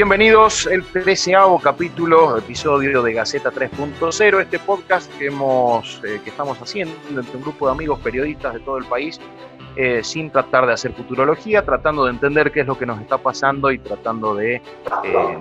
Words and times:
Bienvenidos 0.00 0.64
el 0.64 0.82
treceavo 0.82 1.60
capítulo, 1.60 2.38
episodio 2.38 3.02
de 3.02 3.12
Gaceta 3.12 3.52
3.0, 3.52 4.40
este 4.40 4.58
podcast 4.58 5.14
que, 5.18 5.26
hemos, 5.26 6.00
eh, 6.02 6.22
que 6.24 6.30
estamos 6.30 6.56
haciendo 6.58 6.94
entre 7.10 7.36
un 7.36 7.42
grupo 7.42 7.66
de 7.66 7.72
amigos 7.72 8.00
periodistas 8.00 8.54
de 8.54 8.60
todo 8.60 8.78
el 8.78 8.86
país, 8.86 9.20
eh, 9.76 10.02
sin 10.02 10.30
tratar 10.30 10.66
de 10.66 10.72
hacer 10.72 10.94
futurología, 10.94 11.66
tratando 11.66 12.06
de 12.06 12.12
entender 12.12 12.50
qué 12.50 12.60
es 12.60 12.66
lo 12.66 12.78
que 12.78 12.86
nos 12.86 12.98
está 12.98 13.18
pasando 13.18 13.70
y 13.70 13.78
tratando 13.78 14.34
de 14.34 14.54
eh, 14.54 15.38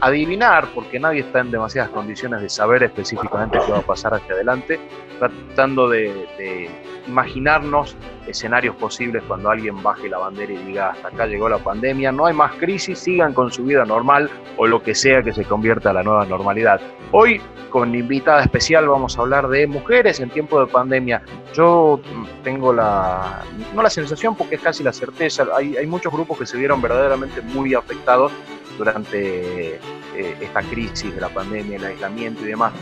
adivinar, 0.00 0.66
porque 0.74 0.98
nadie 0.98 1.20
está 1.20 1.38
en 1.38 1.52
demasiadas 1.52 1.90
condiciones 1.90 2.42
de 2.42 2.48
saber 2.48 2.82
específicamente 2.82 3.60
qué 3.64 3.70
va 3.70 3.78
a 3.78 3.82
pasar 3.82 4.14
hacia 4.14 4.34
adelante, 4.34 4.80
tratando 5.20 5.88
de, 5.88 6.68
imaginarnos 7.06 7.96
escenarios 8.26 8.76
posibles 8.76 9.22
cuando 9.26 9.50
alguien 9.50 9.82
baje 9.82 10.08
la 10.08 10.18
bandera 10.18 10.52
y 10.52 10.56
diga 10.58 10.90
hasta 10.90 11.08
acá 11.08 11.26
llegó 11.26 11.48
la 11.48 11.58
pandemia, 11.58 12.12
no 12.12 12.26
hay 12.26 12.34
más 12.34 12.52
crisis, 12.54 12.98
sigan 12.98 13.32
con 13.32 13.50
su 13.50 13.64
vida 13.64 13.84
normal 13.84 14.30
o 14.56 14.66
lo 14.66 14.82
que 14.82 14.94
sea 14.94 15.22
que 15.22 15.32
se 15.32 15.44
convierta 15.44 15.90
a 15.90 15.92
la 15.92 16.02
nueva 16.02 16.24
normalidad. 16.26 16.80
Hoy 17.10 17.40
con 17.70 17.94
invitada 17.94 18.42
especial 18.42 18.88
vamos 18.88 19.18
a 19.18 19.22
hablar 19.22 19.48
de 19.48 19.66
mujeres 19.66 20.20
en 20.20 20.30
tiempo 20.30 20.60
de 20.60 20.70
pandemia. 20.70 21.22
Yo 21.54 22.00
tengo 22.44 22.72
la, 22.72 23.42
no 23.74 23.82
la 23.82 23.90
sensación 23.90 24.36
porque 24.36 24.56
es 24.56 24.60
casi 24.60 24.82
la 24.84 24.92
certeza, 24.92 25.46
hay, 25.56 25.76
hay 25.76 25.86
muchos 25.86 26.12
grupos 26.12 26.38
que 26.38 26.46
se 26.46 26.56
vieron 26.56 26.80
verdaderamente 26.80 27.40
muy 27.40 27.74
afectados 27.74 28.32
durante 28.78 29.76
eh, 29.76 30.36
esta 30.40 30.62
crisis 30.62 31.14
de 31.14 31.20
la 31.20 31.28
pandemia, 31.28 31.76
el 31.76 31.84
aislamiento 31.84 32.42
y 32.42 32.48
demás. 32.48 32.72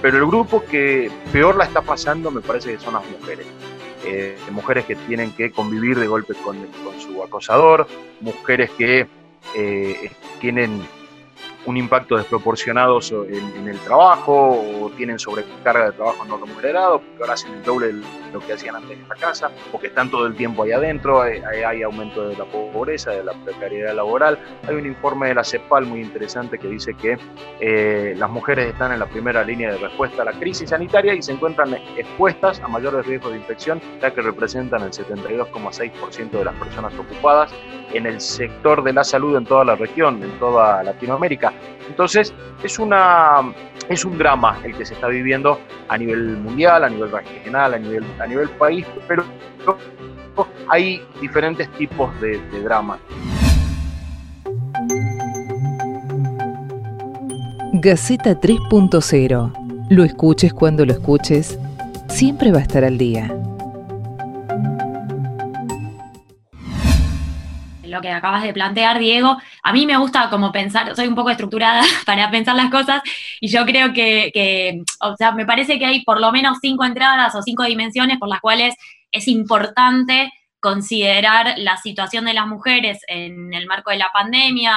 Pero 0.00 0.18
el 0.18 0.26
grupo 0.26 0.64
que 0.64 1.10
peor 1.32 1.56
la 1.56 1.64
está 1.64 1.82
pasando 1.82 2.30
me 2.30 2.40
parece 2.40 2.72
que 2.72 2.78
son 2.78 2.94
las 2.94 3.04
mujeres. 3.10 3.46
Eh, 4.04 4.38
mujeres 4.52 4.84
que 4.84 4.94
tienen 4.94 5.32
que 5.32 5.50
convivir 5.50 5.98
de 5.98 6.06
golpe 6.06 6.34
con, 6.34 6.56
su 6.98 7.22
acosador, 7.22 7.86
mujeres 8.20 8.70
que 8.78 9.06
eh, 9.54 10.10
tienen 10.40 10.82
un 11.68 11.76
impacto 11.76 12.16
desproporcionado 12.16 12.98
en, 13.28 13.68
el 13.68 13.78
trabajo 13.80 14.58
o 14.80 14.90
tienen 14.96 15.18
sobrecarga 15.18 15.86
de 15.86 15.92
trabajo 15.92 16.24
no 16.24 16.38
remunerado, 16.38 17.00
porque 17.00 17.18
ahora 17.20 17.34
hacen 17.34 17.52
el 17.52 17.62
doble 17.62 17.88
de 17.88 18.02
lo 18.32 18.40
que 18.40 18.54
hacían 18.54 18.76
antes 18.76 18.92
en 18.92 19.02
esta 19.02 19.14
casa, 19.16 19.50
porque 19.70 19.88
están 19.88 20.10
todo 20.10 20.26
el 20.26 20.34
tiempo 20.34 20.62
ahí 20.62 20.72
adentro, 20.72 21.20
hay, 21.20 21.40
hay, 21.40 21.82
aumento 21.82 22.26
de 22.26 22.36
la 22.38 22.46
pobreza, 22.46 23.10
de 23.10 23.22
la 23.22 23.34
precariedad 23.44 23.94
laboral. 23.94 24.38
Hay 24.66 24.76
un 24.76 24.86
informe 24.86 25.28
de 25.28 25.34
la 25.34 25.44
CEPAL 25.44 25.84
muy 25.84 26.00
interesante 26.00 26.58
que 26.58 26.68
dice 26.68 26.94
que 26.94 27.18
eh, 27.60 28.14
las 28.16 28.30
mujeres 28.30 28.72
están 28.72 28.92
en 28.92 29.00
la 29.00 29.06
primera 29.06 29.44
línea 29.44 29.70
de 29.70 29.76
respuesta 29.76 30.22
a 30.22 30.24
la 30.24 30.32
crisis 30.32 30.70
sanitaria 30.70 31.12
y 31.12 31.20
se 31.20 31.32
encuentran 31.32 31.74
expuestas 31.98 32.60
a 32.60 32.68
mayores 32.68 33.04
riesgos 33.06 33.32
de 33.32 33.38
infección, 33.38 33.78
ya 34.00 34.10
que 34.10 34.22
representan 34.22 34.82
el 34.82 34.90
72,6% 34.90 36.30
de 36.30 36.44
las 36.44 36.54
personas 36.54 36.94
ocupadas 36.98 37.52
en 37.92 38.06
el 38.06 38.20
sector 38.20 38.82
de 38.82 38.92
la 38.92 39.04
salud 39.04 39.36
en 39.36 39.44
toda 39.44 39.64
la 39.64 39.76
región, 39.76 40.22
en 40.22 40.38
toda 40.38 40.82
Latinoamérica. 40.82 41.52
Entonces, 41.88 42.34
es, 42.62 42.78
una, 42.78 43.52
es 43.88 44.04
un 44.04 44.18
drama 44.18 44.58
el 44.64 44.76
que 44.76 44.84
se 44.84 44.94
está 44.94 45.08
viviendo 45.08 45.60
a 45.88 45.96
nivel 45.96 46.36
mundial, 46.36 46.84
a 46.84 46.88
nivel 46.88 47.10
regional, 47.10 47.74
a 47.74 47.78
nivel, 47.78 48.04
a 48.20 48.26
nivel 48.26 48.48
país, 48.50 48.86
pero 49.06 49.24
hay 50.68 51.02
diferentes 51.20 51.68
tipos 51.72 52.18
de, 52.20 52.38
de 52.38 52.62
drama. 52.62 52.98
Gaceta 57.72 58.40
3.0. 58.40 59.86
Lo 59.90 60.04
escuches 60.04 60.52
cuando 60.52 60.84
lo 60.84 60.92
escuches, 60.92 61.58
siempre 62.08 62.50
va 62.52 62.58
a 62.58 62.62
estar 62.62 62.84
al 62.84 62.98
día. 62.98 63.32
Que 68.00 68.10
acabas 68.10 68.42
de 68.42 68.52
plantear, 68.52 68.98
Diego. 68.98 69.36
A 69.62 69.72
mí 69.72 69.86
me 69.86 69.96
gusta 69.96 70.30
como 70.30 70.52
pensar, 70.52 70.94
soy 70.96 71.06
un 71.06 71.14
poco 71.14 71.30
estructurada 71.30 71.82
para 72.06 72.30
pensar 72.30 72.56
las 72.56 72.70
cosas 72.70 73.02
y 73.40 73.48
yo 73.48 73.64
creo 73.64 73.92
que, 73.92 74.82
o 75.00 75.16
sea, 75.16 75.32
me 75.32 75.46
parece 75.46 75.78
que 75.78 75.86
hay 75.86 76.04
por 76.04 76.20
lo 76.20 76.32
menos 76.32 76.58
cinco 76.60 76.84
entradas 76.84 77.34
o 77.34 77.42
cinco 77.42 77.64
dimensiones 77.64 78.18
por 78.18 78.28
las 78.28 78.40
cuales 78.40 78.74
es 79.12 79.28
importante 79.28 80.32
considerar 80.60 81.54
la 81.58 81.76
situación 81.76 82.24
de 82.24 82.34
las 82.34 82.46
mujeres 82.46 83.00
en 83.06 83.54
el 83.54 83.66
marco 83.66 83.90
de 83.90 83.98
la 83.98 84.10
pandemia, 84.12 84.76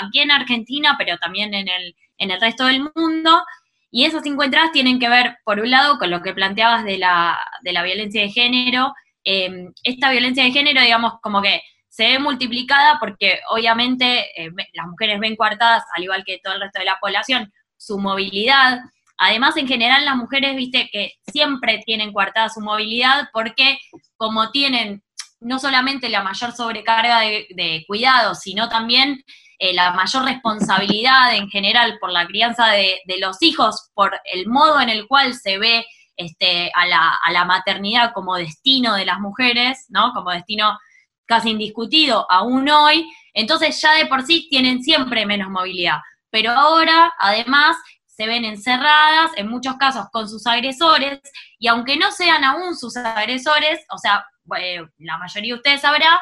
aquí 0.00 0.20
en 0.20 0.30
Argentina, 0.30 0.94
pero 0.98 1.18
también 1.18 1.52
en 1.54 1.68
el, 1.68 1.96
en 2.18 2.30
el 2.30 2.40
resto 2.40 2.66
del 2.66 2.88
mundo. 2.94 3.42
Y 3.90 4.04
esas 4.04 4.22
cinco 4.22 4.44
entradas 4.44 4.72
tienen 4.72 4.98
que 4.98 5.08
ver, 5.08 5.38
por 5.44 5.60
un 5.60 5.70
lado, 5.70 5.98
con 5.98 6.10
lo 6.10 6.22
que 6.22 6.34
planteabas 6.34 6.84
de 6.84 6.98
la, 6.98 7.38
de 7.62 7.72
la 7.72 7.82
violencia 7.82 8.22
de 8.22 8.30
género. 8.30 8.94
Eh, 9.24 9.68
esta 9.82 10.10
violencia 10.10 10.44
de 10.44 10.52
género, 10.52 10.80
digamos, 10.80 11.14
como 11.20 11.42
que 11.42 11.62
se 11.96 12.08
ve 12.08 12.18
multiplicada 12.18 12.98
porque 13.00 13.40
obviamente 13.48 14.26
eh, 14.36 14.50
las 14.74 14.86
mujeres 14.86 15.18
ven 15.18 15.34
coartadas, 15.34 15.82
al 15.96 16.04
igual 16.04 16.24
que 16.26 16.40
todo 16.44 16.52
el 16.52 16.60
resto 16.60 16.78
de 16.78 16.84
la 16.84 16.98
población, 17.00 17.50
su 17.78 17.98
movilidad. 17.98 18.80
Además, 19.16 19.56
en 19.56 19.66
general, 19.66 20.04
las 20.04 20.16
mujeres, 20.16 20.54
viste, 20.56 20.90
que 20.92 21.14
siempre 21.26 21.82
tienen 21.86 22.12
coartada 22.12 22.50
su 22.50 22.60
movilidad 22.60 23.30
porque 23.32 23.78
como 24.18 24.50
tienen 24.50 25.02
no 25.40 25.58
solamente 25.58 26.10
la 26.10 26.22
mayor 26.22 26.52
sobrecarga 26.52 27.20
de, 27.20 27.84
cuidados, 27.86 28.40
sino 28.40 28.68
también 28.68 29.22
eh, 29.58 29.72
la 29.72 29.92
mayor 29.92 30.24
responsabilidad 30.24 31.34
en 31.34 31.48
general 31.48 31.96
por 31.98 32.10
la 32.12 32.26
crianza 32.26 32.66
de, 32.68 33.00
los 33.20 33.40
hijos, 33.40 33.90
por 33.94 34.20
el 34.34 34.48
modo 34.48 34.82
en 34.82 34.90
el 34.90 35.06
cual 35.06 35.32
se 35.32 35.56
ve 35.56 35.86
este, 36.18 36.70
a, 36.74 36.86
la, 36.86 37.14
a 37.24 37.32
la 37.32 37.46
maternidad 37.46 38.12
como 38.12 38.36
destino 38.36 38.94
de 38.94 39.06
las 39.06 39.18
mujeres, 39.18 39.86
¿no? 39.88 40.12
Como 40.12 40.30
destino 40.30 40.78
casi 41.26 41.50
indiscutido 41.50 42.26
aún 42.30 42.68
hoy, 42.68 43.06
entonces 43.34 43.80
ya 43.80 43.92
de 43.92 44.06
por 44.06 44.22
sí 44.22 44.46
tienen 44.48 44.82
siempre 44.82 45.26
menos 45.26 45.50
movilidad. 45.50 45.98
Pero 46.30 46.52
ahora, 46.52 47.12
además, 47.18 47.76
se 48.06 48.26
ven 48.26 48.44
encerradas, 48.44 49.32
en 49.36 49.48
muchos 49.48 49.76
casos 49.76 50.06
con 50.10 50.28
sus 50.28 50.46
agresores, 50.46 51.20
y 51.58 51.68
aunque 51.68 51.96
no 51.96 52.10
sean 52.10 52.44
aún 52.44 52.76
sus 52.76 52.96
agresores, 52.96 53.80
o 53.90 53.98
sea, 53.98 54.24
eh, 54.58 54.82
la 54.98 55.18
mayoría 55.18 55.54
de 55.54 55.58
ustedes 55.58 55.80
sabrá 55.82 56.20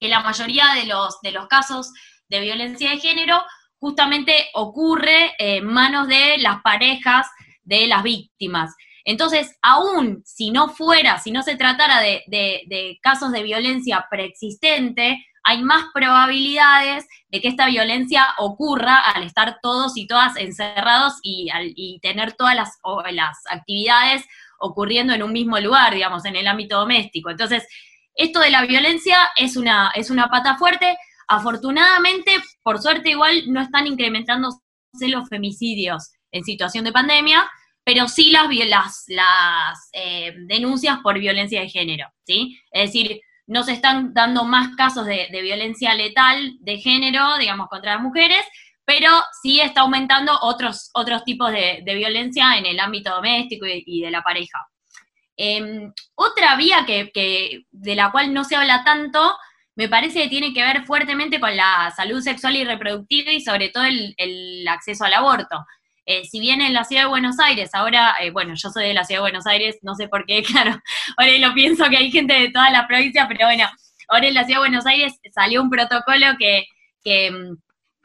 que 0.00 0.08
la 0.08 0.20
mayoría 0.20 0.74
de 0.74 0.86
los, 0.86 1.20
de 1.20 1.32
los 1.32 1.46
casos 1.48 1.92
de 2.28 2.40
violencia 2.40 2.90
de 2.90 2.98
género 2.98 3.42
justamente 3.78 4.48
ocurre 4.54 5.34
en 5.38 5.66
manos 5.66 6.08
de 6.08 6.38
las 6.38 6.62
parejas 6.62 7.26
de 7.64 7.86
las 7.86 8.02
víctimas. 8.02 8.74
Entonces, 9.06 9.56
aún 9.62 10.20
si 10.24 10.50
no 10.50 10.68
fuera, 10.68 11.20
si 11.20 11.30
no 11.30 11.44
se 11.44 11.54
tratara 11.54 12.00
de, 12.00 12.98
casos 13.00 13.30
de 13.30 13.44
violencia 13.44 14.04
preexistente, 14.10 15.24
hay 15.44 15.62
más 15.62 15.84
probabilidades 15.94 17.06
de 17.28 17.40
que 17.40 17.46
esta 17.46 17.66
violencia 17.66 18.26
ocurra 18.38 18.98
al 18.98 19.22
estar 19.22 19.58
todos 19.62 19.96
y 19.96 20.08
todas 20.08 20.36
encerrados 20.36 21.20
y, 21.22 22.00
tener 22.02 22.32
todas 22.32 22.56
las, 22.56 22.78
las 23.12 23.38
actividades 23.48 24.24
ocurriendo 24.58 25.14
en 25.14 25.22
un 25.22 25.32
mismo 25.32 25.60
lugar, 25.60 25.94
digamos, 25.94 26.24
en 26.24 26.34
el 26.34 26.48
ámbito 26.48 26.78
doméstico. 26.78 27.30
Entonces, 27.30 27.64
esto 28.16 28.40
de 28.40 28.50
la 28.50 28.66
violencia 28.66 29.18
es 29.36 29.56
una, 29.56 29.92
es 29.94 30.10
una 30.10 30.28
pata 30.30 30.56
fuerte. 30.56 30.98
Afortunadamente, 31.28 32.32
por 32.64 32.82
suerte 32.82 33.10
igual, 33.10 33.44
no 33.52 33.60
están 33.60 33.86
incrementándose 33.86 34.58
los 35.02 35.28
femicidios 35.28 36.10
en 36.32 36.42
situación 36.42 36.84
de 36.84 36.92
pandemia, 36.92 37.48
pero 37.86 38.08
sí 38.08 38.32
las, 38.32 38.48
las, 38.66 39.04
las 39.06 39.88
eh, 39.92 40.34
denuncias 40.48 40.98
por 41.04 41.16
violencia 41.20 41.60
de 41.60 41.68
género, 41.68 42.08
¿sí? 42.24 42.60
Es 42.72 42.90
decir, 42.90 43.20
no 43.46 43.62
se 43.62 43.74
están 43.74 44.12
dando 44.12 44.42
más 44.42 44.74
casos 44.74 45.06
de, 45.06 45.28
violencia 45.30 45.94
letal 45.94 46.56
de 46.58 46.78
género, 46.78 47.38
digamos, 47.38 47.68
contra 47.68 47.94
las 47.94 48.02
mujeres, 48.02 48.44
pero 48.84 49.08
sí 49.40 49.60
está 49.60 49.82
aumentando 49.82 50.36
otros, 50.42 50.90
otros 50.94 51.22
tipos 51.22 51.52
de, 51.52 51.80
violencia 51.84 52.58
en 52.58 52.66
el 52.66 52.80
ámbito 52.80 53.14
doméstico 53.14 53.66
y, 53.68 54.00
de 54.00 54.10
la 54.10 54.22
pareja. 54.22 54.66
Em, 55.36 55.92
otra 56.16 56.56
vía 56.56 56.84
que, 56.84 57.66
de 57.70 57.94
la 57.94 58.10
cual 58.10 58.34
no 58.34 58.42
se 58.42 58.56
habla 58.56 58.82
tanto, 58.82 59.36
me 59.76 59.88
parece 59.88 60.24
que 60.24 60.28
tiene 60.28 60.52
que 60.52 60.64
ver 60.64 60.84
fuertemente 60.86 61.38
con 61.38 61.56
la 61.56 61.92
salud 61.94 62.20
sexual 62.20 62.56
y 62.56 62.64
reproductiva 62.64 63.30
y 63.30 63.40
sobre 63.40 63.68
todo 63.68 63.84
el 63.84 64.66
acceso 64.66 65.04
al 65.04 65.14
aborto. 65.14 65.64
Eh, 66.08 66.24
si 66.24 66.38
bien 66.38 66.60
en 66.60 66.72
la 66.72 66.84
ciudad 66.84 67.02
de 67.02 67.08
Buenos 67.08 67.40
Aires, 67.40 67.70
ahora, 67.72 68.14
eh, 68.20 68.30
bueno, 68.30 68.54
yo 68.54 68.70
soy 68.70 68.86
de 68.86 68.94
la 68.94 69.02
ciudad 69.02 69.18
de 69.18 69.22
Buenos 69.22 69.46
Aires, 69.46 69.76
no 69.82 69.96
sé 69.96 70.06
por 70.06 70.24
qué, 70.24 70.40
claro, 70.44 70.80
ahora 71.16 71.38
lo 71.38 71.52
pienso 71.52 71.84
que 71.90 71.96
hay 71.96 72.12
gente 72.12 72.32
de 72.32 72.50
toda 72.50 72.70
la 72.70 72.86
provincia, 72.86 73.26
pero 73.26 73.46
bueno, 73.46 73.68
ahora 74.08 74.28
en 74.28 74.34
la 74.34 74.44
ciudad 74.44 74.60
de 74.60 74.68
Buenos 74.68 74.86
Aires 74.86 75.14
salió 75.34 75.60
un 75.60 75.68
protocolo 75.68 76.26
que, 76.38 76.66
que, 77.02 77.32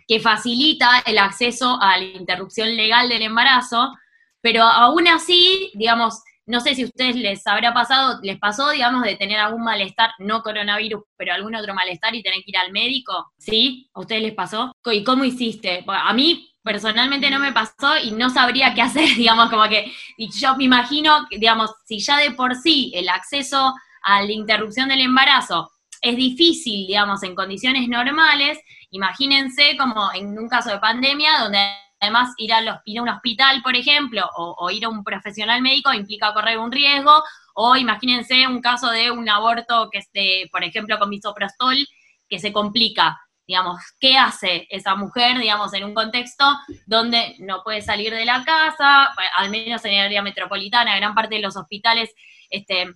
que 0.08 0.20
facilita 0.20 1.04
el 1.06 1.20
acceso 1.20 1.78
a 1.80 1.98
la 2.00 2.04
interrupción 2.04 2.76
legal 2.76 3.08
del 3.08 3.22
embarazo, 3.22 3.94
pero 4.42 4.64
aún 4.64 5.08
así, 5.08 5.72
digamos, 5.76 6.24
no 6.48 6.60
sé 6.60 6.74
si 6.74 6.82
a 6.82 6.86
ustedes 6.86 7.16
les 7.16 7.46
habrá 7.46 7.72
pasado, 7.72 8.20
les 8.24 8.40
pasó, 8.40 8.72
digamos, 8.72 9.04
de 9.04 9.16
tener 9.16 9.38
algún 9.38 9.64
malestar, 9.64 10.10
no 10.18 10.42
coronavirus, 10.42 11.04
pero 11.16 11.34
algún 11.34 11.56
otro 11.56 11.76
malestar 11.76 12.16
y 12.16 12.24
tener 12.24 12.40
que 12.40 12.50
ir 12.50 12.58
al 12.58 12.72
médico, 12.72 13.32
¿sí? 13.38 13.90
¿A 13.94 14.00
ustedes 14.00 14.24
les 14.24 14.34
pasó? 14.34 14.76
¿Y 14.86 15.04
cómo 15.04 15.24
hiciste? 15.24 15.86
A 15.88 16.12
mí 16.14 16.51
personalmente 16.64 17.30
no 17.30 17.40
me 17.40 17.52
pasó 17.52 17.98
y 18.02 18.12
no 18.12 18.30
sabría 18.30 18.74
qué 18.74 18.82
hacer, 18.82 19.10
digamos, 19.16 19.50
como 19.50 19.68
que 19.68 19.92
y 20.18 20.30
yo 20.32 20.56
me 20.56 20.66
imagino, 20.66 21.28
digamos, 21.30 21.72
si 21.86 22.00
ya 22.00 22.18
de 22.18 22.32
por 22.32 22.56
sí 22.56 22.92
el 22.96 23.10
acceso 23.10 23.74
a 24.04 24.22
la 24.22 24.32
interrupción 24.32 24.90
del 24.90 25.02
embarazo 25.02 25.72
es 26.02 26.16
difícil, 26.16 26.88
digamos, 26.88 27.22
en 27.24 27.36
condiciones 27.36 27.88
normales, 27.88 28.60
imagínense 28.90 29.78
como 29.78 30.12
en 30.14 30.38
un 30.38 30.50
caso 30.50 30.72
de 30.72 30.80
pandemia 30.80 31.40
donde 31.40 31.60
además 32.00 32.34
ir, 32.38 32.52
a, 32.52 32.82
un 33.02 33.10
hospital, 33.10 33.62
por 33.62 33.76
ejemplo, 33.76 34.28
o, 34.36 34.70
ir 34.72 34.86
a 34.86 34.90
un 34.90 35.04
profesional 35.04 35.62
médico 35.62 35.94
implica 35.94 36.34
correr 36.34 36.58
un 36.58 36.72
riesgo, 36.72 37.24
o 37.54 37.76
imagínense 37.76 38.48
un 38.48 38.60
caso 38.60 38.90
de 38.90 39.12
un 39.12 39.30
aborto 39.30 39.90
que 39.92 40.00
esté, 40.00 40.50
por 40.52 40.64
ejemplo, 40.64 40.98
con 40.98 41.10
misoprostol, 41.10 41.78
que 42.28 42.40
se 42.40 42.52
complica 42.52 43.20
digamos, 43.52 43.82
¿qué 44.00 44.16
hace 44.18 44.66
esa 44.70 44.96
mujer, 44.96 45.38
digamos, 45.38 45.74
en 45.74 45.84
un 45.84 45.94
contexto 45.94 46.46
donde 46.86 47.36
no 47.40 47.64
puede 47.66 47.82
salir 47.82 48.14
de 48.14 48.24
la 48.24 48.46
casa, 48.46 49.10
al 49.36 49.50
menos 49.50 49.84
en 49.84 49.92
el 49.92 50.06
área 50.06 50.22
metropolitana, 50.22 50.96
gran 50.96 51.14
parte 51.14 51.36
de 51.36 51.42
los 51.42 51.58
hospitales 51.58 52.12
este, 52.50 52.94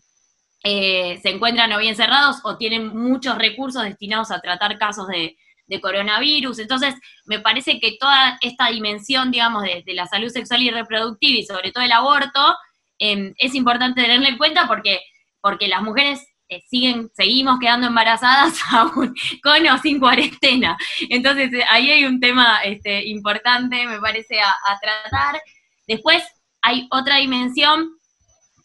eh, 0.64 1.20
se 1.22 1.30
encuentran 1.32 1.74
o 1.74 1.78
bien 1.78 1.98
cerrados 1.98 2.38
o 2.46 2.56
tienen 2.56 2.88
muchos 2.88 3.38
recursos 3.38 3.84
destinados 3.84 4.32
a 4.32 4.40
tratar 4.40 4.78
casos 4.78 5.10
de, 5.10 5.36
coronavirus. 5.82 6.60
Entonces, 6.60 6.96
me 7.26 7.42
parece 7.42 7.82
que 7.82 7.98
toda 8.00 8.38
esta 8.40 8.68
dimensión, 8.68 9.32
digamos, 9.32 9.64
de, 9.64 9.84
la 9.88 10.08
salud 10.08 10.30
sexual 10.30 10.62
y 10.62 10.70
reproductiva 10.70 11.38
y 11.38 11.44
sobre 11.44 11.74
todo 11.74 11.84
el 11.84 11.92
aborto, 11.92 12.56
em, 12.98 13.34
es 13.38 13.56
importante 13.56 14.02
tenerla 14.02 14.30
en 14.30 14.38
cuenta 14.38 14.70
porque, 14.70 15.02
porque 15.42 15.68
las 15.68 15.82
mujeres 15.82 16.26
siguen, 16.68 17.10
seguimos 17.14 17.60
quedando 17.60 17.88
embarazadas 17.88 18.60
aún 18.72 19.14
con 19.44 19.68
o 19.68 19.78
sin 19.80 20.00
cuarentena. 20.00 20.78
Entonces, 21.10 21.54
eh, 21.54 21.66
ahí 21.70 21.92
hay 21.92 22.06
un 22.06 22.20
tema 22.20 22.62
este, 22.64 23.06
importante, 23.08 23.86
me 23.88 24.00
parece, 24.00 24.40
a, 24.42 24.80
tratar. 24.82 25.42
Después 25.88 26.24
hay 26.62 26.88
otra 26.92 27.18
dimensión 27.18 27.92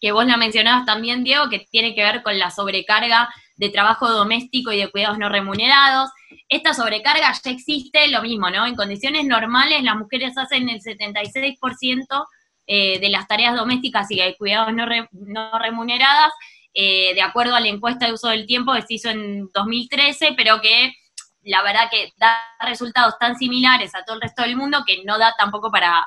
que 0.01 0.13
vos 0.13 0.27
la 0.27 0.37
mencionabas 0.37 0.87
también, 0.87 1.25
Diego, 1.25 1.51
que 1.51 1.67
tiene 1.71 1.95
que 1.95 2.03
ver 2.03 2.23
con 2.23 2.39
la 2.39 2.51
sobrecarga 2.51 3.29
de 3.57 3.69
trabajo 3.69 4.09
doméstico 4.09 4.73
y 4.73 4.79
de 4.79 4.91
cuidados 4.91 5.19
no 5.19 5.29
remunerados. 5.29 6.11
Esta 6.49 6.73
sobrecarga 6.73 7.33
ya 7.33 7.51
existe, 7.51 8.09
lo 8.09 8.23
mismo, 8.23 8.49
¿no? 8.49 8.67
En 8.67 8.75
condiciones 8.75 9.27
normales 9.27 9.83
las 9.83 9.97
mujeres 9.97 10.39
hacen 10.39 10.71
el 10.71 10.81
76% 10.81 12.27
eh, 12.67 12.99
de 12.99 13.09
las 13.11 13.27
tareas 13.27 13.55
domésticas 13.55 14.11
y 14.11 14.17
de 14.17 14.37
cuidados 14.37 14.73
no 14.73 15.59
remuneradas 15.59 16.33
eh, 16.73 17.15
de 17.15 17.23
acuerdo 17.23 17.55
a 17.55 17.61
la 17.61 17.69
encuesta 17.69 18.07
de 18.07 18.13
uso 18.13 18.29
del 18.29 18.47
tiempo 18.47 18.73
que 18.75 18.83
se 18.83 18.95
hizo 18.95 19.11
en 19.11 19.49
2013, 19.53 20.35
pero 20.37 20.61
que 20.61 20.95
la 21.43 21.63
verdad 21.63 21.91
que 21.91 22.13
da 22.17 22.37
resultados 22.61 23.19
tan 23.19 23.37
similares 23.37 23.95
a 23.95 24.05
todo 24.05 24.17
el 24.17 24.23
resto 24.23 24.43
del 24.43 24.57
mundo 24.57 24.85
que 24.87 25.03
no 25.05 25.19
da 25.19 25.35
tampoco 25.37 25.71
para, 25.71 26.07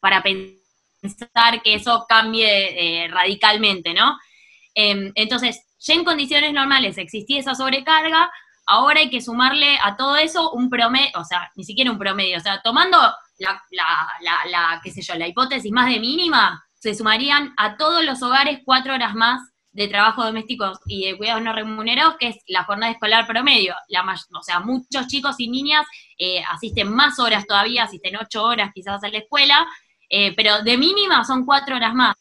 para 0.00 0.22
pensar 0.22 1.62
que 1.62 1.74
eso 1.74 2.06
cambie 2.08 3.04
eh, 3.04 3.08
radicalmente, 3.08 3.94
¿no? 3.94 4.18
Em, 4.74 5.12
entonces, 5.14 5.64
ya 5.78 5.94
en 5.94 6.04
condiciones 6.04 6.52
normales 6.52 6.98
existía 6.98 7.40
esa 7.40 7.54
sobrecarga, 7.54 8.30
ahora 8.66 9.00
hay 9.00 9.10
que 9.10 9.20
sumarle 9.20 9.78
a 9.82 9.96
todo 9.96 10.16
eso 10.16 10.50
un 10.52 10.70
promedio, 10.70 11.10
o 11.14 11.24
sea, 11.24 11.52
ni 11.56 11.64
siquiera 11.64 11.90
un 11.90 11.98
promedio, 11.98 12.38
o 12.38 12.40
sea, 12.40 12.60
tomando 12.62 12.98
la, 13.38 13.62
la, 13.70 14.08
la, 14.20 14.38
la 14.50 14.80
qué 14.82 14.90
sé 14.90 15.02
yo, 15.02 15.14
la 15.14 15.28
hipótesis 15.28 15.70
más 15.70 15.88
de 15.88 16.00
mínima, 16.00 16.64
se 16.74 16.94
sumarían 16.94 17.52
a 17.56 17.76
todos 17.76 18.04
los 18.04 18.22
hogares 18.22 18.60
cuatro 18.64 18.94
horas 18.94 19.14
más 19.14 19.51
de 19.72 19.88
trabajo 19.88 20.24
doméstico 20.24 20.70
y 20.86 21.06
de 21.06 21.16
cuidados 21.16 21.42
no 21.42 21.52
remunerados, 21.52 22.16
que 22.18 22.28
es 22.28 22.36
la 22.46 22.64
jornada 22.64 22.92
escolar 22.92 23.26
promedio. 23.26 23.74
La, 23.88 24.02
o 24.02 24.42
sea, 24.42 24.60
muchos 24.60 25.06
chicos 25.06 25.36
y 25.38 25.48
niñas 25.48 25.86
eh, 26.18 26.42
asisten 26.50 26.92
más 26.92 27.18
horas 27.18 27.46
todavía, 27.46 27.84
asisten 27.84 28.16
ocho 28.16 28.44
horas 28.44 28.70
quizás 28.74 29.02
a 29.02 29.08
la 29.08 29.18
escuela, 29.18 29.66
eh, 30.10 30.34
pero 30.36 30.62
de 30.62 30.76
mínima 30.76 31.24
son 31.24 31.46
cuatro 31.46 31.76
horas 31.76 31.94
más. 31.94 32.14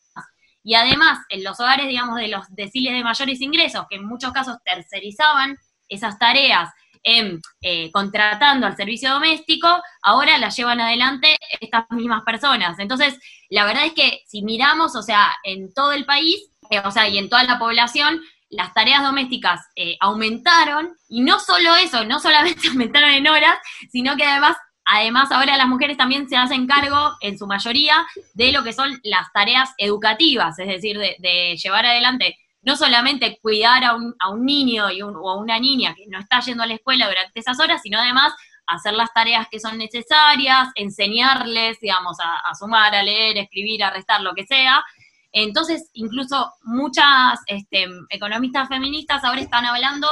Y 0.63 0.75
además, 0.75 1.19
en 1.29 1.43
los 1.43 1.59
hogares, 1.59 1.87
digamos, 1.87 2.17
de 2.17 2.27
los 2.27 2.45
deciles 2.51 2.93
de 2.93 3.03
mayores 3.03 3.41
ingresos, 3.41 3.85
que 3.89 3.97
en 3.97 4.05
muchos 4.05 4.31
casos 4.31 4.57
tercerizaban 4.63 5.57
esas 5.89 6.17
tareas 6.19 6.69
eh, 7.03 7.91
contratando 7.91 8.67
al 8.67 8.77
servicio 8.77 9.11
doméstico, 9.11 9.67
ahora 10.03 10.37
las 10.37 10.55
llevan 10.55 10.79
adelante 10.79 11.35
estas 11.59 11.85
mismas 11.89 12.23
personas. 12.23 12.77
Entonces, 12.77 13.17
la 13.49 13.65
verdad 13.65 13.85
es 13.85 13.93
que 13.93 14.21
si 14.27 14.43
miramos, 14.43 14.95
o 14.95 15.01
sea, 15.01 15.33
en 15.43 15.73
todo 15.73 15.93
el 15.93 16.05
país, 16.05 16.50
eh, 16.71 16.81
o 16.85 16.89
sea, 16.89 17.07
y 17.07 17.17
en 17.17 17.29
toda 17.29 17.43
la 17.43 17.59
población, 17.59 18.21
las 18.49 18.73
tareas 18.73 19.03
domésticas 19.03 19.59
eh, 19.75 19.97
aumentaron, 19.99 20.95
y 21.09 21.21
no 21.21 21.37
solo 21.39 21.75
eso, 21.75 22.05
no 22.05 22.19
solamente 22.19 22.67
aumentaron 22.69 23.11
en 23.11 23.27
horas, 23.27 23.57
sino 23.91 24.15
que 24.15 24.23
además, 24.23 24.55
además 24.85 25.31
ahora 25.33 25.57
las 25.57 25.67
mujeres 25.67 25.97
también 25.97 26.29
se 26.29 26.37
hacen 26.37 26.67
cargo, 26.67 27.17
en 27.19 27.37
su 27.37 27.45
mayoría, 27.45 28.07
de 28.33 28.53
lo 28.53 28.63
que 28.63 28.71
son 28.71 28.99
las 29.03 29.31
tareas 29.33 29.73
educativas, 29.77 30.57
es 30.59 30.67
decir, 30.67 30.97
de, 30.97 31.57
llevar 31.61 31.85
adelante 31.85 32.37
no 32.63 32.77
solamente 32.77 33.39
cuidar 33.41 33.83
a 33.83 33.95
un, 33.95 34.15
a 34.19 34.29
un 34.29 34.45
niño 34.45 34.91
y 34.91 35.01
o 35.01 35.29
a 35.29 35.37
una 35.37 35.59
niña 35.59 35.95
que 35.95 36.05
no 36.07 36.19
está 36.19 36.39
yendo 36.41 36.63
a 36.63 36.67
la 36.67 36.75
escuela 36.75 37.07
durante 37.07 37.39
esas 37.39 37.59
horas, 37.59 37.81
sino 37.81 37.97
además 37.97 38.33
hacer 38.67 38.93
las 38.93 39.11
tareas 39.13 39.47
que 39.49 39.59
son 39.59 39.79
necesarias, 39.79 40.69
enseñarles, 40.75 41.79
digamos, 41.81 42.17
a 42.19 42.53
sumar, 42.53 42.93
a 42.93 43.01
leer, 43.01 43.39
escribir, 43.39 43.83
a 43.83 43.89
restar, 43.89 44.21
lo 44.21 44.35
que 44.35 44.45
sea, 44.45 44.85
entonces, 45.31 45.89
incluso 45.93 46.51
muchas 46.63 47.39
este, 47.47 47.85
economistas 48.09 48.67
feministas 48.67 49.23
ahora 49.23 49.41
están 49.41 49.65
hablando 49.65 50.07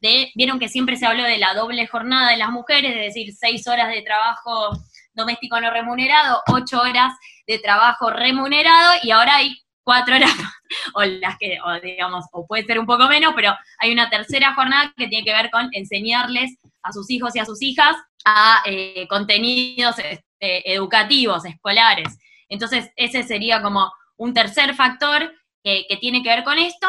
de, 0.00 0.32
vieron 0.34 0.58
que 0.58 0.68
siempre 0.68 0.96
se 0.96 1.06
habló 1.06 1.22
de 1.22 1.38
la 1.38 1.54
doble 1.54 1.86
jornada 1.86 2.30
de 2.30 2.36
las 2.36 2.50
mujeres, 2.50 2.92
es 2.96 3.14
decir, 3.14 3.34
seis 3.34 3.66
horas 3.68 3.88
de 3.88 4.02
trabajo 4.02 4.70
doméstico 5.14 5.60
no 5.60 5.70
remunerado, 5.70 6.40
ocho 6.48 6.80
horas 6.80 7.12
de 7.46 7.58
trabajo 7.58 8.10
remunerado, 8.10 8.94
y 9.02 9.10
ahora 9.10 9.36
hay 9.36 9.56
cuatro 9.84 10.16
horas, 10.16 10.32
o 10.94 11.04
las 11.04 11.36
que, 11.38 11.58
o 11.64 11.80
digamos, 11.80 12.24
o 12.32 12.46
puede 12.46 12.64
ser 12.64 12.78
un 12.78 12.86
poco 12.86 13.06
menos, 13.08 13.34
pero 13.36 13.54
hay 13.78 13.92
una 13.92 14.10
tercera 14.10 14.54
jornada 14.54 14.92
que 14.96 15.06
tiene 15.06 15.24
que 15.24 15.34
ver 15.34 15.50
con 15.50 15.68
enseñarles 15.72 16.56
a 16.82 16.92
sus 16.92 17.10
hijos 17.10 17.36
y 17.36 17.38
a 17.38 17.44
sus 17.44 17.62
hijas 17.62 17.96
a 18.24 18.62
eh, 18.64 19.06
contenidos 19.08 19.98
este, 19.98 20.72
educativos, 20.72 21.44
escolares. 21.44 22.18
Entonces, 22.48 22.90
ese 22.96 23.22
sería 23.22 23.62
como 23.62 23.92
un 24.16 24.34
tercer 24.34 24.74
factor 24.74 25.32
que, 25.62 25.86
tiene 26.00 26.22
que 26.22 26.28
ver 26.28 26.44
con 26.44 26.58
esto. 26.58 26.88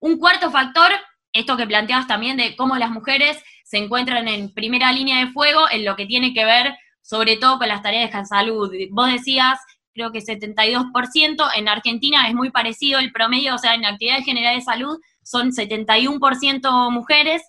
Un 0.00 0.18
cuarto 0.18 0.50
factor, 0.50 0.90
esto 1.32 1.56
que 1.56 1.66
planteabas 1.66 2.06
también 2.06 2.36
de 2.36 2.56
cómo 2.56 2.76
las 2.76 2.90
mujeres 2.90 3.42
se 3.64 3.78
encuentran 3.78 4.28
en 4.28 4.52
primera 4.52 4.92
línea 4.92 5.24
de 5.24 5.32
fuego 5.32 5.70
en 5.70 5.84
lo 5.84 5.96
que 5.96 6.06
tiene 6.06 6.34
que 6.34 6.44
ver 6.44 6.74
sobre 7.02 7.36
todo 7.36 7.58
con 7.58 7.68
las 7.68 7.82
tareas 7.82 8.12
de 8.12 8.24
salud. 8.24 8.72
Vos 8.90 9.10
decías, 9.10 9.58
creo 9.92 10.12
que 10.12 10.20
72%, 10.20 11.50
en 11.56 11.68
Argentina 11.68 12.28
es 12.28 12.34
muy 12.34 12.50
parecido 12.50 13.00
el 13.00 13.12
promedio, 13.12 13.54
o 13.54 13.58
sea, 13.58 13.74
en 13.74 13.84
actividades 13.84 14.24
generales 14.24 14.64
de 14.64 14.72
salud 14.72 14.98
son 15.22 15.50
71% 15.50 16.90
mujeres 16.90 17.42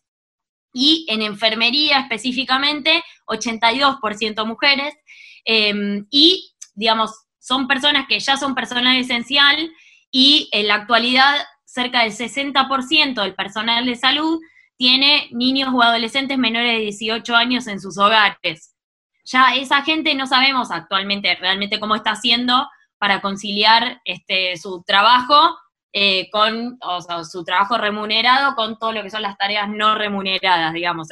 y 0.73 1.05
en 1.09 1.21
enfermería 1.21 1.99
específicamente 1.99 3.03
82% 3.27 4.45
mujeres. 4.45 4.93
Em, 5.45 6.05
y, 6.09 6.53
digamos, 6.75 7.11
son 7.41 7.67
personas 7.67 8.05
que 8.07 8.19
ya 8.19 8.37
son 8.37 8.55
personal 8.55 8.95
esencial 8.95 9.71
y 10.11 10.47
en 10.51 10.67
la 10.67 10.75
actualidad 10.75 11.35
cerca 11.65 12.03
del 12.03 12.11
60% 12.11 13.21
del 13.21 13.35
personal 13.35 13.85
de 13.85 13.95
salud 13.95 14.39
tiene 14.77 15.27
niños 15.31 15.69
o 15.73 15.81
adolescentes 15.81 16.37
menores 16.37 16.73
de 16.73 16.83
18 16.83 17.35
años 17.35 17.67
en 17.67 17.79
sus 17.79 17.97
hogares. 17.97 18.75
Ya 19.25 19.55
esa 19.55 19.83
gente 19.83 20.13
no 20.15 20.27
sabemos 20.27 20.71
actualmente 20.71 21.35
realmente 21.35 21.79
cómo 21.79 21.95
está 21.95 22.11
haciendo 22.11 22.67
para 22.97 23.21
conciliar 23.21 24.01
este, 24.05 24.57
su 24.57 24.83
trabajo 24.83 25.57
eh, 25.93 26.29
con, 26.31 26.79
su 27.29 27.43
trabajo 27.43 27.77
remunerado 27.77 28.55
con 28.55 28.79
todo 28.79 28.93
lo 28.93 29.03
que 29.03 29.09
son 29.09 29.23
las 29.23 29.37
tareas 29.37 29.67
no 29.67 29.95
remuneradas, 29.95 30.73
digamos. 30.73 31.09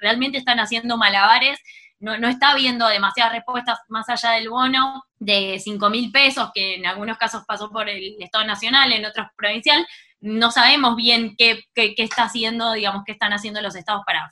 realmente 0.00 0.38
están 0.38 0.60
haciendo 0.60 0.96
malabares 0.96 1.58
no, 2.02 2.28
está 2.28 2.56
viendo 2.56 2.88
demasiadas 2.88 3.32
respuestas 3.32 3.78
más 3.86 4.08
allá 4.08 4.32
del 4.32 4.50
bono 4.50 5.04
de 5.20 5.60
5 5.62 5.88
mil 5.88 6.10
pesos, 6.10 6.50
que 6.52 6.74
en 6.74 6.84
algunos 6.84 7.16
casos 7.16 7.44
pasó 7.46 7.70
por 7.70 7.88
el 7.88 8.20
Estado 8.20 8.44
Nacional, 8.44 8.90
en 8.90 9.06
otros 9.06 9.28
provincial. 9.36 9.86
No 10.20 10.50
sabemos 10.50 10.96
bien 10.96 11.36
qué, 11.36 11.64
está 11.76 12.24
haciendo, 12.24 12.72
digamos, 12.72 13.04
qué 13.06 13.12
están 13.12 13.32
haciendo 13.32 13.60
los 13.60 13.76
estados 13.76 14.02
para 14.04 14.28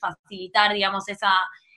facilitar, 0.00 0.72
digamos, 0.72 1.08
esa, 1.08 1.32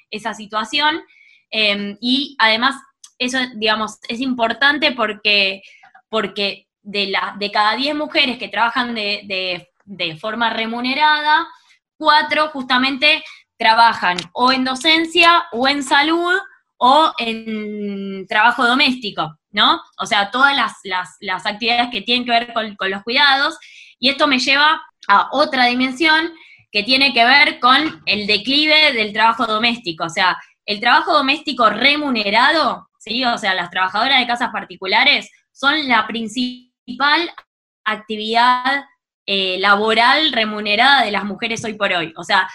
esa 0.09 0.33
situación. 0.33 1.03
Em, 1.51 1.95
y 2.01 2.35
además, 2.39 2.75
eso, 3.19 3.37
digamos, 3.55 3.99
es 4.09 4.21
importante 4.21 4.93
porque, 4.93 5.61
porque 6.09 6.67
de, 6.81 7.13
de 7.37 7.51
cada 7.51 7.75
10 7.75 7.95
mujeres 7.95 8.39
que 8.39 8.47
trabajan 8.47 8.95
de, 8.95 9.21
de, 9.25 9.69
de 9.85 10.17
forma 10.17 10.49
remunerada, 10.49 11.47
cuatro 11.97 12.49
justamente 12.49 13.23
trabajan 13.57 14.17
o 14.33 14.51
en 14.51 14.63
docencia 14.63 15.45
o 15.51 15.67
en 15.67 15.83
salud 15.83 16.38
o 16.77 17.12
en 17.17 18.25
trabajo 18.27 18.65
doméstico. 18.65 19.38
¿no? 19.55 19.81
O 19.97 20.05
sea, 20.05 20.31
todas 20.31 20.53
las, 20.83 21.45
actividades 21.45 21.89
que 21.89 22.01
tienen 22.01 22.25
que 22.25 22.31
ver 22.31 22.53
con, 22.53 22.75
con 22.75 22.91
los 22.91 23.03
cuidados. 23.03 23.57
Y 23.97 24.09
esto 24.09 24.27
me 24.27 24.38
lleva 24.38 24.83
a 25.07 25.29
otra 25.31 25.65
dimensión 25.67 26.33
que 26.71 26.83
tiene 26.83 27.13
que 27.13 27.24
ver 27.24 27.59
con 27.62 28.03
el 28.05 28.27
declive 28.27 28.91
del 28.91 29.13
trabajo 29.13 29.45
doméstico. 29.47 30.03
O 30.03 30.09
sea, 30.09 30.38
el 30.65 30.81
trabajo 30.81 31.13
doméstico 31.13 31.69
remunerado, 31.69 32.89
¿sí? 32.97 33.24
O 33.24 33.38
sea, 33.38 33.53
las 33.53 33.69
trabajadoras 33.69 34.19
de 34.19 34.27
casas 34.27 34.51
particulares 34.51 35.31
son 35.53 35.88
la 35.88 36.05
principal 36.05 37.31
actividad 37.85 38.83
eh, 39.25 39.57
laboral 39.59 40.33
remunerada 40.33 41.05
de 41.05 41.12
las 41.12 41.24
mujeres 41.24 41.63
hoy 41.63 41.75
por 41.75 41.93
hoy. 41.93 42.13
O 42.17 42.25
sea, 42.25 42.50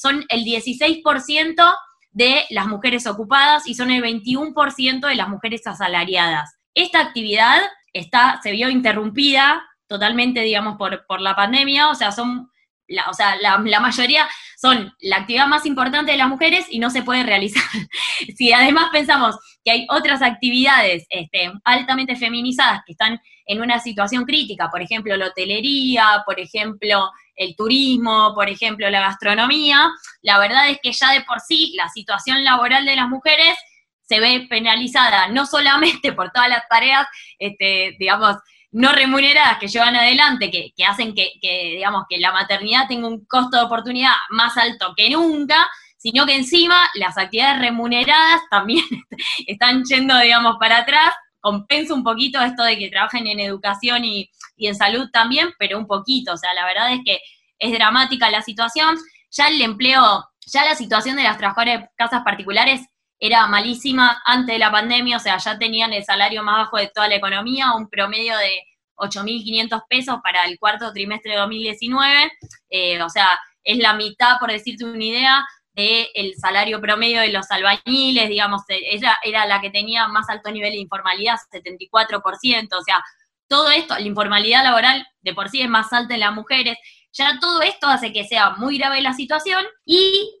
son 0.00 0.24
el 0.28 0.44
16% 0.44 1.74
de 2.10 2.46
las 2.50 2.66
mujeres 2.66 3.06
ocupadas 3.06 3.66
y 3.66 3.74
son 3.74 3.90
el 3.90 4.02
21% 4.02 5.06
de 5.06 5.14
las 5.14 5.28
mujeres 5.28 5.66
asalariadas. 5.66 6.58
Esta 6.74 7.00
actividad 7.00 7.60
está, 7.92 8.40
se 8.42 8.52
vio 8.52 8.70
interrumpida 8.70 9.62
totalmente, 9.86 10.40
digamos, 10.40 10.76
por, 10.76 11.06
por 11.06 11.20
la 11.20 11.34
pandemia, 11.34 11.88
o 11.88 11.94
sea, 11.94 12.12
son 12.12 12.50
la, 12.88 13.08
o 13.08 13.14
sea, 13.14 13.36
la, 13.36 13.58
mayoría 13.58 14.26
son 14.56 14.92
la 15.00 15.18
actividad 15.18 15.46
más 15.46 15.66
importante 15.66 16.12
de 16.12 16.18
las 16.18 16.28
mujeres 16.28 16.66
y 16.70 16.78
no 16.78 16.90
se 16.90 17.02
puede 17.02 17.22
realizar. 17.22 17.62
si 18.36 18.52
además 18.52 18.88
pensamos 18.90 19.36
que 19.62 19.70
hay 19.70 19.86
otras 19.90 20.22
actividades 20.22 21.06
este, 21.10 21.52
altamente 21.64 22.16
feminizadas 22.16 22.80
que 22.86 22.92
están 22.92 23.20
en 23.46 23.60
una 23.60 23.78
situación 23.78 24.24
crítica, 24.24 24.70
por 24.70 24.82
ejemplo, 24.82 25.16
la 25.16 25.26
hotelería, 25.26 26.22
por 26.26 26.40
ejemplo, 26.40 27.10
el 27.38 27.56
turismo, 27.56 28.34
por 28.34 28.50
ejemplo, 28.50 28.90
la 28.90 29.00
gastronomía, 29.00 29.88
la 30.22 30.38
verdad 30.38 30.68
es 30.68 30.78
que 30.82 30.92
ya 30.92 31.12
de 31.12 31.22
por 31.22 31.40
sí 31.40 31.72
la 31.76 31.88
situación 31.88 32.44
laboral 32.44 32.84
de 32.84 32.96
las 32.96 33.08
mujeres 33.08 33.56
se 34.02 34.20
ve 34.20 34.46
penalizada 34.48 35.28
no 35.28 35.46
solamente 35.46 36.12
por 36.12 36.30
todas 36.30 36.48
las 36.48 36.68
tareas, 36.68 37.06
este, 37.38 37.96
digamos, 37.98 38.36
no 38.70 38.92
remuneradas 38.92 39.58
que 39.58 39.68
llevan 39.68 39.96
adelante, 39.96 40.50
que, 40.50 40.72
hacen 40.86 41.14
que, 41.14 41.32
digamos, 41.40 42.04
que 42.08 42.18
la 42.18 42.32
maternidad 42.32 42.86
tenga 42.88 43.08
un 43.08 43.24
costo 43.26 43.56
de 43.56 43.64
oportunidad 43.64 44.12
más 44.30 44.56
alto 44.56 44.92
que 44.96 45.08
nunca, 45.08 45.66
sino 45.96 46.26
que 46.26 46.36
encima 46.36 46.76
las 46.94 47.16
actividades 47.16 47.60
remuneradas 47.60 48.40
también 48.50 48.84
están 49.46 49.84
yendo, 49.84 50.18
digamos, 50.18 50.56
para 50.58 50.78
atrás. 50.78 51.14
Compensa 51.48 51.94
un 51.94 52.04
poquito 52.04 52.42
esto 52.42 52.62
de 52.62 52.76
que 52.76 52.90
trabajen 52.90 53.26
en 53.26 53.40
educación 53.40 54.04
y, 54.04 54.30
en 54.58 54.74
salud 54.74 55.08
también, 55.10 55.48
pero 55.58 55.78
un 55.78 55.86
poquito. 55.86 56.34
O 56.34 56.36
sea, 56.36 56.52
la 56.52 56.66
verdad 56.66 56.92
es 56.92 57.00
que 57.06 57.20
es 57.58 57.72
dramática 57.72 58.30
la 58.30 58.42
situación. 58.42 58.98
Ya 59.30 59.48
el 59.48 59.62
empleo, 59.62 60.28
ya 60.44 60.66
la 60.66 60.74
situación 60.74 61.16
de 61.16 61.22
las 61.22 61.38
trabajadoras 61.38 61.80
de 61.80 61.88
casas 61.96 62.22
particulares 62.22 62.82
era 63.18 63.46
malísima 63.46 64.20
antes 64.26 64.56
de 64.56 64.58
la 64.58 64.70
pandemia, 64.70 65.16
o 65.16 65.20
sea, 65.20 65.38
ya 65.38 65.58
tenían 65.58 65.94
el 65.94 66.04
salario 66.04 66.42
más 66.42 66.64
bajo 66.64 66.76
de 66.76 66.90
toda 66.94 67.08
la 67.08 67.16
economía, 67.16 67.72
un 67.72 67.88
promedio 67.88 68.36
de 68.36 68.62
8.500 68.96 69.84
pesos 69.88 70.18
para 70.22 70.44
el 70.44 70.58
cuarto 70.58 70.92
trimestre 70.92 71.32
de 71.32 71.38
2019, 71.38 72.30
eh, 72.68 73.02
o 73.02 73.08
sea, 73.08 73.26
es 73.64 73.78
la 73.78 73.94
mitad, 73.94 74.38
por 74.38 74.52
decirte 74.52 74.84
una 74.84 75.02
idea, 75.02 75.44
del 75.78 76.34
salario 76.36 76.80
promedio 76.80 77.20
de 77.20 77.28
los 77.28 77.50
albañiles, 77.50 78.28
digamos, 78.28 78.62
ella 78.68 79.16
era 79.22 79.46
la 79.46 79.60
que 79.60 79.70
tenía 79.70 80.08
más 80.08 80.28
alto 80.28 80.50
nivel 80.50 80.72
de 80.72 80.78
informalidad, 80.78 81.36
74%, 81.52 82.76
o 82.76 82.82
sea, 82.82 83.02
todo 83.46 83.70
esto, 83.70 83.94
la 83.94 84.00
informalidad 84.00 84.64
laboral 84.64 85.06
de 85.20 85.34
por 85.34 85.48
sí 85.48 85.60
es 85.62 85.68
más 85.68 85.92
alta 85.92 86.14
en 86.14 86.20
las 86.20 86.34
mujeres, 86.34 86.76
ya 87.12 87.38
todo 87.40 87.62
esto 87.62 87.86
hace 87.86 88.12
que 88.12 88.24
sea 88.24 88.50
muy 88.50 88.78
grave 88.78 89.00
la 89.00 89.12
situación 89.12 89.64
y 89.84 90.34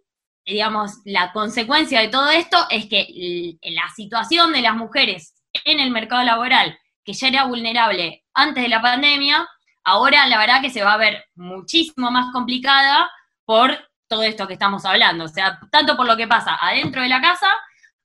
digamos, 0.44 0.92
la 1.04 1.32
consecuencia 1.32 2.00
de 2.00 2.08
todo 2.08 2.30
esto 2.30 2.56
es 2.70 2.86
que 2.86 3.58
la 3.62 3.88
situación 3.94 4.52
de 4.52 4.62
las 4.62 4.74
mujeres 4.74 5.34
en 5.64 5.78
el 5.78 5.90
mercado 5.90 6.24
laboral, 6.24 6.78
que 7.04 7.12
ya 7.12 7.28
era 7.28 7.44
vulnerable 7.44 8.24
antes 8.32 8.62
de 8.62 8.68
la 8.70 8.80
pandemia, 8.80 9.46
ahora 9.84 10.26
la 10.26 10.38
verdad 10.38 10.62
que 10.62 10.70
se 10.70 10.82
va 10.82 10.94
a 10.94 10.98
ver 10.98 11.24
muchísimo 11.34 12.10
más 12.10 12.32
complicada 12.32 13.10
por 13.44 13.87
todo 14.08 14.22
esto 14.22 14.46
que 14.46 14.54
estamos 14.54 14.84
hablando. 14.84 15.24
O 15.24 15.28
sea, 15.28 15.58
tanto 15.70 15.96
por 15.96 16.06
lo 16.06 16.16
que 16.16 16.26
pasa 16.26 16.58
adentro 16.60 17.02
de 17.02 17.08
la 17.08 17.20
casa, 17.20 17.48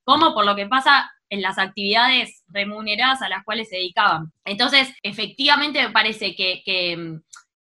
como 0.04 0.34
por 0.34 0.44
lo 0.44 0.54
que 0.54 0.66
pasa 0.66 1.10
en 1.30 1.42
las 1.42 1.58
actividades 1.58 2.44
remuneradas 2.48 3.22
a 3.22 3.28
las 3.28 3.44
cuales 3.44 3.68
se 3.68 3.76
dedicaban. 3.76 4.32
Entonces, 4.44 4.94
efectivamente 5.02 5.82
me 5.82 5.90
parece 5.90 6.36
que, 6.36 6.62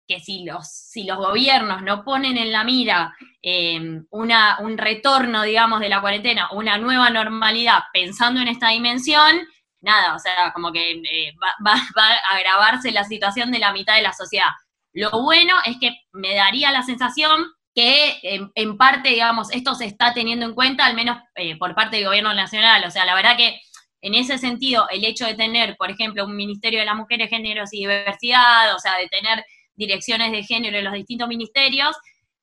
que 0.09 0.19
si 0.19 0.43
los, 0.43 0.67
si 0.67 1.03
los 1.03 1.17
gobiernos 1.17 1.83
no 1.83 2.03
ponen 2.03 2.35
en 2.35 2.51
la 2.51 2.63
mira 2.63 3.15
em, 3.43 4.07
una, 4.09 4.57
un 4.59 4.75
retorno, 4.75 5.43
digamos, 5.43 5.79
de 5.81 5.87
la 5.87 6.01
cuarentena, 6.01 6.49
una 6.51 6.79
nueva 6.79 7.11
normalidad 7.11 7.83
pensando 7.93 8.41
en 8.41 8.47
esta 8.47 8.69
dimensión, 8.69 9.47
nada, 9.81 10.15
o 10.15 10.19
sea, 10.19 10.51
como 10.51 10.71
que 10.71 10.93
eh, 10.93 11.35
va, 11.41 11.73
a 11.73 12.35
agravarse 12.35 12.91
la 12.91 13.03
situación 13.03 13.51
de 13.51 13.59
la 13.59 13.71
mitad 13.71 13.95
de 13.95 14.01
la 14.01 14.13
sociedad. 14.13 14.49
Lo 14.93 15.11
bueno 15.11 15.53
es 15.63 15.77
que 15.79 15.95
me 16.11 16.33
daría 16.33 16.71
la 16.71 16.81
sensación 16.81 17.45
que 17.79 18.19
en, 18.55 18.77
parte, 18.77 19.07
digamos, 19.07 19.53
esto 19.53 19.73
se 19.73 19.85
está 19.85 20.13
teniendo 20.13 20.45
en 20.45 20.53
cuenta, 20.53 20.85
al 20.85 20.95
menos 20.95 21.17
eh, 21.35 21.57
por 21.57 21.75
parte 21.75 21.95
del 21.95 22.07
gobierno 22.07 22.33
nacional. 22.33 22.83
O 22.85 22.91
sea, 22.91 23.05
la 23.05 23.15
verdad 23.15 23.37
que 23.37 23.61
en 24.01 24.15
ese 24.15 24.37
sentido, 24.37 24.89
el 24.89 25.05
hecho 25.05 25.25
de 25.25 25.35
tener, 25.35 25.77
por 25.77 25.89
ejemplo, 25.89 26.25
un 26.25 26.35
Ministerio 26.35 26.79
de 26.79 26.85
las 26.85 26.97
Mujeres, 26.97 27.29
Géneros 27.29 27.69
y 27.71 27.79
Diversidad, 27.79 28.75
o 28.75 28.79
sea, 28.79 28.97
de 28.97 29.07
tener 29.07 29.45
direcciones 29.75 30.33
de 30.33 30.43
género 30.43 30.77
en 30.77 30.83
los 30.83 30.93
distintos 30.93 31.29
ministerios, 31.29 31.95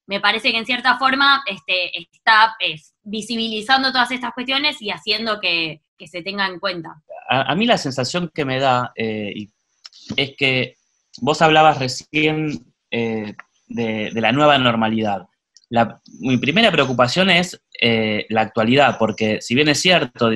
me 0.07 0.21
parece 0.21 0.53
que 0.53 0.59
en 0.59 0.65
cierta 0.65 0.97
forma 0.97 1.43
este, 1.45 1.99
está 1.99 2.57
visibilizando 3.03 3.93
todas 3.93 4.11
estas 4.13 4.33
cuestiones 4.33 4.81
y 4.81 4.91
haciendo 4.91 5.39
que, 5.39 5.83
se 6.07 6.23
tenga 6.23 6.47
en 6.47 6.59
cuenta. 6.59 6.95
A, 7.29 7.55
mí 7.55 7.67
la 7.67 7.77
sensación 7.77 8.31
que 8.35 8.47
me 8.47 8.59
da 8.59 8.93
eh, 8.97 9.49
es 10.17 10.35
que 10.39 10.77
vos 11.21 11.43
hablabas 11.43 11.79
recién 11.79 12.73
eh, 12.91 13.35
de, 13.67 14.11
la 14.15 14.33
nueva 14.33 14.59
normalidad. 14.59 15.27
mi 16.21 16.37
primera 16.39 16.71
preocupación 16.71 17.31
es 17.31 17.61
eh, 17.81 18.27
la 18.29 18.43
actualidad, 18.43 18.97
porque 18.99 19.41
si 19.41 19.55
bien 19.55 19.69
es 19.69 19.81
cierto 19.81 20.31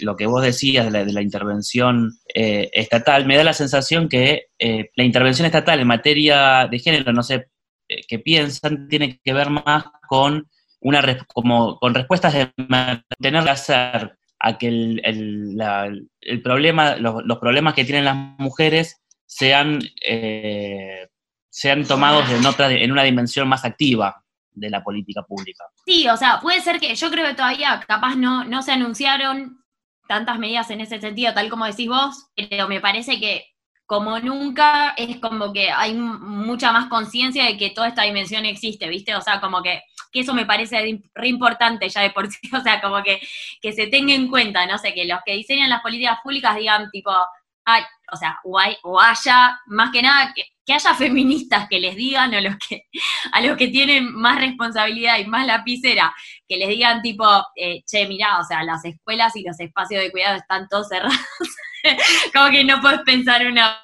lo 0.00 0.16
que 0.16 0.26
vos 0.26 0.42
decías 0.42 0.92
de 0.92 1.12
la, 1.12 1.22
intervención 1.22 2.12
eh, 2.34 2.70
estatal, 2.72 3.26
me 3.26 3.36
da 3.36 3.44
la 3.44 3.52
sensación 3.52 4.08
que 4.08 4.46
eh, 4.58 4.90
la 4.96 5.04
intervención 5.04 5.46
estatal 5.46 5.80
en 5.80 5.86
materia 5.86 6.66
de 6.70 6.78
género, 6.78 7.12
no 7.12 7.22
sé 7.22 7.48
qué 8.08 8.18
piensan, 8.18 8.88
tiene 8.88 9.20
que 9.22 9.32
ver 9.32 9.50
más 9.50 9.84
con 10.08 10.48
una 10.80 11.02
como 11.28 11.78
con 11.78 11.94
respuestas 11.94 12.34
de 12.34 12.50
tener 13.18 13.44
que 13.44 13.50
hacer 13.50 14.16
a 14.38 14.58
que 14.58 14.68
el, 14.68 16.40
problema, 16.42 16.96
los, 16.96 17.38
problemas 17.38 17.74
que 17.74 17.84
tienen 17.84 18.04
las 18.04 18.16
mujeres 18.38 19.02
sean, 19.24 19.80
sean 21.54 21.86
tomados 21.86 22.28
en, 22.30 22.44
otra, 22.44 22.68
en 22.68 22.90
una 22.90 23.04
dimensión 23.04 23.46
más 23.46 23.64
activa 23.64 24.20
de 24.50 24.70
la 24.70 24.82
política 24.82 25.22
pública. 25.22 25.62
Sí, 25.86 26.08
o 26.08 26.16
sea, 26.16 26.40
puede 26.40 26.60
ser 26.60 26.80
que 26.80 26.92
yo 26.96 27.08
creo 27.12 27.24
que 27.28 27.34
todavía 27.34 27.80
capaz 27.86 28.16
no, 28.16 28.42
no 28.42 28.60
se 28.60 28.72
anunciaron 28.72 29.64
tantas 30.08 30.40
medidas 30.40 30.68
en 30.70 30.80
ese 30.80 31.00
sentido, 31.00 31.32
tal 31.32 31.48
como 31.48 31.64
decís 31.64 31.88
vos, 31.88 32.26
pero 32.34 32.66
me 32.66 32.80
parece 32.80 33.20
que 33.20 33.46
como 33.86 34.18
nunca 34.18 34.94
es 34.96 35.18
como 35.18 35.52
que 35.52 35.70
hay 35.70 35.94
mucha 35.94 36.72
más 36.72 36.88
conciencia 36.88 37.44
de 37.44 37.56
que 37.56 37.70
toda 37.70 37.86
esta 37.86 38.02
dimensión 38.02 38.44
existe, 38.46 38.88
¿viste? 38.88 39.14
O 39.14 39.20
sea, 39.20 39.40
como 39.40 39.62
que, 39.62 39.80
que 40.10 40.20
eso 40.20 40.34
me 40.34 40.46
parece 40.46 41.04
re 41.14 41.28
importante 41.28 41.88
ya 41.88 42.00
de 42.00 42.10
por 42.10 42.28
sí, 42.32 42.50
o 42.52 42.60
sea, 42.62 42.80
como 42.80 43.00
que, 43.04 43.20
que 43.62 43.72
se 43.72 43.86
tenga 43.86 44.12
en 44.12 44.26
cuenta, 44.26 44.66
no 44.66 44.76
sé, 44.76 44.92
que 44.92 45.04
los 45.04 45.20
que 45.24 45.34
diseñan 45.34 45.70
las 45.70 45.82
políticas 45.82 46.18
públicas 46.20 46.56
digan 46.56 46.90
tipo, 46.90 47.12
ay, 47.64 47.82
o 48.12 48.16
sea, 48.16 48.38
o, 48.44 48.58
o 48.82 49.00
haya, 49.00 49.58
más 49.66 49.90
que 49.90 50.02
nada, 50.02 50.32
que, 50.34 50.44
que 50.64 50.72
haya 50.72 50.94
feministas 50.94 51.66
que 51.68 51.78
les 51.78 51.96
digan 51.96 52.34
a 52.34 52.40
los 52.40 52.56
que, 52.56 52.82
a 53.32 53.40
los 53.40 53.56
que 53.56 53.68
tienen 53.68 54.14
más 54.14 54.38
responsabilidad 54.38 55.18
y 55.18 55.26
más 55.26 55.46
lapicera, 55.46 56.14
que 56.48 56.56
les 56.56 56.68
digan 56.68 57.02
tipo, 57.02 57.26
eh, 57.56 57.82
che, 57.86 58.06
mirá, 58.06 58.38
o 58.38 58.44
sea, 58.44 58.62
las 58.62 58.84
escuelas 58.84 59.34
y 59.36 59.42
los 59.42 59.58
espacios 59.60 60.02
de 60.02 60.10
cuidado 60.10 60.36
están 60.36 60.68
todos 60.68 60.88
cerrados, 60.88 61.16
como 62.34 62.50
que 62.50 62.64
no 62.64 62.80
puedes 62.80 63.00
pensar 63.00 63.46
una, 63.46 63.78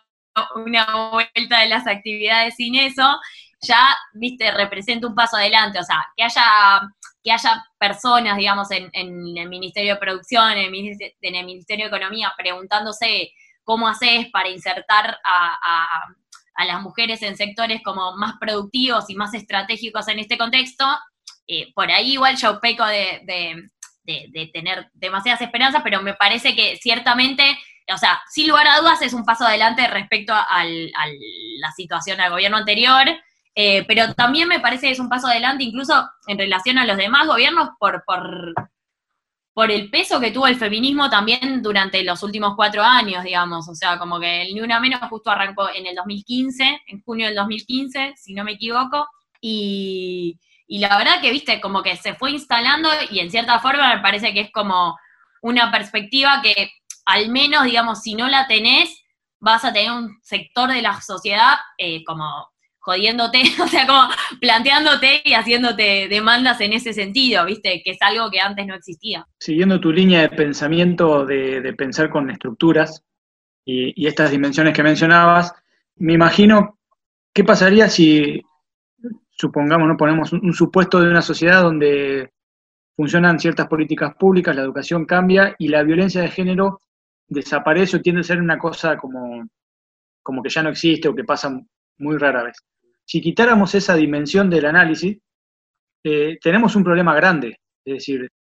una 0.54 1.10
vuelta 1.10 1.60
de 1.60 1.68
las 1.68 1.86
actividades 1.86 2.54
sin 2.56 2.74
eso, 2.76 3.18
ya, 3.62 3.94
viste, 4.14 4.50
representa 4.52 5.06
un 5.06 5.14
paso 5.14 5.36
adelante, 5.36 5.78
o 5.78 5.84
sea, 5.84 6.06
que 6.16 6.24
haya, 6.24 6.80
que 7.22 7.32
haya 7.32 7.62
personas, 7.78 8.38
digamos, 8.38 8.70
en, 8.70 8.90
el 8.94 9.48
Ministerio 9.48 9.94
de 9.94 10.00
Producción, 10.00 10.52
en 10.52 10.58
el, 10.58 10.70
Ministerio 11.44 11.84
de 11.84 11.88
Economía, 11.88 12.32
preguntándose 12.36 13.32
cómo 13.64 13.88
haces 13.88 14.28
para 14.32 14.48
insertar 14.48 15.18
a 15.24 16.64
las 16.64 16.82
mujeres 16.82 17.22
en 17.22 17.36
sectores 17.36 17.80
como 17.82 18.16
más 18.16 18.34
productivos 18.38 19.08
y 19.08 19.14
más 19.14 19.32
estratégicos 19.34 20.08
en 20.08 20.18
este 20.18 20.36
contexto, 20.36 20.86
eh, 21.52 21.72
por 21.74 21.90
ahí 21.90 22.12
igual 22.12 22.36
yo 22.36 22.60
peco 22.60 22.86
de, 22.86 23.22
tener 24.52 24.88
demasiadas 24.94 25.40
esperanzas, 25.40 25.82
pero 25.82 26.00
me 26.00 26.14
parece 26.14 26.54
que 26.54 26.76
ciertamente, 26.76 27.58
o 27.92 27.98
sea, 27.98 28.22
sin 28.30 28.48
lugar 28.48 28.68
a 28.68 28.78
dudas 28.78 29.02
es 29.02 29.12
un 29.12 29.24
paso 29.24 29.44
adelante 29.44 29.86
respecto 29.88 30.32
a, 30.32 30.64
la 30.64 31.72
situación 31.72 32.18
del 32.18 32.30
gobierno 32.30 32.56
anterior, 32.56 33.04
eh, 33.56 33.84
pero 33.88 34.14
también 34.14 34.46
me 34.46 34.60
parece 34.60 34.86
que 34.86 34.92
es 34.92 35.00
un 35.00 35.08
paso 35.08 35.26
adelante 35.26 35.64
incluso 35.64 36.08
en 36.28 36.38
relación 36.38 36.78
a 36.78 36.86
los 36.86 36.96
demás 36.96 37.26
gobiernos 37.26 37.70
por, 37.80 38.04
por, 38.06 38.54
por 39.52 39.70
el 39.70 39.90
peso 39.90 40.20
que 40.20 40.30
tuvo 40.30 40.46
el 40.46 40.56
feminismo 40.56 41.10
también 41.10 41.62
durante 41.62 42.02
los 42.04 42.22
últimos 42.22 42.54
cuatro 42.54 42.82
años, 42.82 43.24
digamos. 43.24 43.68
O 43.68 43.74
sea, 43.74 43.98
como 43.98 44.20
que 44.20 44.42
el 44.42 44.54
Ni 44.54 44.60
Una 44.60 44.80
Menos 44.80 45.00
justo 45.08 45.30
arrancó 45.30 45.68
en 45.74 45.86
el 45.86 45.94
2015, 45.94 46.82
en 46.86 47.02
junio 47.02 47.26
del 47.26 47.34
2015, 47.36 48.14
si 48.16 48.34
no 48.34 48.44
me 48.44 48.52
equivoco. 48.52 49.06
Y, 49.40 50.38
y 50.66 50.78
la 50.78 50.96
verdad 50.96 51.20
que, 51.20 51.32
viste, 51.32 51.60
como 51.60 51.82
que 51.82 51.96
se 51.96 52.14
fue 52.14 52.30
instalando 52.30 52.88
y 53.10 53.18
en 53.18 53.30
cierta 53.30 53.58
forma 53.58 53.94
me 53.94 54.02
parece 54.02 54.32
que 54.32 54.40
es 54.40 54.52
como 54.52 54.96
una 55.42 55.70
perspectiva 55.72 56.40
que 56.42 56.70
al 57.06 57.28
menos, 57.28 57.64
digamos, 57.64 58.02
si 58.02 58.14
no 58.14 58.28
la 58.28 58.46
tenés, 58.46 59.02
vas 59.40 59.64
a 59.64 59.72
tener 59.72 59.90
un 59.90 60.20
sector 60.22 60.70
de 60.70 60.82
la 60.82 61.00
sociedad 61.00 61.56
eh, 61.76 62.04
como 62.04 62.49
jodiéndote, 62.80 63.42
o 63.62 63.68
sea, 63.68 63.86
como 63.86 64.08
planteándote 64.40 65.22
y 65.24 65.34
haciéndote 65.34 66.08
demandas 66.08 66.60
en 66.60 66.72
ese 66.72 66.92
sentido, 66.92 67.44
¿viste? 67.46 67.82
Que 67.84 67.92
es 67.92 67.98
algo 68.00 68.30
que 68.30 68.40
antes 68.40 68.66
no 68.66 68.74
existía. 68.74 69.26
Siguiendo 69.38 69.80
tu 69.80 69.92
línea 69.92 70.22
de 70.22 70.30
pensamiento 70.30 71.24
de, 71.24 71.72
pensar 71.76 72.10
con 72.10 72.30
estructuras 72.30 73.04
y, 73.64 74.06
estas 74.06 74.30
dimensiones 74.30 74.74
que 74.74 74.82
mencionabas, 74.82 75.54
me 75.96 76.14
imagino 76.14 76.78
qué 77.32 77.44
pasaría 77.44 77.88
si, 77.88 78.42
supongamos, 79.30 79.86
no 79.86 79.96
ponemos 79.96 80.32
un 80.32 80.52
supuesto 80.52 81.00
de 81.00 81.10
una 81.10 81.22
sociedad 81.22 81.62
donde 81.62 82.30
funcionan 82.96 83.38
ciertas 83.38 83.66
políticas 83.66 84.14
públicas, 84.16 84.54
la 84.54 84.62
educación 84.62 85.06
cambia 85.06 85.54
y 85.58 85.68
la 85.68 85.82
violencia 85.82 86.20
de 86.20 86.28
género 86.28 86.82
desaparece 87.28 87.96
o 87.96 88.02
tiende 88.02 88.20
a 88.20 88.24
ser 88.24 88.40
una 88.40 88.58
cosa 88.58 88.98
como, 88.98 89.48
como 90.22 90.42
que 90.42 90.50
ya 90.50 90.62
no 90.62 90.70
existe 90.70 91.08
o 91.08 91.14
que 91.14 91.24
pasa 91.24 91.50
muy 91.98 92.18
rara 92.18 92.42
vez. 92.42 92.58
Si 93.10 93.20
quitáramos 93.20 93.74
esa 93.74 93.96
dimensión 93.96 94.48
del 94.48 94.66
análisis, 94.66 95.18
eh, 96.04 96.38
tenemos 96.40 96.76
un 96.76 96.84
problema 96.84 97.12
grande. 97.12 97.58
Es 97.84 97.94
decir, 97.94 98.30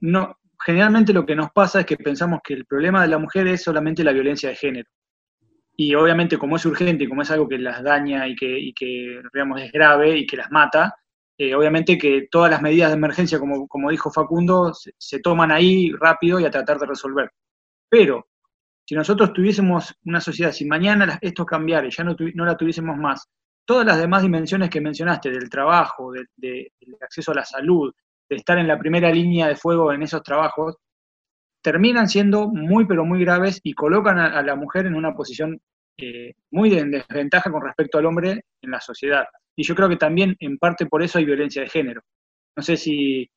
no, 0.00 0.36
generalmente 0.62 1.14
lo 1.14 1.24
que 1.24 1.34
nos 1.34 1.50
pasa 1.50 1.80
es 1.80 1.86
que 1.86 1.96
pensamos 1.96 2.40
que 2.44 2.52
el 2.52 2.66
problema 2.66 3.00
de 3.00 3.08
la 3.08 3.16
mujer 3.16 3.46
es 3.46 3.62
solamente 3.62 4.04
la 4.04 4.12
violencia 4.12 4.50
de 4.50 4.56
género. 4.56 4.90
Y 5.78 5.94
obviamente 5.94 6.36
como 6.36 6.56
es 6.56 6.66
urgente 6.66 7.04
y 7.04 7.08
como 7.08 7.22
es 7.22 7.30
algo 7.30 7.48
que 7.48 7.56
las 7.56 7.82
daña 7.82 8.28
y 8.28 8.34
que, 8.34 9.22
digamos, 9.32 9.62
es 9.62 9.72
grave 9.72 10.18
y 10.18 10.26
que 10.26 10.36
las 10.36 10.50
mata, 10.50 10.94
eh, 11.38 11.54
obviamente 11.54 11.96
que 11.96 12.28
todas 12.30 12.50
las 12.50 12.60
medidas 12.60 12.90
de 12.90 12.98
emergencia, 12.98 13.38
como, 13.38 13.66
como 13.66 13.88
dijo 13.88 14.10
Facundo, 14.12 14.74
se, 14.74 15.20
toman 15.20 15.50
ahí 15.50 15.90
rápido 15.98 16.38
y 16.38 16.44
a 16.44 16.50
tratar 16.50 16.78
de 16.78 16.84
resolver. 16.84 17.30
Pero 17.88 18.28
si 18.84 18.94
nosotros 18.94 19.32
tuviésemos 19.32 19.94
una 20.04 20.20
sociedad, 20.20 20.52
si 20.52 20.66
mañana 20.66 21.18
esto 21.22 21.46
cambiara 21.46 21.86
y 21.86 21.90
ya 21.90 22.04
no 22.04 22.44
la 22.44 22.58
tuviésemos 22.58 22.98
más, 22.98 23.26
todas 23.64 23.86
las 23.86 23.98
demás 23.98 24.22
dimensiones 24.22 24.70
que 24.70 24.80
mencionaste, 24.80 25.30
del 25.30 25.48
trabajo, 25.48 26.12
del 26.12 26.70
acceso 27.00 27.32
a 27.32 27.36
la 27.36 27.44
salud, 27.44 27.92
de 28.28 28.36
estar 28.36 28.58
en 28.58 28.68
la 28.68 28.78
primera 28.78 29.10
línea 29.10 29.48
de 29.48 29.56
fuego 29.56 29.92
en 29.92 30.02
esos 30.02 30.22
trabajos, 30.22 30.76
terminan 31.62 32.08
siendo 32.08 32.48
muy, 32.48 32.86
pero 32.86 33.04
muy 33.04 33.20
graves 33.20 33.60
y 33.62 33.72
colocan 33.72 34.18
a, 34.18 34.42
la 34.42 34.56
mujer 34.56 34.86
en 34.86 34.94
una 34.94 35.14
posición 35.14 35.60
eh, 35.96 36.34
muy 36.50 36.74
en 36.74 36.90
desventaja 36.90 37.50
con 37.50 37.62
respecto 37.62 37.98
al 37.98 38.06
hombre 38.06 38.44
en 38.60 38.70
la 38.70 38.80
sociedad. 38.80 39.26
Y 39.54 39.62
yo 39.62 39.74
creo 39.74 39.88
que 39.88 39.96
también 39.96 40.36
en 40.40 40.58
parte 40.58 40.86
por 40.86 41.02
eso 41.02 41.18
hay 41.18 41.24
violencia 41.24 41.62
de 41.62 41.68
género. 41.68 42.02
No 42.56 42.62
sé 42.62 42.76
si 42.76 43.30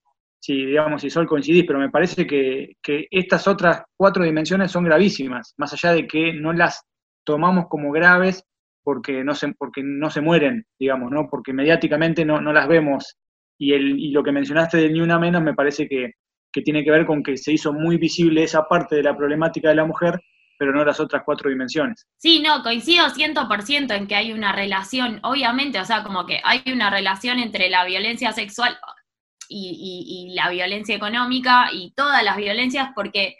digamos, 0.47 1.01
si 1.01 1.09
Sol 1.09 1.27
coincidís, 1.27 1.65
pero 1.65 1.79
me 1.79 1.89
parece 1.89 2.27
que, 2.27 2.75
estas 3.09 3.47
otras 3.47 3.83
cuatro 3.97 4.23
dimensiones 4.23 4.71
son 4.71 4.83
gravísimas, 4.83 5.53
más 5.57 5.73
allá 5.73 5.93
de 5.93 6.07
que 6.07 6.33
no 6.33 6.53
las 6.53 6.83
tomamos 7.23 7.65
como 7.67 7.91
graves 7.91 8.43
porque 8.85 9.23
no 9.23 9.35
se, 9.35 9.51
porque 9.53 9.81
no 9.83 10.09
se 10.09 10.21
mueren, 10.21 10.65
digamos, 10.79 11.11
¿no? 11.11 11.27
Porque 11.29 11.51
mediáticamente 11.51 12.23
no, 12.23 12.39
las 12.39 12.67
vemos. 12.67 13.17
Y, 13.57 13.73
el, 13.73 13.99
y 13.99 14.11
lo 14.11 14.23
que 14.23 14.31
mencionaste 14.31 14.77
del 14.77 14.93
Ni 14.93 15.01
Una 15.01 15.19
Menos 15.19 15.41
me 15.41 15.53
parece 15.53 15.87
que, 15.87 16.11
que 16.53 16.61
tiene 16.61 16.83
que 16.83 16.91
ver 16.91 17.05
con 17.05 17.23
que 17.23 17.35
se 17.35 17.51
hizo 17.51 17.73
muy 17.73 17.97
visible 17.97 18.43
esa 18.43 18.63
parte 18.67 18.95
de 18.95 19.03
la 19.03 19.17
problemática 19.17 19.69
de 19.69 19.75
la 19.75 19.85
mujer, 19.85 20.19
pero 20.57 20.71
no 20.71 20.85
las 20.85 20.99
otras 20.99 21.23
cuatro 21.25 21.49
dimensiones. 21.49 22.05
Sí, 22.17 22.41
no, 22.41 22.63
coincido 22.63 23.07
100% 23.07 23.95
en 23.95 24.07
que 24.07 24.15
hay 24.15 24.31
una 24.31 24.53
relación, 24.53 25.19
obviamente, 25.23 25.79
o 25.79 25.85
sea, 25.85 26.03
como 26.03 26.25
que 26.25 26.39
hay 26.43 26.61
una 26.71 26.89
relación 26.89 27.39
entre 27.39 27.69
la 27.69 27.83
violencia 27.85 28.31
sexual, 28.31 28.77
y, 29.49 30.33
la 30.35 30.49
violencia 30.49 30.95
económica 30.95 31.67
y 31.71 31.91
todas 31.95 32.23
las 32.23 32.37
violencias 32.37 32.89
porque, 32.95 33.37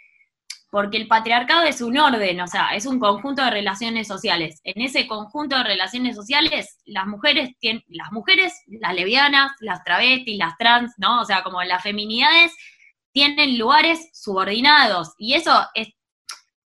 porque 0.76 0.98
el 0.98 1.08
patriarcado 1.08 1.62
es 1.62 1.80
un 1.80 1.96
orden, 1.96 2.38
o 2.38 2.46
sea, 2.46 2.74
es 2.74 2.84
un 2.84 3.00
conjunto 3.00 3.42
de 3.42 3.50
relaciones 3.50 4.06
sociales. 4.06 4.60
En 4.62 4.82
ese 4.82 5.06
conjunto 5.06 5.56
de 5.56 5.64
relaciones 5.64 6.14
sociales, 6.14 6.76
las 6.84 7.06
mujeres 7.06 7.56
tienen, 7.60 7.82
las 7.88 8.12
mujeres, 8.12 8.52
las 8.66 8.94
levianas, 8.94 9.52
las 9.60 9.82
travestis, 9.84 10.36
las 10.36 10.54
trans, 10.58 10.92
¿no? 10.98 11.22
O 11.22 11.24
sea, 11.24 11.42
como 11.42 11.62
las 11.62 11.82
feminidades 11.82 12.54
tienen 13.10 13.56
lugares 13.56 14.10
subordinados 14.12 15.14
y 15.16 15.32
eso 15.32 15.66
es 15.74 15.88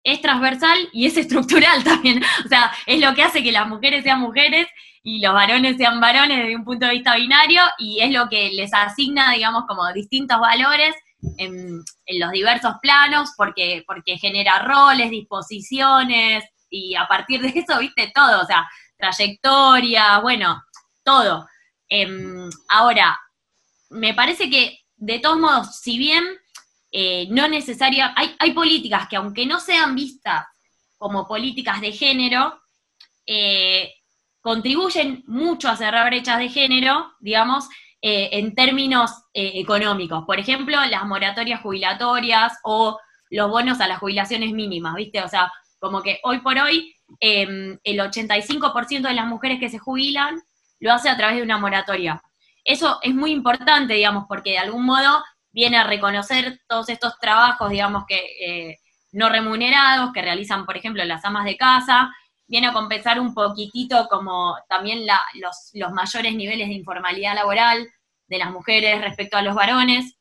es 0.02 0.22
transversal 0.22 0.90
y 0.92 1.06
es 1.06 1.16
estructural 1.24 1.84
también. 1.84 2.24
O 2.44 2.48
sea, 2.48 2.72
es 2.88 3.00
lo 3.00 3.14
que 3.14 3.22
hace 3.22 3.44
que 3.44 3.52
las 3.52 3.68
mujeres 3.68 4.04
sean 4.04 4.22
mujeres 4.22 4.66
y 5.04 5.22
los 5.22 5.36
varones 5.36 5.78
sean 5.78 6.02
varones 6.02 6.40
desde 6.40 6.56
un 6.56 6.66
punto 6.66 6.88
de 6.88 6.94
vista 6.94 7.16
binario 7.16 7.62
y 7.78 8.00
es 8.02 8.10
lo 8.10 8.28
que 8.28 8.50
les 8.54 8.74
asigna, 8.74 9.34
digamos, 9.34 9.66
como 9.68 9.94
distintos 9.94 10.40
valores 10.40 10.96
en, 11.38 11.84
los 12.20 12.32
diversos 12.32 12.76
planos 12.82 13.32
porque, 13.38 13.84
porque 13.86 14.18
genera 14.18 14.60
roles, 14.60 15.10
disposiciones 15.10 16.44
y 16.70 16.96
a 16.96 17.08
partir 17.08 17.42
de 17.42 17.60
eso, 17.60 17.80
viste, 17.80 18.12
todo, 18.14 18.42
o 18.42 18.46
sea, 18.46 18.68
trayectoria, 18.98 20.20
bueno, 20.20 20.64
todo. 21.04 21.48
Em, 21.88 22.50
ahora, 22.70 23.20
me 23.90 24.14
parece 24.14 24.50
que 24.50 24.80
de 24.96 25.20
todos 25.20 25.40
modos, 25.40 25.80
si 25.80 25.98
bien 25.98 26.24
eh, 26.92 27.28
no 27.30 27.48
necesaria, 27.48 28.14
hay, 28.16 28.36
hay 28.40 28.52
políticas 28.52 29.08
que 29.08 29.16
aunque 29.16 29.46
no 29.46 29.60
sean 29.60 29.96
vistas 29.96 30.46
como 30.98 31.28
políticas 31.28 31.82
de 31.82 31.94
género, 31.94 32.62
eh, 33.26 33.94
contribuyen 34.42 35.24
mucho 35.28 35.70
a 35.70 35.78
cerrar 35.78 36.08
brechas 36.08 36.40
de 36.40 36.50
género, 36.50 37.14
digamos, 37.20 37.70
eh, 38.02 38.30
en 38.34 38.56
términos 38.56 39.12
eh, 39.34 39.52
económicos. 39.56 40.24
Por 40.26 40.40
ejemplo, 40.40 40.78
las 40.86 41.06
moratorias 41.06 41.62
jubilatorias 41.62 42.58
o 42.64 42.98
los 43.30 43.50
bonos 43.50 43.82
a 43.82 43.88
las 43.88 44.00
jubilaciones 44.00 44.52
mínimas, 44.54 44.96
¿viste? 44.96 45.22
O 45.22 45.28
sea, 45.28 45.52
como 45.80 46.02
que 46.02 46.20
hoy 46.24 46.40
por 46.40 46.58
hoy 46.58 46.96
em, 47.20 47.78
el 47.84 48.00
85% 48.00 49.02
de 49.02 49.14
las 49.14 49.28
mujeres 49.28 49.60
que 49.60 49.70
se 49.70 49.80
jubilan 49.80 50.42
lo 50.80 50.94
hace 50.94 51.10
a 51.10 51.18
través 51.18 51.38
de 51.38 51.44
una 51.44 51.58
moratoria. 51.58 52.22
Eso 52.64 53.00
es 53.02 53.14
muy 53.14 53.32
importante, 53.32 53.94
digamos, 53.96 54.26
porque 54.28 54.52
de 54.52 54.60
algún 54.60 54.86
modo 54.86 55.24
viene 55.52 55.78
a 55.78 55.84
reconocer 55.84 56.62
todos 56.68 56.90
estos 56.90 57.18
trabajos, 57.20 57.70
digamos, 57.70 58.06
que 58.08 58.22
eh, 58.42 58.78
no 59.12 59.30
remunerados 59.30 60.12
que 60.14 60.22
realizan, 60.22 60.66
por 60.66 60.78
ejemplo, 60.78 61.04
las 61.04 61.26
amas 61.26 61.46
de 61.46 61.58
casa, 61.58 62.14
viene 62.50 62.68
a 62.68 62.74
compensar 62.74 63.20
un 63.20 63.34
poquitito 63.34 64.08
como 64.10 64.58
también 64.68 65.06
los, 65.36 65.72
mayores 65.94 66.36
niveles 66.36 66.68
de 66.68 66.74
informalidad 66.74 67.36
laboral 67.36 67.88
de 68.28 68.38
las 68.38 68.52
mujeres 68.52 69.02
respecto 69.02 69.38
a 69.38 69.44
los 69.44 69.56
varones. 69.56 70.16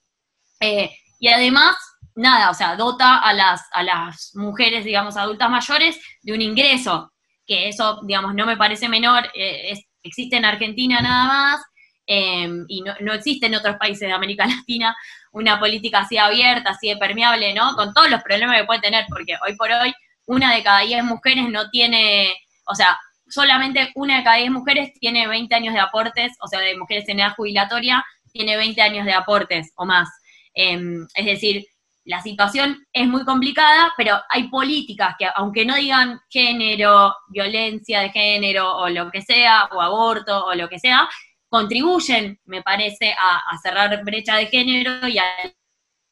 Eh, 0.60 0.90
y 1.18 1.28
además, 1.28 1.76
nada, 2.14 2.50
o 2.50 2.54
sea, 2.54 2.76
dota 2.76 3.18
a 3.18 3.32
las, 3.32 3.62
a 3.72 3.82
las 3.82 4.32
mujeres, 4.34 4.84
digamos, 4.84 5.16
adultas 5.16 5.50
mayores 5.50 5.98
de 6.22 6.32
un 6.32 6.42
ingreso, 6.42 7.12
que 7.46 7.68
eso, 7.68 8.02
digamos, 8.04 8.34
no 8.34 8.44
me 8.44 8.58
parece 8.58 8.88
menor, 8.88 9.30
eh, 9.34 9.72
existe 10.02 10.36
en 10.36 10.44
Argentina 10.44 11.00
nada 11.00 11.24
más, 11.24 11.62
em, 12.06 12.66
y 12.68 12.82
no, 12.82 12.94
no, 13.00 13.14
existe 13.14 13.46
en 13.46 13.54
otros 13.54 13.76
países 13.76 14.06
de 14.06 14.12
América 14.12 14.46
Latina 14.46 14.94
una 15.32 15.58
política 15.58 16.00
así 16.00 16.18
abierta, 16.18 16.70
así 16.70 16.88
de 16.88 16.96
permeable, 16.98 17.54
¿no? 17.54 17.74
Con 17.74 17.94
todos 17.94 18.10
los 18.10 18.22
problemas 18.22 18.60
que 18.60 18.66
puede 18.66 18.80
tener, 18.80 19.06
porque 19.08 19.34
hoy 19.46 19.56
por 19.56 19.70
hoy 19.70 19.94
una 20.28 20.54
de 20.54 20.62
cada 20.62 20.80
diez 20.80 21.02
mujeres 21.02 21.48
no 21.48 21.70
tiene, 21.70 22.34
o 22.66 22.74
sea, 22.74 22.98
solamente 23.28 23.90
una 23.94 24.18
de 24.18 24.24
cada 24.24 24.36
diez 24.36 24.50
mujeres 24.50 24.92
tiene 25.00 25.26
20 25.26 25.54
años 25.54 25.74
de 25.74 25.80
aportes, 25.80 26.32
o 26.40 26.46
sea, 26.46 26.60
de 26.60 26.76
mujeres 26.76 27.08
en 27.08 27.20
edad 27.20 27.34
jubilatoria, 27.34 28.04
tiene 28.32 28.56
20 28.56 28.80
años 28.82 29.06
de 29.06 29.14
aportes 29.14 29.72
o 29.76 29.86
más. 29.86 30.08
Em, 30.54 31.06
es 31.14 31.24
decir, 31.24 31.64
la 32.04 32.22
situación 32.22 32.86
es 32.92 33.06
muy 33.08 33.24
complicada, 33.24 33.92
pero 33.96 34.18
hay 34.28 34.48
políticas 34.48 35.14
que, 35.18 35.26
aunque 35.34 35.64
no 35.64 35.76
digan 35.76 36.20
género, 36.28 37.14
violencia 37.28 38.00
de 38.00 38.10
género 38.10 38.76
o 38.76 38.88
lo 38.88 39.10
que 39.10 39.22
sea, 39.22 39.66
o 39.72 39.80
aborto 39.80 40.46
o 40.46 40.54
lo 40.54 40.68
que 40.68 40.78
sea, 40.78 41.08
contribuyen, 41.48 42.38
me 42.44 42.62
parece, 42.62 43.12
a, 43.12 43.56
cerrar 43.62 44.04
brecha 44.04 44.36
de 44.36 44.46
género 44.46 45.08
y 45.08 45.18
a 45.18 45.24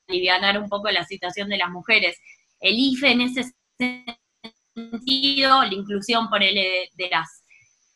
aliviar 0.09 0.59
un 0.59 0.69
poco 0.69 0.91
la 0.91 1.05
situación 1.05 1.49
de 1.49 1.59
las 1.59 1.71
mujeres. 1.71 2.19
El 2.61 2.79
IFE 2.79 3.11
en 3.11 3.21
ese 3.23 3.45
sentido, 4.75 5.63
la 5.63 5.75
inclusión 5.75 6.29
por 6.29 6.43
el, 6.43 6.55
de, 6.55 7.09
las, 7.11 7.45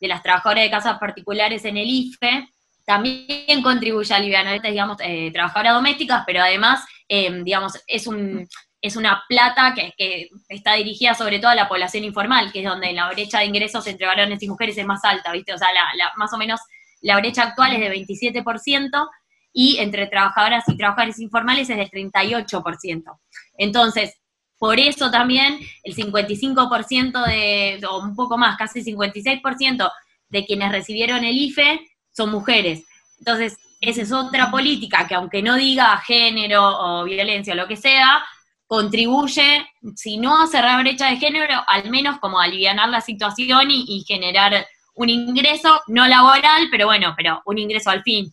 de 0.01 0.09
las 0.09 0.23
trabajadoras 0.23 0.65
de 0.65 0.71
casas 0.71 0.99
particulares 0.99 1.65
en 1.65 1.77
el 1.77 1.89
IFE, 1.89 2.49
también 2.85 3.63
contribuye 3.63 4.13
a 4.13 4.17
aliviar, 4.17 4.61
digamos, 4.63 4.97
eh, 5.01 5.31
trabajadoras 5.33 5.75
domésticas, 5.75 6.25
pero 6.27 6.43
además, 6.43 6.85
em, 7.09 7.45
digamos, 7.45 7.79
es 7.87 8.07
un 8.07 8.49
es 8.83 8.97
una 8.97 9.23
plata 9.29 9.75
que, 9.75 9.93
que, 9.97 10.31
está 10.49 10.73
dirigida 10.73 11.15
sobre 11.15 11.39
todo 11.39 11.51
a 11.51 11.55
la 11.55 11.69
población 11.69 12.03
informal, 12.05 12.51
que 12.51 12.61
es 12.61 12.65
donde 12.65 12.93
la 12.95 13.11
brecha 13.11 13.41
de 13.41 13.45
ingresos 13.45 13.87
entre 13.87 14.07
varones 14.07 14.43
y 14.43 14.49
mujeres 14.49 14.79
es 14.79 14.87
más 14.87 15.05
alta, 15.05 15.33
¿viste? 15.33 15.53
O 15.53 15.59
sea, 15.59 15.69
la, 15.73 16.13
más 16.17 16.33
o 16.33 16.39
menos 16.39 16.61
la 17.03 17.19
brecha 17.19 17.43
actual 17.43 17.75
es 17.75 17.81
de 17.81 17.93
27%, 17.93 19.09
y 19.53 19.79
entre 19.79 20.07
trabajadoras 20.07 20.65
y 20.69 20.77
trabajadores 20.77 21.19
informales 21.19 21.69
es 21.69 21.77
del 21.77 21.91
38%. 21.91 23.19
Entonces, 23.59 24.20
por 24.61 24.79
eso 24.79 25.11
también 25.11 25.59
el 25.85 25.97
55% 25.97 27.25
de, 27.25 27.81
o 27.89 28.01
un 28.01 28.15
poco 28.15 28.37
más, 28.37 28.59
casi 28.59 28.83
56% 28.83 29.91
de 30.29 30.45
quienes 30.45 30.71
recibieron 30.71 31.25
el 31.25 31.35
IFE 31.35 31.81
son 32.15 32.31
mujeres. 32.31 32.85
Entonces, 33.19 33.57
esa 33.81 34.03
es 34.03 34.13
otra 34.13 34.51
política 34.51 35.09
que 35.09 35.15
aunque 35.15 35.43
no 35.43 35.57
diga 35.57 35.97
género 36.07 36.63
o 36.63 37.05
violencia 37.05 37.55
o 37.55 37.57
lo 37.57 37.67
que 37.67 37.79
sea, 37.79 38.23
contribuye, 38.67 39.67
si 39.97 40.19
no 40.19 40.43
a 40.43 40.47
cerrar 40.47 40.83
brecha 40.83 41.09
de 41.09 41.17
género, 41.17 41.65
al 41.67 41.89
menos 41.89 42.19
como 42.19 42.39
a 42.39 42.45
aliviar 42.45 42.77
la 42.87 43.01
situación 43.01 43.71
y, 43.71 44.05
generar 44.07 44.67
un 44.95 45.09
ingreso 45.09 45.81
no 45.87 46.07
laboral, 46.07 46.69
pero 46.71 46.85
bueno, 46.85 47.15
pero 47.17 47.41
un 47.47 47.57
ingreso 47.57 47.89
al 47.89 48.03
fin. 48.03 48.31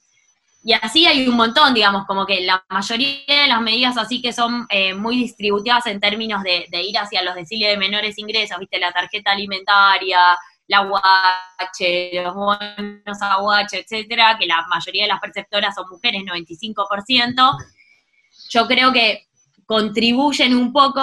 Y 0.64 0.74
así 0.74 1.06
hay 1.06 1.28
un 1.28 1.38
montón, 1.38 1.74
digamos, 1.74 2.06
como 2.06 2.26
que 2.26 2.42
la 2.42 2.64
mayoría 2.70 3.42
de 3.44 3.48
las 3.48 3.62
medidas 3.62 3.98
así 3.98 4.22
que 4.22 4.34
son 4.34 4.66
eh, 4.70 4.94
muy 4.94 5.16
distributivas 5.16 5.86
en 5.86 6.00
términos 6.00 6.44
de, 6.44 6.68
ir 6.82 6.98
hacia 6.98 7.22
los 7.22 7.36
deciles 7.36 7.70
de 7.70 7.78
menores 7.78 8.18
ingresos, 8.18 8.60
viste, 8.60 8.80
la 8.80 8.92
tarjeta 8.92 9.32
alimentaria, 9.32 10.38
la 10.68 10.82
UH, 10.82 12.24
los 12.24 12.36
bonos 12.36 13.18
UH, 13.40 13.78
etcétera, 13.78 14.38
que 14.38 14.46
la 14.46 14.66
mayoría 14.68 15.04
de 15.04 15.10
las 15.10 15.22
perceptoras 15.22 15.74
son 15.76 15.86
mujeres, 15.90 16.24
95%, 16.24 17.58
yo 18.50 18.68
creo 18.68 18.92
que 18.92 19.28
contribuyen 19.66 20.56
un 20.56 20.74
poco, 20.74 21.02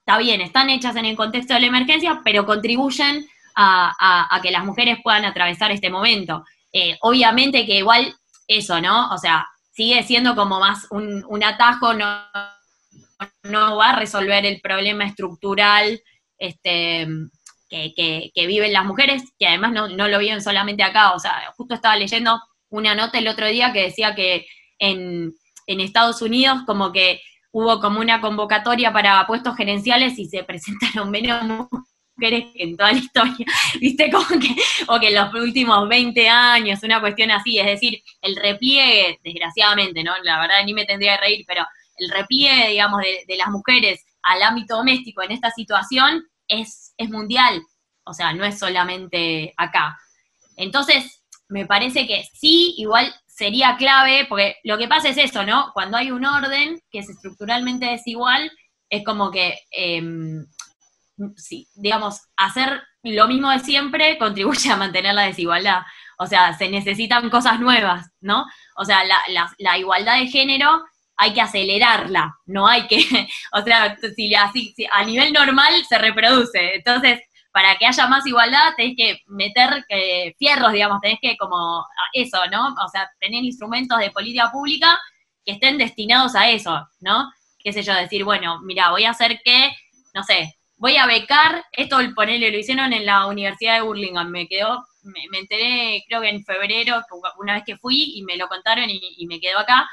está 0.00 0.18
bien, 0.18 0.40
están 0.40 0.70
hechas 0.70 0.96
en 0.96 1.06
el 1.06 1.16
contexto 1.16 1.54
de 1.54 1.60
la 1.60 1.66
emergencia, 1.66 2.20
pero 2.24 2.44
contribuyen 2.44 3.26
a, 3.54 4.40
que 4.42 4.50
las 4.50 4.64
mujeres 4.64 4.98
puedan 5.02 5.24
atravesar 5.24 5.72
este 5.72 5.90
momento. 5.90 6.44
Eh, 6.72 6.96
obviamente 7.00 7.66
que 7.66 7.78
igual 7.78 8.14
eso, 8.48 8.80
¿no? 8.80 9.10
O 9.10 9.18
sea, 9.18 9.46
sigue 9.70 10.02
siendo 10.02 10.34
como 10.34 10.58
más 10.58 10.88
un, 10.90 11.24
un 11.28 11.44
atajo, 11.44 11.94
no, 11.94 12.24
no 13.44 13.76
va 13.76 13.90
a 13.90 13.96
resolver 13.96 14.44
el 14.46 14.60
problema 14.60 15.04
estructural 15.04 16.00
este, 16.38 17.06
que, 17.68 18.46
viven 18.46 18.72
las 18.72 18.84
mujeres, 18.84 19.22
que 19.38 19.46
además 19.46 19.72
no, 19.72 20.08
lo 20.08 20.18
viven 20.18 20.42
solamente 20.42 20.82
acá. 20.82 21.12
O 21.12 21.18
sea, 21.18 21.52
justo 21.56 21.74
estaba 21.74 21.96
leyendo 21.96 22.40
una 22.70 22.94
nota 22.94 23.18
el 23.18 23.28
otro 23.28 23.46
día 23.46 23.72
que 23.72 23.82
decía 23.82 24.14
que 24.14 24.46
en, 24.78 25.34
Estados 25.66 26.22
Unidos 26.22 26.60
como 26.66 26.92
que 26.92 27.20
hubo 27.52 27.80
como 27.80 28.00
una 28.00 28.22
convocatoria 28.22 28.92
para 28.92 29.26
puestos 29.26 29.54
gerenciales 29.56 30.18
y 30.18 30.26
se 30.26 30.44
presentaron 30.44 31.10
menos 31.10 31.66
mujeres 32.18 32.46
en 32.54 32.76
toda 32.76 32.92
la 32.92 32.98
historia, 32.98 33.46
viste, 33.80 34.10
como 34.10 34.26
que, 34.40 34.54
o 34.88 34.98
que 34.98 35.08
en 35.08 35.14
los 35.14 35.32
últimos 35.34 35.88
20 35.88 36.28
años, 36.28 36.82
una 36.82 37.00
cuestión 37.00 37.30
así, 37.30 37.58
es 37.58 37.66
decir, 37.66 38.02
el 38.22 38.36
repliegue, 38.36 39.18
desgraciadamente, 39.22 40.02
¿no? 40.02 40.12
La 40.24 40.40
verdad 40.40 40.64
ni 40.64 40.74
me 40.74 40.84
tendría 40.84 41.16
que 41.16 41.22
reír, 41.22 41.44
pero 41.46 41.64
el 41.96 42.10
repliegue, 42.10 42.68
digamos, 42.68 43.00
de, 43.00 43.24
de 43.26 43.36
las 43.36 43.48
mujeres 43.48 44.04
al 44.22 44.42
ámbito 44.42 44.76
doméstico 44.76 45.22
en 45.22 45.32
esta 45.32 45.50
situación 45.50 46.24
es, 46.48 46.94
mundial, 47.08 47.62
o 48.04 48.14
sea, 48.14 48.32
no 48.32 48.44
es 48.44 48.58
solamente 48.58 49.54
acá. 49.56 49.98
Entonces, 50.56 51.22
me 51.48 51.66
parece 51.66 52.06
que 52.06 52.24
sí, 52.34 52.74
igual 52.78 53.14
sería 53.26 53.76
clave, 53.76 54.26
porque 54.28 54.56
lo 54.64 54.76
que 54.78 54.88
pasa 54.88 55.08
es 55.08 55.18
eso, 55.18 55.44
¿no? 55.44 55.70
Cuando 55.72 55.96
hay 55.96 56.10
un 56.10 56.24
orden 56.24 56.80
que 56.90 56.98
es 56.98 57.08
estructuralmente 57.08 57.86
desigual, 57.86 58.50
es 58.90 59.04
como 59.04 59.30
que, 59.30 59.58
em, 59.70 60.46
sí, 61.36 61.68
digamos, 61.74 62.22
hacer 62.36 62.82
lo 63.02 63.28
mismo 63.28 63.50
de 63.50 63.60
siempre 63.60 64.18
contribuye 64.18 64.70
a 64.70 64.76
mantener 64.76 65.14
la 65.14 65.22
desigualdad. 65.22 65.82
O 66.18 66.26
sea, 66.26 66.56
se 66.56 66.68
necesitan 66.68 67.30
cosas 67.30 67.60
nuevas, 67.60 68.10
¿no? 68.20 68.44
O 68.76 68.84
sea, 68.84 69.04
la, 69.04 69.50
la 69.58 69.78
igualdad 69.78 70.18
de 70.18 70.26
género 70.26 70.82
hay 71.18 71.34
que 71.34 71.40
acelerarla, 71.40 72.38
no 72.46 72.66
hay 72.68 72.86
que, 72.86 72.98
o 73.52 73.62
sea, 73.62 73.96
si, 74.16 74.34
así, 74.34 74.74
a 74.92 75.04
nivel 75.04 75.32
normal 75.32 75.74
se 75.86 75.98
reproduce. 75.98 76.76
Entonces, 76.76 77.20
para 77.50 77.76
que 77.76 77.86
haya 77.86 78.06
más 78.06 78.24
igualdad, 78.24 78.74
tenés 78.76 78.94
que 78.96 79.20
meter 79.26 79.84
eh, 79.88 80.34
fierros, 80.38 80.72
digamos, 80.72 81.00
tenés 81.00 81.18
que 81.20 81.36
como 81.36 81.84
eso, 82.12 82.38
¿no? 82.52 82.68
O 82.68 82.88
sea, 82.88 83.10
tener 83.18 83.42
instrumentos 83.42 83.98
de 83.98 84.12
política 84.12 84.50
pública 84.52 84.98
que 85.44 85.52
estén 85.52 85.76
destinados 85.76 86.36
a 86.36 86.48
eso, 86.50 86.86
¿no? 87.00 87.28
Qué 87.58 87.72
sé 87.72 87.82
yo, 87.82 87.94
decir, 87.94 88.22
bueno, 88.22 88.60
mira, 88.62 88.90
voy 88.90 89.04
a 89.04 89.10
hacer 89.10 89.40
que, 89.44 89.72
no 90.14 90.22
sé, 90.22 90.57
voy 90.78 90.96
a 90.96 91.06
becar, 91.06 91.64
esto 91.72 91.98
ponele, 92.14 92.50
lo 92.50 92.58
hicieron 92.58 92.92
en 92.92 93.04
la 93.04 93.26
Universidad 93.26 93.76
de 93.76 93.82
Burlingame, 93.82 94.30
me 94.30 94.48
quedó, 94.48 94.84
me, 95.02 95.38
enteré 95.38 96.04
creo 96.08 96.20
que 96.20 96.30
en 96.30 96.44
febrero, 96.44 97.02
una 97.38 97.54
vez 97.54 97.64
que 97.66 97.76
fui 97.76 98.14
y 98.16 98.22
me 98.22 98.36
lo 98.36 98.48
contaron 98.48 98.88
y, 98.88 99.00
y 99.18 99.26
me 99.26 99.40
quedó 99.40 99.58
acá, 99.58 99.88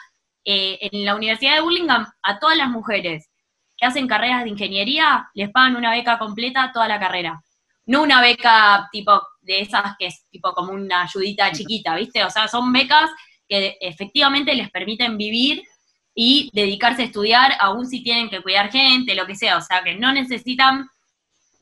eh, 0.45 0.78
en 0.91 1.06
la 1.06 1.15
Universidad 1.15 1.56
de 1.56 1.62
Burlingame 1.62 2.06
a 2.21 2.39
todas 2.39 2.56
las 2.56 2.69
mujeres 2.69 3.30
que 3.76 3.86
hacen 3.86 4.08
carreras 4.08 4.43
de 4.43 4.52
ingeniería 4.52 5.28
les 5.34 5.50
pagan 5.50 5.76
una 5.76 5.91
beca 5.91 6.19
completa 6.19 6.71
toda 6.71 6.88
la 6.88 7.00
carrera. 7.00 7.41
No 7.88 8.04
una 8.04 8.21
beca 8.21 8.88
tipo 8.91 9.21
de 9.41 9.62
esas 9.62 9.95
que 9.98 10.08
es 10.08 10.26
tipo 10.30 10.54
como 10.54 10.71
una 10.71 11.04
ayudita 11.04 11.52
chiquita, 11.52 11.95
¿viste? 11.95 12.24
O 12.24 12.30
sea, 12.30 12.48
son 12.48 12.71
becas 12.71 13.10
que 13.48 13.78
efectivamente 13.82 14.54
les 14.54 14.69
permiten 14.71 15.17
vivir 15.17 15.63
y 16.15 16.49
dedicarse 16.54 17.01
a 17.01 17.06
estudiar, 17.06 17.54
aún 17.60 17.86
si 17.86 18.01
tienen 18.01 18.30
que 18.30 18.41
cuidar 18.41 18.71
gente, 18.71 19.13
lo 19.13 19.28
que 19.28 19.36
sea. 19.36 19.58
O 19.58 19.62
sea, 19.62 19.84
que 19.84 19.95
no 19.95 20.13
necesitan 20.13 20.89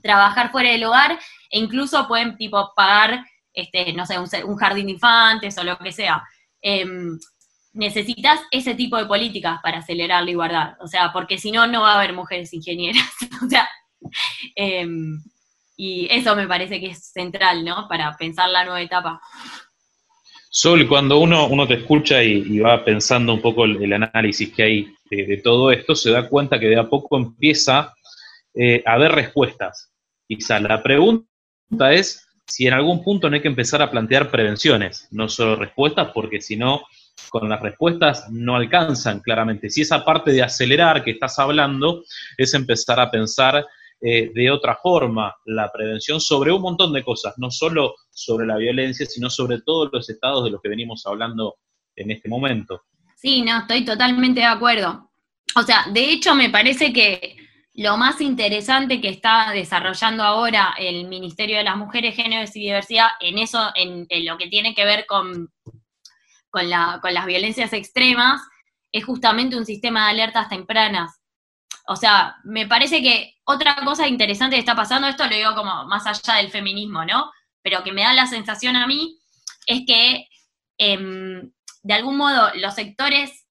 trabajar 0.01 0.51
fuera 0.51 0.69
del 0.69 0.83
hogar 0.83 1.19
e 1.49 1.59
incluso 1.59 2.07
pueden 2.07 2.37
tipo 2.37 2.71
pagar, 2.75 3.25
este, 3.51 3.93
no 3.93 4.05
sé, 4.05 4.19
un, 4.19 4.55
jardín 4.57 4.85
de 4.85 4.91
infantes 4.93 5.57
o 5.57 5.63
lo 5.63 5.77
que 5.79 5.91
sea. 5.91 6.23
Em, 6.61 7.17
necesitas 7.73 8.41
ese 8.51 8.75
tipo 8.75 8.97
de 8.97 9.05
políticas 9.05 9.59
para 9.63 9.79
acelerar 9.79 10.23
la 10.23 10.31
igualdad, 10.31 10.75
o 10.79 10.87
sea, 10.87 11.11
porque 11.11 11.39
si 11.39 11.51
no, 11.51 11.65
no 11.65 11.81
va 11.81 11.93
a 11.93 11.95
haber 11.95 12.13
mujeres 12.13 12.53
ingenieras, 12.53 13.09
o 13.43 13.49
sea, 13.49 13.67
em, 14.55 15.19
y 15.75 16.07
eso 16.11 16.35
me 16.35 16.47
parece 16.47 16.79
que 16.79 16.91
es 16.91 17.11
central, 17.11 17.65
¿no? 17.65 17.87
Para 17.87 18.15
pensar 18.15 18.49
la 18.49 18.63
nueva 18.63 18.81
etapa. 18.81 19.19
Sol, 20.55 20.87
cuando 20.87 21.17
uno, 21.17 21.47
uno 21.47 21.67
te 21.67 21.73
escucha 21.73 22.21
y, 22.21 22.59
va 22.59 22.85
pensando 22.85 23.33
un 23.33 23.41
poco 23.41 23.65
el, 23.65 23.91
análisis 23.91 24.53
que 24.53 24.61
hay 24.61 24.95
de, 25.09 25.41
todo 25.43 25.71
esto, 25.71 25.95
se 25.95 26.11
da 26.11 26.29
cuenta 26.29 26.59
que 26.59 26.67
de 26.67 26.77
a 26.77 26.87
poco 26.87 27.17
empieza 27.17 27.95
eh, 28.53 28.83
a 28.85 28.93
haber 28.93 29.13
respuestas. 29.13 29.91
Quizá 30.27 30.59
la 30.59 30.83
pregunta 30.83 31.91
es 31.91 32.27
si 32.45 32.67
en 32.67 32.73
algún 32.73 33.03
punto 33.03 33.27
no 33.27 33.35
hay 33.35 33.41
que 33.41 33.47
empezar 33.47 33.81
a 33.81 33.89
plantear 33.89 34.29
prevenciones, 34.29 35.07
no 35.09 35.27
solo 35.27 35.55
respuestas, 35.55 36.11
porque 36.13 36.39
si 36.39 36.55
no, 36.55 36.83
con 37.29 37.49
las 37.49 37.59
respuestas 37.59 38.29
no 38.29 38.55
alcanzan 38.55 39.21
claramente. 39.21 39.71
Si 39.71 39.81
esa 39.81 40.05
parte 40.05 40.31
de 40.33 40.43
acelerar 40.43 41.03
que 41.03 41.11
estás 41.11 41.39
hablando 41.39 42.03
es 42.37 42.53
empezar 42.53 42.99
a 42.99 43.09
pensar 43.09 43.65
eh, 44.03 44.31
de 44.33 44.51
otra 44.51 44.77
forma 44.81 45.33
la 45.45 45.71
prevención 45.71 46.19
sobre 46.19 46.51
un 46.51 46.61
montón 46.61 46.91
de 46.93 47.03
cosas, 47.03 47.35
no 47.37 47.49
solo 47.49 47.95
sobre 48.11 48.45
la 48.45 48.57
violencia, 48.57 49.05
sino 49.05 49.29
sobre 49.29 49.61
todos 49.61 49.89
los 49.91 50.09
estados 50.09 50.43
de 50.43 50.51
los 50.51 50.61
que 50.61 50.69
venimos 50.69 51.05
hablando 51.05 51.55
en 51.95 52.11
este 52.11 52.27
momento. 52.27 52.81
Sí, 53.15 53.41
no, 53.41 53.59
estoy 53.59 53.85
totalmente 53.85 54.41
de 54.41 54.47
acuerdo. 54.47 55.11
O 55.55 55.61
sea, 55.61 55.85
de 55.93 56.11
hecho 56.11 56.35
me 56.35 56.49
parece 56.49 56.91
que 56.91 57.37
lo 57.75 57.97
más 57.97 58.21
interesante 58.21 58.99
que 58.99 59.09
está 59.09 59.51
desarrollando 59.51 60.23
ahora 60.23 60.75
el 60.77 61.07
Ministerio 61.07 61.57
de 61.57 61.63
las 61.63 61.77
Mujeres, 61.77 62.15
Géneros 62.15 62.55
y 62.55 62.61
Diversidad 62.61 63.07
en 63.19 63.37
eso, 63.37 63.71
en 63.75 64.07
lo 64.25 64.37
que 64.37 64.47
tiene 64.47 64.75
que 64.75 64.85
ver 64.85 65.05
con 65.07 65.49
con, 66.53 66.69
la, 66.69 66.99
con 67.01 67.15
las 67.15 67.25
violencias 67.25 67.73
extremas 67.73 68.39
es 68.91 69.03
justamente 69.03 69.57
un 69.57 69.65
sistema 69.65 70.05
de 70.05 70.11
alertas 70.11 70.49
tempranas. 70.49 71.19
O 71.85 71.95
sea, 71.95 72.37
me 72.43 72.67
parece 72.67 73.01
que 73.01 73.35
otra 73.45 73.75
cosa 73.83 74.07
interesante 74.07 74.55
que 74.55 74.61
está 74.61 74.75
pasando, 74.75 75.07
esto 75.07 75.27
lo 75.27 75.35
digo 75.35 75.55
como 75.55 75.85
más 75.85 76.07
allá 76.07 76.35
del 76.35 76.49
feminismo, 76.49 77.03
¿no? 77.05 77.31
Pero 77.61 77.83
que 77.83 77.91
me 77.91 78.03
da 78.03 78.13
la 78.13 78.27
sensación 78.27 78.75
a 78.75 78.87
mí, 78.87 79.17
es 79.65 79.81
que 79.85 80.27
em, 80.77 81.51
de 81.81 81.93
algún 81.93 82.17
modo 82.17 82.51
los 82.55 82.73
sectores 82.73 83.45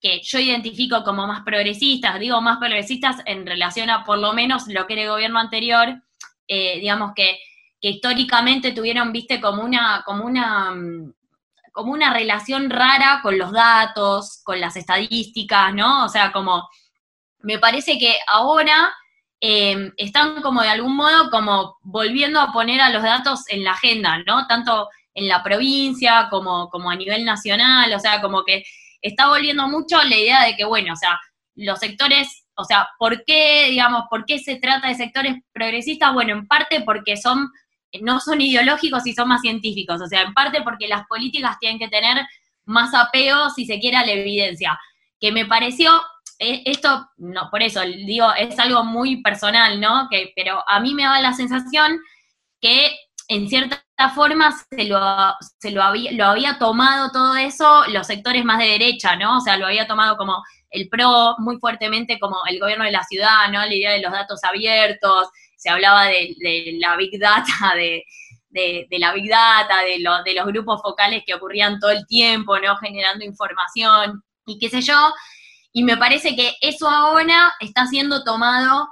que 0.00 0.22
yo 0.22 0.38
identifico 0.38 1.04
como 1.04 1.26
más 1.26 1.42
progresistas, 1.42 2.18
digo 2.18 2.40
más 2.40 2.58
progresistas 2.58 3.16
en 3.26 3.46
relación 3.46 3.90
a 3.90 4.04
por 4.04 4.18
lo 4.18 4.32
menos 4.32 4.66
lo 4.68 4.86
que 4.86 4.94
era 4.94 5.02
el 5.02 5.10
gobierno 5.10 5.38
anterior, 5.38 6.02
eh, 6.48 6.80
digamos 6.80 7.12
que, 7.14 7.38
que, 7.80 7.90
históricamente 7.90 8.72
tuvieron, 8.72 9.12
viste, 9.12 9.40
como 9.40 9.62
una, 9.62 10.02
como 10.06 10.24
una 10.24 10.70
mm, 10.70 11.12
como 11.72 11.92
una 11.92 12.12
relación 12.12 12.68
rara 12.70 13.20
con 13.22 13.38
los 13.38 13.52
datos, 13.52 14.40
con 14.44 14.60
las 14.60 14.76
estadísticas, 14.76 15.72
¿no? 15.74 16.04
O 16.04 16.08
sea, 16.08 16.32
como 16.32 16.68
me 17.42 17.58
parece 17.58 17.98
que 17.98 18.14
ahora 18.26 18.92
eh, 19.40 19.92
están 19.96 20.42
como 20.42 20.62
de 20.62 20.68
algún 20.68 20.96
modo 20.96 21.30
como 21.30 21.78
volviendo 21.82 22.40
a 22.40 22.52
poner 22.52 22.80
a 22.80 22.90
los 22.90 23.02
datos 23.02 23.44
en 23.48 23.64
la 23.64 23.72
agenda, 23.72 24.18
¿no? 24.26 24.46
Tanto 24.46 24.88
en 25.14 25.28
la 25.28 25.42
provincia 25.42 26.28
como, 26.30 26.68
como 26.68 26.90
a 26.90 26.96
nivel 26.96 27.24
nacional, 27.24 27.92
o 27.92 27.98
sea, 27.98 28.20
como 28.20 28.44
que 28.44 28.64
está 29.02 29.28
volviendo 29.28 29.66
mucho 29.68 30.02
la 30.02 30.16
idea 30.16 30.44
de 30.44 30.56
que, 30.56 30.64
bueno, 30.64 30.92
o 30.92 30.96
sea, 30.96 31.18
los 31.54 31.78
sectores, 31.78 32.44
o 32.54 32.64
sea, 32.64 32.88
¿por 32.98 33.24
qué, 33.24 33.66
digamos, 33.70 34.04
por 34.08 34.24
qué 34.24 34.38
se 34.38 34.56
trata 34.56 34.88
de 34.88 34.94
sectores 34.94 35.36
progresistas? 35.52 36.12
Bueno, 36.12 36.32
en 36.32 36.46
parte 36.46 36.82
porque 36.82 37.16
son 37.16 37.50
no 38.00 38.20
son 38.20 38.40
ideológicos 38.40 39.06
y 39.06 39.14
son 39.14 39.28
más 39.28 39.40
científicos, 39.40 40.00
o 40.00 40.06
sea, 40.06 40.22
en 40.22 40.32
parte 40.32 40.62
porque 40.62 40.86
las 40.86 41.06
políticas 41.06 41.58
tienen 41.58 41.78
que 41.78 41.88
tener 41.88 42.24
más 42.64 42.94
apego, 42.94 43.50
si 43.50 43.66
se 43.66 43.80
quiere, 43.80 43.96
a 43.96 44.06
la 44.06 44.12
evidencia. 44.12 44.78
Que 45.18 45.32
me 45.32 45.44
pareció, 45.44 45.90
esto, 46.40 47.06
no, 47.18 47.50
por 47.50 47.62
eso 47.62 47.82
digo, 47.82 48.32
es 48.32 48.58
algo 48.58 48.82
muy 48.82 49.22
personal, 49.22 49.78
¿no? 49.78 50.08
Que, 50.10 50.32
pero 50.34 50.64
a 50.66 50.80
mí 50.80 50.94
me 50.94 51.04
da 51.04 51.20
la 51.20 51.34
sensación 51.34 52.00
que 52.60 52.96
en 53.28 53.48
cierta 53.48 53.84
forma 54.14 54.50
se 54.70 54.84
lo, 54.84 54.98
se 55.58 55.70
lo, 55.70 55.82
había, 55.82 56.12
lo 56.12 56.24
había 56.24 56.58
tomado 56.58 57.10
todo 57.12 57.36
eso 57.36 57.84
los 57.88 58.06
sectores 58.06 58.44
más 58.44 58.58
de 58.58 58.66
derecha, 58.66 59.16
¿no? 59.16 59.36
O 59.36 59.40
sea, 59.40 59.58
lo 59.58 59.66
había 59.66 59.86
tomado 59.86 60.16
como 60.16 60.42
el 60.70 60.88
PRO 60.88 61.36
muy 61.38 61.58
fuertemente 61.58 62.18
como 62.18 62.38
el 62.48 62.58
gobierno 62.58 62.84
de 62.84 62.92
la 62.92 63.04
ciudad, 63.04 63.48
¿no? 63.52 63.60
La 63.60 63.74
idea 63.74 63.92
de 63.92 64.00
los 64.00 64.10
datos 64.10 64.42
abiertos, 64.42 65.28
se 65.56 65.68
hablaba 65.68 66.06
de, 66.06 66.34
la 66.80 66.96
Big 66.96 67.20
Data, 67.20 67.52
de, 68.48 68.86
la 68.98 69.12
Big 69.12 69.28
Data, 69.28 69.82
de, 69.82 69.98
de 70.24 70.34
los 70.34 70.46
grupos 70.46 70.80
focales 70.80 71.22
que 71.26 71.34
ocurrían 71.34 71.78
todo 71.78 71.90
el 71.90 72.06
tiempo, 72.06 72.58
¿no? 72.58 72.76
Generando 72.78 73.26
información 73.26 74.22
y 74.46 74.58
qué 74.58 74.70
sé 74.70 74.80
yo. 74.80 75.12
Y 75.72 75.82
me 75.82 75.96
parece 75.96 76.34
que 76.34 76.54
eso 76.60 76.88
ahora 76.88 77.52
está 77.60 77.86
siendo 77.86 78.24
tomado 78.24 78.88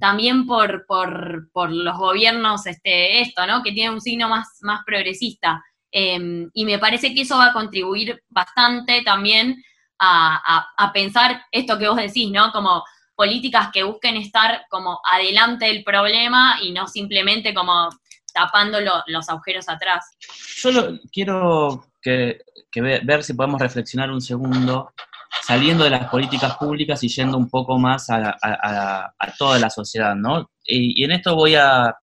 también 0.00 0.46
por, 0.46 0.86
por, 0.86 1.70
los 1.70 1.96
gobiernos, 1.98 2.66
este, 2.66 3.20
esto, 3.20 3.46
¿no? 3.46 3.62
Que 3.62 3.72
tiene 3.72 3.90
un 3.90 4.00
signo 4.00 4.28
más, 4.28 4.48
más 4.62 4.80
progresista. 4.86 5.62
Em, 5.90 6.50
y 6.54 6.64
me 6.64 6.78
parece 6.78 7.14
que 7.14 7.22
eso 7.22 7.36
va 7.36 7.48
a 7.48 7.52
contribuir 7.52 8.22
bastante 8.28 9.02
también 9.02 9.62
a, 9.98 10.66
a, 10.76 10.92
pensar 10.92 11.42
esto 11.52 11.78
que 11.78 11.88
vos 11.88 11.96
decís, 11.96 12.30
¿no? 12.30 12.50
Como 12.50 12.82
políticas 13.14 13.68
que 13.72 13.82
busquen 13.82 14.16
estar 14.16 14.64
como 14.70 14.98
adelante 15.04 15.66
del 15.66 15.84
problema 15.84 16.56
y 16.62 16.72
no 16.72 16.88
simplemente 16.88 17.54
como 17.54 17.88
tapando 18.32 18.78
los 19.06 19.28
agujeros 19.28 19.68
atrás. 19.68 20.16
Yo 20.62 20.98
quiero 21.12 21.84
que, 22.00 22.40
ver 22.74 23.22
si 23.22 23.34
podemos 23.34 23.60
reflexionar 23.60 24.10
un 24.10 24.20
segundo 24.20 24.92
saliendo 25.40 25.84
de 25.84 25.90
las 25.90 26.08
políticas 26.08 26.56
públicas 26.56 27.02
y 27.02 27.08
yendo 27.08 27.36
un 27.36 27.48
poco 27.48 27.78
más 27.78 28.06
a, 28.10 29.14
toda 29.38 29.58
la 29.58 29.70
sociedad, 29.70 30.14
¿no? 30.14 30.50
Y, 30.64 31.02
en 31.02 31.12
esto 31.12 31.34
voy 31.34 31.54
a, 31.54 31.96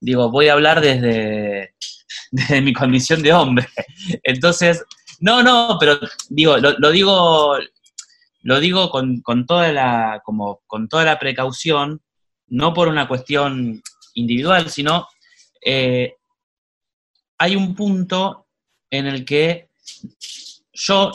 digo, 0.00 0.30
voy 0.30 0.48
a 0.48 0.54
hablar 0.54 0.80
desde, 0.80 1.74
mi 2.62 2.72
condición 2.72 3.22
de 3.22 3.32
hombre. 3.32 3.68
Entonces, 4.22 4.84
no, 5.20 5.42
no, 5.42 5.76
pero 5.78 5.98
digo, 6.30 6.56
lo, 6.56 6.90
digo, 6.90 7.56
lo 8.42 8.60
digo 8.60 8.90
con, 8.90 9.22
toda 9.46 9.72
la, 9.72 10.20
como, 10.24 10.62
con 10.66 10.88
toda 10.88 11.04
la 11.04 11.18
precaución, 11.18 12.00
no 12.48 12.72
por 12.74 12.88
una 12.88 13.06
cuestión 13.06 13.82
individual, 14.14 14.70
sino 14.70 15.08
eh, 15.64 16.16
hay 17.38 17.56
un 17.56 17.74
punto 17.74 18.46
en 18.90 19.06
el 19.06 19.24
que 19.24 19.70
yo 20.72 21.12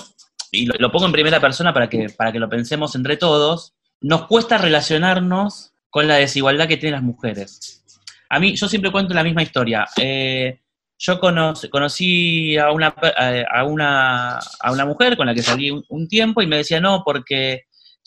y 0.52 0.66
lo, 0.66 0.92
pongo 0.92 1.06
en 1.06 1.12
primera 1.12 1.40
persona 1.40 1.74
para 1.74 1.90
que, 1.90 2.10
para 2.10 2.32
que 2.32 2.40
lo 2.40 2.50
pensemos 2.50 2.96
entre 2.96 3.18
todos, 3.18 3.74
nos 4.02 4.28
cuesta 4.28 4.58
relacionarnos 4.58 5.74
con 5.90 6.08
la 6.08 6.16
desigualdad 6.16 6.68
que 6.68 6.78
tienen 6.78 6.94
las 6.94 7.04
mujeres. 7.04 7.84
A 8.30 8.40
mí, 8.40 8.56
yo 8.56 8.68
siempre 8.68 8.92
cuento 8.92 9.14
la 9.14 9.24
misma 9.24 9.44
historia. 9.44 9.86
Eh, 9.98 10.60
yo 11.00 11.20
conocí 11.20 12.58
a 12.58 12.72
una, 12.72 12.88
a, 12.88 13.64
una, 13.64 14.38
a 14.38 14.72
una 14.72 14.86
mujer 14.86 15.16
con 15.16 15.28
la 15.28 15.34
que 15.34 15.44
salí 15.44 15.70
un, 15.70 16.08
tiempo 16.08 16.42
y 16.42 16.48
me 16.48 16.58
decía, 16.58 16.80
no, 16.80 17.04
porque 17.06 17.66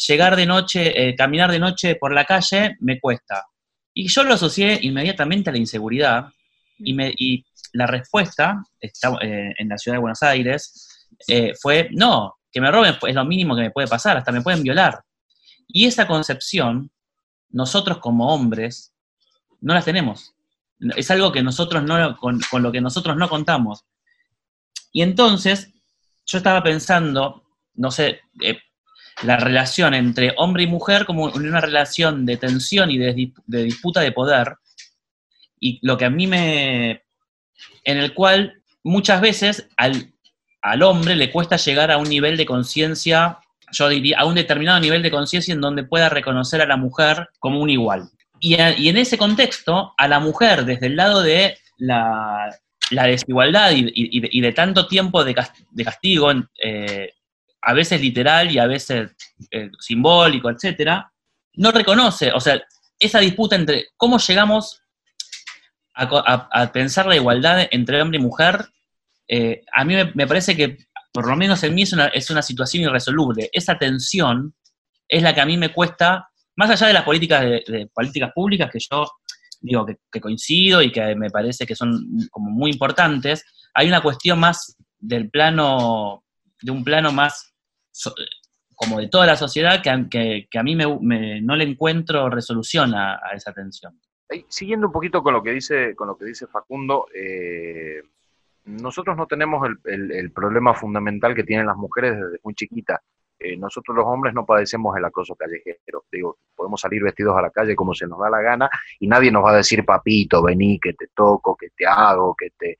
llegar 0.09 0.37
de 0.37 0.46
noche, 0.46 1.09
eh, 1.09 1.14
caminar 1.14 1.50
de 1.53 1.59
noche 1.59 1.94
por 1.94 2.12
la 2.12 2.24
calle 2.24 2.76
me 2.81 2.98
cuesta. 2.98 3.46
Y 3.94 4.09
yo 4.09 4.24
lo 4.24 4.35
asocié 4.35 4.79
inmediatamente 4.83 5.50
a 5.50 5.53
la 5.53 5.59
inseguridad 5.59 6.26
y, 6.79 6.94
me, 6.94 7.12
y 7.16 7.44
la 7.72 7.87
respuesta 7.87 8.62
está, 8.81 9.16
eh, 9.22 9.53
en 9.57 9.68
la 9.68 9.79
ciudad 9.79 9.96
de 9.96 10.00
Buenos 10.00 10.22
Aires 10.22 10.89
eh, 11.28 11.52
fue, 11.61 11.88
no, 11.92 12.37
que 12.50 12.61
me 12.61 12.70
roben 12.70 12.96
es 13.06 13.14
lo 13.14 13.24
mínimo 13.24 13.54
que 13.54 13.62
me 13.62 13.70
puede 13.70 13.88
pasar, 13.88 14.16
hasta 14.16 14.33
me 14.33 14.42
pueden 14.42 14.62
violar. 14.62 15.00
Y 15.68 15.87
esa 15.87 16.06
concepción, 16.06 16.90
nosotros 17.50 17.98
como 17.98 18.33
hombres, 18.35 18.94
no 19.61 19.74
la 19.74 19.83
tenemos. 19.83 20.35
Es 20.96 21.11
algo 21.11 21.30
que 21.33 21.42
nosotros 21.42 21.83
no, 21.83 22.16
con, 22.16 22.40
lo 22.52 22.72
que 22.72 22.80
nosotros 22.80 23.16
no 23.16 23.28
contamos. 23.28 23.85
Y 24.92 25.02
entonces, 25.02 25.72
yo 26.26 26.38
estaba 26.38 26.62
pensando, 26.62 27.44
no 27.74 27.90
sé, 27.90 28.20
eh, 28.42 28.59
la 29.22 29.37
relación 29.37 29.94
entre 29.94 30.35
hombre 30.38 30.62
y 30.62 30.66
mujer 30.66 31.04
como 31.04 31.24
una 31.24 31.61
relación 31.61 32.24
de 32.24 32.37
tensión 32.38 32.90
y 32.90 32.98
de, 32.98 33.33
de 33.46 33.62
disputa 33.62 34.00
de 34.00 34.12
poder, 34.12 34.56
y 35.61 35.78
lo 35.83 35.98
que 35.98 36.06
a 36.06 36.11
mí 36.11 36.26
me... 36.26 37.04
en 37.85 37.98
el 37.98 38.14
cual 38.14 38.62
muchas 38.83 39.20
veces 39.20 39.68
al 39.76 40.14
al 40.62 40.83
hombre 40.83 41.16
le 41.16 41.31
cuesta 41.31 41.57
llegar 41.57 41.90
a 41.90 41.99
un 41.99 42.09
nivel 42.09 42.37
de 42.37 42.46
conciencia, 42.46 43.38
yo 43.73 43.88
diría, 43.88 44.18
a 44.18 44.27
un 44.27 44.35
determinado 44.35 44.81
nivel 44.81 45.03
de 45.03 45.11
conciencia 45.11 45.55
en 45.55 45.61
donde 45.61 45.85
pueda 45.85 46.09
reconocer 46.09 46.61
a 46.61 46.66
la 46.66 46.77
mujer 46.77 47.29
como 47.38 47.61
un 47.61 47.70
igual. 47.70 48.11
Y, 48.40 48.55
en 48.55 48.96
ese 48.96 49.18
contexto, 49.18 49.92
a 49.99 50.09
la 50.09 50.18
mujer, 50.18 50.64
desde 50.64 50.87
el 50.87 50.96
lado 50.96 51.23
de 51.23 51.59
la, 51.77 52.59
desigualdad 52.90 53.73
y, 53.75 54.40
de, 54.40 54.53
tanto 54.53 54.87
tiempo 54.87 55.25
de, 55.25 55.35
castigo, 55.85 56.33
eh, 56.62 57.12
a 57.62 57.75
veces 57.75 58.01
literal 58.01 58.51
y 58.51 58.59
a 58.59 58.66
veces 58.66 59.11
eh, 59.51 59.70
simbólico, 59.79 60.49
etcétera, 60.51 61.12
no 61.55 61.70
reconoce, 61.70 62.33
o 62.33 62.40
sea, 62.40 62.62
esa 62.99 63.18
disputa 63.20 63.57
entre 63.57 63.88
cómo 63.96 64.18
llegamos 64.18 64.83
a 65.94 66.73
pensar 66.73 67.05
la 67.07 67.16
igualdad 67.16 67.68
entre 67.70 68.01
hombre 68.01 68.18
y 68.18 68.23
mujer 68.23 68.70
eh, 69.33 69.62
a 69.73 69.85
mí 69.85 69.95
me, 70.14 70.27
parece 70.27 70.57
que, 70.57 70.77
por 71.12 71.29
lo 71.29 71.37
menos 71.37 71.62
en 71.62 71.73
mí, 71.73 71.83
es 71.83 71.93
una, 71.93 72.09
es 72.09 72.31
una 72.31 72.43
situación 72.43 72.83
irresoluble. 72.83 73.49
Esa 73.53 73.79
tensión 73.79 74.57
es 75.09 75.23
la 75.23 75.33
que 75.33 75.40
a 75.40 75.47
mí 75.47 75.57
me 75.57 75.73
cuesta, 75.73 76.29
más 76.57 76.69
allá 76.71 76.88
de 76.88 76.93
las 76.95 77.05
políticas, 77.05 77.43
de, 77.43 77.88
políticas 77.95 78.33
públicas 78.35 78.69
que 78.73 78.81
yo 78.81 79.07
digo 79.61 79.87
que, 79.87 80.21
coincido 80.21 80.83
y 80.83 80.90
que 80.90 81.14
me 81.14 81.31
parece 81.31 81.64
que 81.64 81.77
son 81.77 82.05
como 82.31 82.51
muy 82.51 82.73
importantes, 82.73 83.45
hay 83.73 83.87
una 83.87 84.03
cuestión 84.03 84.40
más 84.40 84.77
del 84.99 85.31
plano, 85.31 86.25
de 86.61 86.73
un 86.73 86.83
plano 86.83 87.12
más 87.12 87.55
como 88.75 88.99
de 88.99 89.09
toda 89.09 89.27
la 89.27 89.37
sociedad 89.37 89.81
que, 89.81 90.49
que, 90.51 90.59
a 90.59 90.62
mí 90.64 90.75
me, 90.75 91.40
no 91.40 91.55
le 91.55 91.64
encuentro 91.64 92.29
resolución 92.29 92.95
a, 92.97 93.21
esa 93.33 93.53
tensión. 93.53 94.01
Siguiendo 94.49 94.88
un 94.88 94.93
poquito 94.93 95.23
con 95.23 95.35
lo 95.35 95.43
que 95.43 95.53
dice, 95.53 95.95
con 95.95 96.09
lo 96.09 96.16
que 96.16 96.25
dice 96.25 96.49
Facundo, 96.49 97.07
eh, 97.14 98.03
nosotros 98.70 99.16
no 99.16 99.26
tenemos 99.26 99.68
el, 99.85 100.33
problema 100.33 100.74
fundamental 100.74 101.35
que 101.35 101.44
tienen 101.44 101.66
las 101.66 101.76
mujeres 101.76 102.14
desde 102.14 102.38
muy 102.42 102.54
chiquitas. 102.54 103.00
Eh, 103.38 103.56
nosotros 103.56 103.96
los 103.96 104.04
hombres 104.06 104.35
no 104.35 104.44
padecemos 104.44 104.94
el 104.98 105.04
acoso 105.04 105.35
callejero. 105.35 106.04
Digo, 106.12 106.37
podemos 106.54 106.78
salir 106.78 107.02
vestidos 107.02 107.37
a 107.38 107.42
la 107.42 107.50
calle 107.50 107.74
como 107.74 107.94
se 107.94 108.06
nos 108.06 108.18
da 108.18 108.28
la 108.28 108.42
gana 108.42 108.68
y 108.98 109.09
nadie 109.09 109.33
nos 109.33 109.42
va 109.42 109.52
a 109.52 109.56
decir, 109.56 109.85
papito, 109.85 110.42
vení, 110.42 110.78
que 110.78 110.92
te 110.92 111.06
toco, 111.14 111.56
que 111.56 111.68
te 111.70 111.87
hago, 111.87 112.35
que 112.38 112.50
te, 112.50 112.76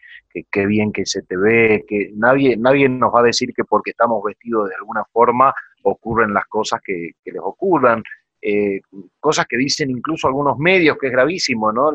que 0.51 0.67
bien 0.67 0.93
que 0.93 1.07
se 1.07 1.23
te 1.23 1.37
ve, 1.37 1.85
que 1.89 2.11
nadie, 2.15 2.59
nadie 2.59 2.91
nos 2.91 3.15
va 3.15 3.21
a 3.21 3.25
decir 3.25 3.55
que 3.55 3.65
porque 3.65 3.93
estamos 3.93 4.23
vestidos 4.23 4.69
de 4.69 4.75
alguna 4.75 5.03
forma 5.11 5.55
ocurren 5.83 6.35
las 6.35 6.47
cosas 6.47 6.81
que, 6.85 7.13
les 7.25 7.41
ocurran. 7.43 8.03
Eh, 8.43 8.81
cosas 9.19 9.47
que 9.47 9.57
dicen 9.57 9.91
incluso 9.91 10.27
algunos 10.29 10.59
medios, 10.59 10.99
que 10.99 11.07
es 11.07 11.13
gravísimo, 11.13 11.73
¿no? 11.73 11.91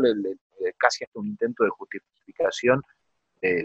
casi 0.77 1.03
hasta 1.03 1.19
un 1.19 1.27
intento 1.27 1.63
de 1.63 1.69
justificación 1.69 2.81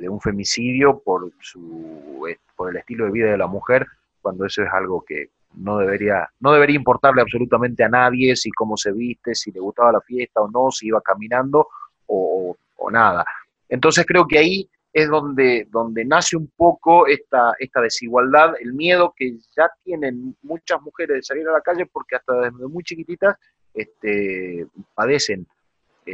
de, 0.01 0.09
un 0.09 0.21
femicidio 0.21 1.01
por, 1.01 1.31
su, 1.41 2.27
eh, 2.29 2.39
por 2.57 2.71
el 2.71 2.77
estilo 2.77 3.07
de 3.07 3.13
vida 3.13 3.31
de 3.31 3.39
la 3.39 3.47
mujer, 3.47 3.87
cuando 4.21 4.45
eso 4.45 4.63
es 4.63 4.69
algo 4.73 5.05
que 5.07 5.31
no 5.55 5.79
debería, 5.79 6.29
no 6.41 6.53
debería 6.53 6.77
importarle 6.77 7.23
absolutamente 7.23 7.83
a 7.83 7.89
nadie 7.89 8.37
si 8.37 8.51
cómo 8.51 8.77
se 8.77 8.93
viste, 8.93 9.35
si 9.35 9.51
le 9.51 9.61
gustaba 9.61 9.93
la 9.93 10.01
fiesta 10.01 10.41
o 10.41 10.51
no, 10.51 10.71
si 10.71 10.89
iba 10.89 11.01
caminando 11.01 11.69
o, 12.07 12.57
nada. 12.91 13.25
Entonces 13.69 14.05
creo 14.05 14.27
que 14.27 14.39
ahí 14.39 14.69
es 14.93 15.09
donde, 15.09 15.69
donde 15.71 16.05
nace 16.05 16.37
un 16.37 16.51
poco 16.57 17.07
esta, 17.07 17.53
esta 17.61 17.81
desigualdad, 17.81 18.55
el 18.61 18.73
miedo 18.73 19.15
que 19.17 19.37
ya 19.57 19.71
tienen 19.85 20.37
muchas 20.43 20.83
mujeres 20.83 21.17
de 21.19 21.23
salir 21.23 21.49
a 21.49 21.53
la 21.53 21.61
calle 21.61 21.87
porque 21.87 22.17
hasta 22.17 22.33
desde 22.35 22.67
muy 22.67 22.83
chiquititas 22.83 23.37
este, 23.75 24.67
padecen 24.95 25.47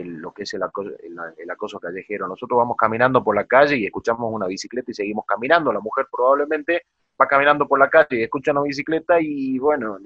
lo 0.05 0.33
que 0.33 0.43
es 0.45 0.55
el 0.55 0.63
acoso, 0.63 1.81
callejero. 1.81 2.29
Nosotros 2.29 2.59
vamos 2.59 2.77
caminando 2.77 3.23
por 3.23 3.35
la 3.35 3.45
calle 3.45 3.77
y 3.77 3.87
escuchamos 3.87 4.33
una 4.33 4.47
bicicleta 4.47 4.91
y 4.91 4.95
seguimos 4.95 5.25
caminando. 5.27 5.73
La 5.73 5.81
mujer 5.81 6.07
probablemente 6.11 6.83
va 7.21 7.27
caminando 7.27 7.67
por 7.67 7.79
la 7.79 7.89
calle 7.89 8.21
y 8.21 8.23
escucha 8.23 8.53
una 8.53 8.63
bicicleta 8.63 9.21
y 9.21 9.59
bueno, 9.59 9.99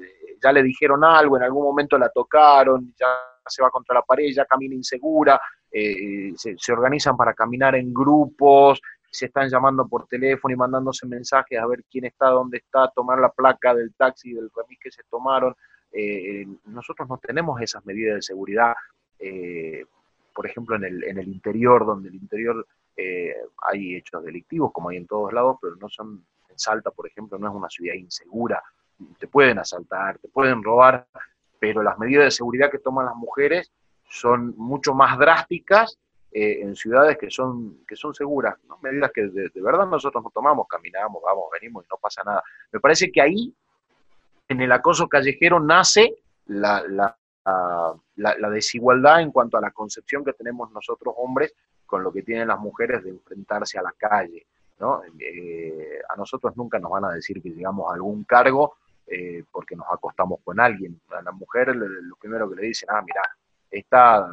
ya 0.42 0.53
le 0.53 0.62
dijeron 0.62 1.05
algo, 1.05 1.37
en 1.37 1.42
algún 1.42 1.64
momento 1.64 1.98
la 1.98 2.09
tocaron, 2.09 2.94
ya 2.98 3.07
se 3.46 3.62
va 3.62 3.70
contra 3.70 3.94
la 3.94 4.03
pared, 4.03 4.26
ya 4.33 4.44
camina 4.44 4.74
insegura, 4.74 5.40
eh, 5.70 6.33
se, 6.37 6.72
organizan 6.72 7.16
para 7.16 7.35
caminar 7.35 7.74
en 7.74 7.92
grupos, 7.92 8.81
se 9.11 9.26
están 9.26 9.48
llamando 9.48 9.88
por 9.88 10.07
teléfono 10.07 10.55
y 10.55 10.57
mandándose 10.57 11.07
mensajes 11.07 11.59
a 11.59 11.66
ver 11.66 11.85
quién 11.90 12.05
está, 12.05 12.29
dónde 12.29 12.59
está, 12.59 12.90
tomar 12.94 13.18
la 13.18 13.31
placa 13.31 13.74
del 13.74 13.94
taxi, 13.94 14.33
del 14.33 14.50
remis 14.55 14.79
que 14.81 14.90
se 14.90 15.03
tomaron. 15.11 15.55
Eh, 15.92 16.46
nosotros 16.66 17.09
no 17.09 17.18
tenemos 17.18 17.61
esas 17.61 17.85
medidas 17.85 18.16
de 18.16 18.22
seguridad 18.22 18.74
eh, 19.20 19.85
por 20.35 20.46
ejemplo, 20.46 20.76
en 20.76 20.85
el, 20.85 21.04
en 21.04 21.18
el 21.18 21.28
interior, 21.28 21.85
donde 21.85 22.09
el 22.09 22.14
interior 22.14 22.66
eh, 22.96 23.35
hay 23.70 23.96
hechos 23.96 24.24
delictivos, 24.24 24.72
como 24.72 24.88
hay 24.88 24.96
en 24.96 25.06
todos 25.06 25.33
lados, 25.33 25.59
pero 25.61 25.76
no 25.76 25.88
son 25.88 26.24
Salta, 26.61 26.90
por 26.90 27.06
ejemplo, 27.06 27.38
no 27.38 27.48
es 27.48 27.54
una 27.54 27.70
ciudad 27.70 27.94
insegura, 27.94 28.62
te 29.18 29.26
pueden 29.26 29.59
asaltar, 29.59 30.18
te 30.18 30.28
pueden 30.28 30.62
robar, 30.62 31.06
pero 31.59 31.83
las 31.83 31.98
medidas 31.98 32.24
de 32.24 32.30
seguridad 32.30 32.70
que 32.70 32.78
toman 32.78 33.06
las 33.06 33.16
mujeres 33.16 33.72
son 34.09 34.54
mucho 34.59 34.92
más 34.92 35.18
drásticas 35.18 35.98
eh, 36.33 36.61
en 36.61 36.76
ciudades 36.76 37.16
que 37.18 37.30
son, 37.30 37.78
que 37.88 37.96
son 37.96 38.14
seguras, 38.14 38.56
medidas 38.83 39.11
que 39.12 39.22
de, 39.22 39.50
verdad 39.54 39.87
nosotros 39.87 40.22
no 40.22 40.30
tomamos, 40.30 40.66
caminamos, 40.68 41.22
vamos, 41.24 41.44
venimos 41.52 41.85
y 41.85 41.88
no 41.88 41.96
pasa 41.96 42.22
nada. 42.24 42.42
Me 42.70 42.78
parece 42.78 43.11
que 43.11 43.22
ahí, 43.22 43.54
en 44.48 44.61
el 44.61 44.70
acoso 44.70 45.09
callejero, 45.09 45.61
nace 45.61 46.14
la, 46.46 47.16
la, 47.44 48.50
desigualdad 48.50 49.20
en 49.20 49.31
cuanto 49.31 49.57
a 49.57 49.61
la 49.61 49.70
concepción 49.70 50.24
que 50.24 50.33
tenemos 50.33 50.70
nosotros 50.72 51.14
hombres 51.18 51.55
con 51.87 52.03
lo 52.03 52.12
que 52.12 52.22
tienen 52.22 52.48
las 52.48 52.59
mujeres 52.59 53.03
de 53.03 53.11
enfrentarse 53.11 53.79
a 53.79 53.83
la 53.83 53.92
calle. 53.92 54.46
¿no? 54.79 55.03
Eh, 55.18 56.00
a 56.09 56.16
nosotros 56.16 56.57
nunca 56.57 56.79
nos 56.79 56.90
van 56.90 57.05
a 57.05 57.12
decir 57.12 57.42
que 57.42 57.50
llegamos 57.50 57.90
a 57.90 57.94
algún 57.94 58.24
cargo 58.24 58.76
eh, 59.07 59.44
porque 59.50 59.74
nos 59.74 59.87
acostamos 59.90 60.40
con 60.44 60.61
alguien. 60.61 61.00
A 61.11 61.22
la 61.22 61.33
mujer 61.33 61.74
lo 61.74 62.16
primero 62.16 62.48
que 62.48 62.57
le 62.57 62.68
dicen, 62.68 62.88
ah, 62.92 63.03
mira, 63.03 63.22
está, 63.70 64.29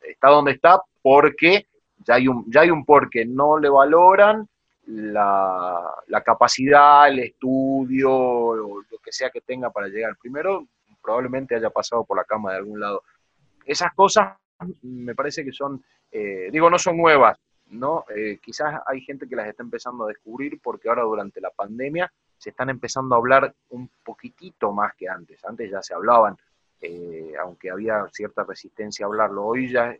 está 0.00 0.28
donde 0.28 0.52
está 0.52 0.82
porque 1.02 1.66
ya 1.98 2.14
hay 2.14 2.28
un, 2.28 2.50
ya 2.50 2.62
hay 2.62 2.70
un 2.70 2.84
porque, 2.84 3.24
no 3.24 3.58
le 3.58 3.68
valoran 3.68 4.48
la, 4.86 5.94
la 6.08 6.22
capacidad, 6.22 7.08
el 7.08 7.20
estudio, 7.20 8.54
lo 8.56 8.98
que 9.02 9.12
sea 9.12 9.30
que 9.30 9.40
tenga 9.40 9.70
para 9.70 9.88
llegar. 9.88 10.16
Primero, 10.20 10.66
probablemente 11.04 11.54
haya 11.54 11.70
pasado 11.70 12.04
por 12.04 12.16
la 12.16 12.24
cama 12.24 12.52
de 12.52 12.58
algún 12.58 12.80
lado. 12.80 13.02
Esas 13.66 13.92
cosas 13.94 14.36
me 14.82 15.14
parece 15.14 15.44
que 15.44 15.52
son, 15.52 15.84
eh, 16.10 16.48
digo, 16.50 16.70
no 16.70 16.78
son 16.78 16.96
nuevas, 16.96 17.38
¿no? 17.66 18.04
Eh, 18.14 18.38
quizás 18.42 18.80
hay 18.86 19.02
gente 19.02 19.28
que 19.28 19.36
las 19.36 19.48
está 19.48 19.62
empezando 19.62 20.04
a 20.04 20.08
descubrir 20.08 20.60
porque 20.62 20.88
ahora 20.88 21.02
durante 21.02 21.40
la 21.40 21.50
pandemia 21.50 22.10
se 22.38 22.50
están 22.50 22.70
empezando 22.70 23.14
a 23.14 23.18
hablar 23.18 23.54
un 23.70 23.90
poquitito 24.02 24.72
más 24.72 24.94
que 24.94 25.08
antes. 25.08 25.44
Antes 25.44 25.70
ya 25.70 25.82
se 25.82 25.94
hablaban 25.94 26.36
eh, 26.80 27.32
aunque 27.40 27.70
había 27.70 28.06
cierta 28.12 28.44
resistencia 28.44 29.06
a 29.06 29.08
hablarlo. 29.08 29.44
Hoy 29.44 29.70
ya, 29.70 29.96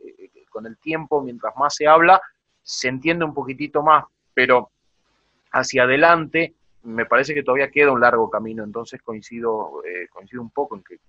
con 0.49 0.67
el 0.67 0.77
tiempo, 0.77 1.21
mientras 1.21 1.55
más 1.55 1.75
se 1.75 1.87
habla, 1.87 2.21
se 2.61 2.87
entiende 2.87 3.25
un 3.25 3.33
poquitito 3.33 3.81
más, 3.81 4.05
pero 4.33 4.69
hacia 5.51 5.83
adelante 5.83 6.53
me 6.85 7.05
parece 7.05 7.33
que 7.33 7.43
todavía 7.43 7.69
queda 7.69 7.91
un 7.91 8.01
largo 8.01 8.29
camino, 8.29 8.63
entonces 8.63 9.01
coincido, 9.01 9.81
coincido 10.11 10.41
un 10.41 10.51
poco 10.51 10.75
en 10.75 10.83
que 10.83 10.99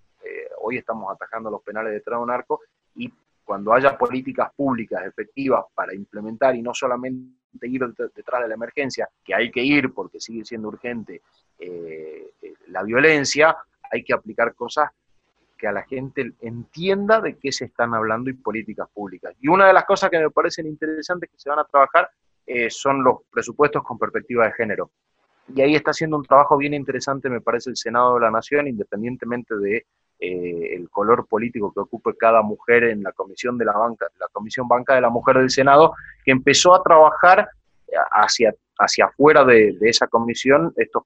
hoy 0.61 0.79
estamos 0.79 1.12
atajando 1.12 1.51
los 1.51 1.62
penales 1.62 2.03
de 2.05 2.17
un 2.17 2.31
arco 2.31 2.61
y 2.95 3.12
cuando 3.45 3.73
haya 3.73 3.97
políticas 3.97 4.51
públicas 4.55 5.05
efectivas 5.07 5.65
para 5.75 5.95
implementar 5.95 6.57
y 6.57 6.62
no 6.62 6.75
solamente 6.75 7.69
ir 7.69 7.87
detrás 8.15 8.43
de 8.43 8.49
la 8.49 8.55
emergencia, 8.55 9.09
que 9.23 9.35
hay 9.35 9.51
que 9.51 9.62
ir 9.62 9.93
porque 9.95 10.21
sigue 10.21 10.45
siendo 10.45 10.69
urgente 10.69 11.23
la 12.69 12.83
violencia, 12.83 13.57
hay 13.91 14.03
que 14.03 14.12
aplicar 14.12 14.55
cosas 14.55 14.91
que 15.57 15.67
a 15.67 15.73
la 15.73 15.83
gente 15.85 16.33
entienda 16.41 17.21
de 17.21 17.39
qué 17.39 17.51
se 17.51 17.67
están 17.67 17.95
hablando 17.95 18.29
y 18.29 18.35
políticas 18.35 18.89
públicas. 18.93 19.35
Y 19.41 19.49
una 19.49 19.67
de 19.67 19.73
las 19.73 19.85
cosas 19.85 20.11
que 20.11 20.19
me 20.19 20.31
parecen 20.31 20.67
interesantes 20.67 21.31
que 21.31 21.39
se 21.39 21.49
van 21.49 21.61
a 21.61 21.65
trabajar 21.65 22.11
eh, 22.47 22.69
son 22.71 23.03
los 23.03 23.23
presupuestos 23.31 23.83
con 23.83 23.99
perspectiva 23.99 24.45
de 24.45 24.53
género. 24.53 24.91
Y 25.55 25.61
ahí 25.61 25.75
está 25.75 25.93
haciendo 25.93 26.17
un 26.17 26.25
trabajo 26.25 26.57
bien 26.57 26.75
interesante, 26.75 27.31
me 27.31 27.41
parece, 27.41 27.71
el 27.71 27.77
Senado 27.77 28.15
de 28.15 28.21
la 28.21 28.31
Nación, 28.31 28.67
independientemente 28.67 29.57
de 29.57 29.87
eh, 30.19 30.75
el 30.75 30.89
color 30.91 31.27
político 31.27 31.73
que 31.73 31.81
ocupe 31.81 32.17
cada 32.17 32.43
mujer 32.43 32.85
en 32.85 33.03
la 33.03 33.13
comisión 33.13 33.57
de 33.59 33.65
la 33.67 33.73
banca, 33.73 34.07
la 34.19 34.29
comisión 34.33 34.67
banca 34.67 34.95
de 34.95 35.03
la 35.03 35.11
mujer 35.11 35.39
del 35.39 35.51
Senado, 35.51 35.95
que 36.25 36.33
empezó 36.33 36.75
a 36.75 36.83
trabajar 36.83 37.49
hacia, 38.13 38.55
hacia 38.79 39.07
afuera 39.07 39.45
de, 39.45 39.77
esa 39.83 40.07
comisión 40.09 40.73
estos 40.77 41.05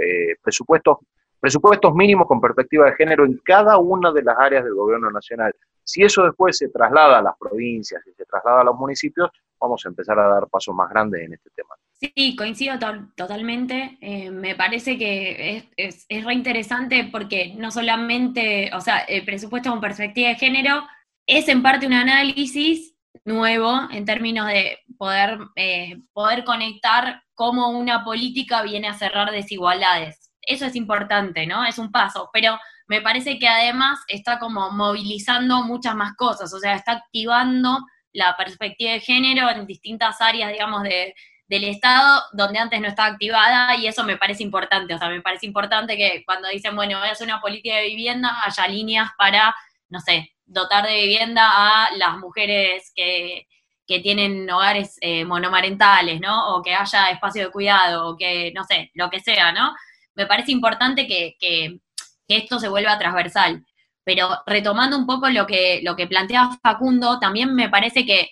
eh, 0.00 0.36
presupuestos 0.42 0.98
presupuestos 1.42 1.92
mínimos 1.92 2.28
con 2.28 2.40
perspectiva 2.40 2.86
de 2.86 2.94
género 2.94 3.24
en 3.24 3.36
cada 3.38 3.76
una 3.76 4.12
de 4.12 4.22
las 4.22 4.38
áreas 4.38 4.62
del 4.62 4.74
gobierno 4.74 5.10
nacional. 5.10 5.52
Si 5.82 6.04
eso 6.04 6.22
después 6.22 6.56
se 6.56 6.68
traslada 6.68 7.18
a 7.18 7.22
las 7.22 7.36
provincias 7.36 8.00
y 8.06 8.12
se 8.12 8.24
traslada 8.24 8.60
a 8.60 8.64
los 8.64 8.76
municipios, 8.76 9.28
vamos 9.60 9.84
a 9.84 9.88
empezar 9.88 10.16
a 10.20 10.28
dar 10.28 10.46
pasos 10.46 10.72
más 10.72 10.88
grandes 10.88 11.20
en 11.22 11.32
este 11.32 11.50
tema. 11.50 11.74
Sí, 12.02 12.34
coincido 12.36 12.78
totalmente. 13.16 13.96
Eh, 14.00 14.30
me 14.30 14.56
parece 14.56 14.98
que 14.98 15.68
es, 15.76 16.04
es, 16.08 16.24
reinteresante 16.24 17.04
porque 17.04 17.54
no 17.56 17.70
solamente, 17.70 18.70
o 18.74 18.80
sea, 18.80 18.98
el 18.98 19.24
presupuesto 19.24 19.70
con 19.70 19.80
perspectiva 19.80 20.30
de 20.30 20.34
género 20.34 20.86
es 21.26 21.48
en 21.48 21.62
parte 21.62 21.86
un 21.86 21.92
análisis 21.92 22.96
nuevo 23.24 23.88
en 23.92 24.04
términos 24.04 24.48
de 24.48 24.78
poder, 24.98 25.38
eh, 25.54 25.98
poder 26.12 26.44
conectar 26.44 27.22
cómo 27.34 27.70
una 27.70 28.04
política 28.04 28.62
viene 28.62 28.88
a 28.88 28.94
cerrar 28.94 29.30
desigualdades 29.30 30.22
eso 30.42 30.66
es 30.66 30.76
importante, 30.76 31.46
¿no? 31.46 31.64
Es 31.64 31.78
un 31.78 31.90
paso, 31.90 32.28
pero 32.32 32.58
me 32.88 33.00
parece 33.00 33.38
que 33.38 33.48
además 33.48 34.00
está 34.08 34.38
como 34.38 34.70
movilizando 34.70 35.62
muchas 35.62 35.94
más 35.94 36.14
cosas, 36.16 36.52
o 36.52 36.58
sea, 36.58 36.74
está 36.74 36.92
activando 36.92 37.78
la 38.12 38.36
perspectiva 38.36 38.92
de 38.92 39.00
género 39.00 39.48
en 39.50 39.66
distintas 39.66 40.20
áreas, 40.20 40.52
digamos, 40.52 40.82
de, 40.82 41.14
del 41.52 41.64
Estado 41.64 42.22
donde 42.32 42.58
antes 42.58 42.80
no 42.80 42.88
estaba 42.88 43.10
activada 43.10 43.76
y 43.76 43.86
eso 43.86 44.04
me 44.04 44.16
parece 44.16 44.42
importante, 44.42 44.94
o 44.94 44.98
sea, 44.98 45.08
me 45.08 45.20
parece 45.20 45.46
importante 45.46 45.96
que 45.96 46.22
cuando 46.24 46.48
dicen, 46.48 46.74
bueno, 46.74 46.98
voy 46.98 47.08
a 47.08 47.12
hacer 47.12 47.26
una 47.26 47.40
política 47.40 47.76
de 47.76 47.88
vivienda, 47.88 48.42
haya 48.44 48.68
líneas 48.68 49.10
para, 49.18 49.54
no 49.88 50.00
sé, 50.00 50.32
dotar 50.46 50.86
de 50.86 50.94
vivienda 50.94 51.44
a 51.44 51.94
las 51.96 52.16
mujeres 52.16 52.90
que, 52.94 53.46
que 53.86 54.00
tienen 54.00 54.50
hogares 54.50 54.96
eh, 55.00 55.24
monomarentales, 55.24 56.20
¿no? 56.20 56.54
O 56.54 56.62
que 56.62 56.74
haya 56.74 57.10
espacio 57.10 57.44
de 57.44 57.50
cuidado, 57.50 58.08
o 58.08 58.16
que, 58.16 58.52
no 58.54 58.64
sé, 58.64 58.90
lo 58.94 59.10
que 59.10 59.20
sea, 59.20 59.52
¿no? 59.52 59.74
me 60.14 60.26
parece 60.26 60.52
importante 60.52 61.06
que, 61.06 61.80
esto 62.28 62.58
se 62.58 62.68
vuelva 62.68 62.98
transversal. 62.98 63.62
Pero 64.04 64.30
retomando 64.46 64.96
un 64.96 65.04
poco 65.04 65.28
lo 65.28 65.46
que, 65.46 65.80
lo 65.82 65.94
que 65.96 66.06
planteaba 66.06 66.56
Facundo, 66.62 67.18
también 67.18 67.54
me 67.54 67.68
parece 67.68 68.06
que 68.06 68.30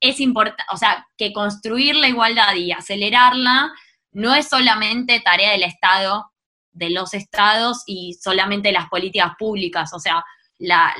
es 0.00 0.20
importante, 0.20 0.62
o 0.72 0.76
sea, 0.76 1.06
que 1.16 1.32
construir 1.32 1.96
la 1.96 2.08
igualdad 2.08 2.54
y 2.54 2.72
acelerarla 2.72 3.72
no 4.12 4.34
es 4.34 4.48
solamente 4.48 5.20
tarea 5.20 5.52
del 5.52 5.62
Estado, 5.64 6.30
de 6.72 6.90
los 6.90 7.14
estados 7.14 7.82
y 7.86 8.14
solamente 8.14 8.72
las 8.72 8.88
políticas 8.88 9.32
públicas, 9.38 9.92
o 9.92 9.98
sea, 9.98 10.24
la, 10.58 10.94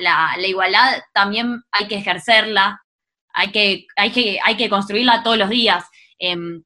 igualdad 0.46 1.02
también 1.12 1.62
hay 1.72 1.88
que 1.88 1.96
ejercerla, 1.96 2.82
hay 3.32 3.50
que, 3.50 3.86
hay 3.96 4.10
que, 4.10 4.38
hay 4.42 4.56
que 4.56 4.68
construirla 4.68 5.22
todos 5.22 5.38
los 5.38 5.48
días. 5.48 5.84
Em, 6.18 6.62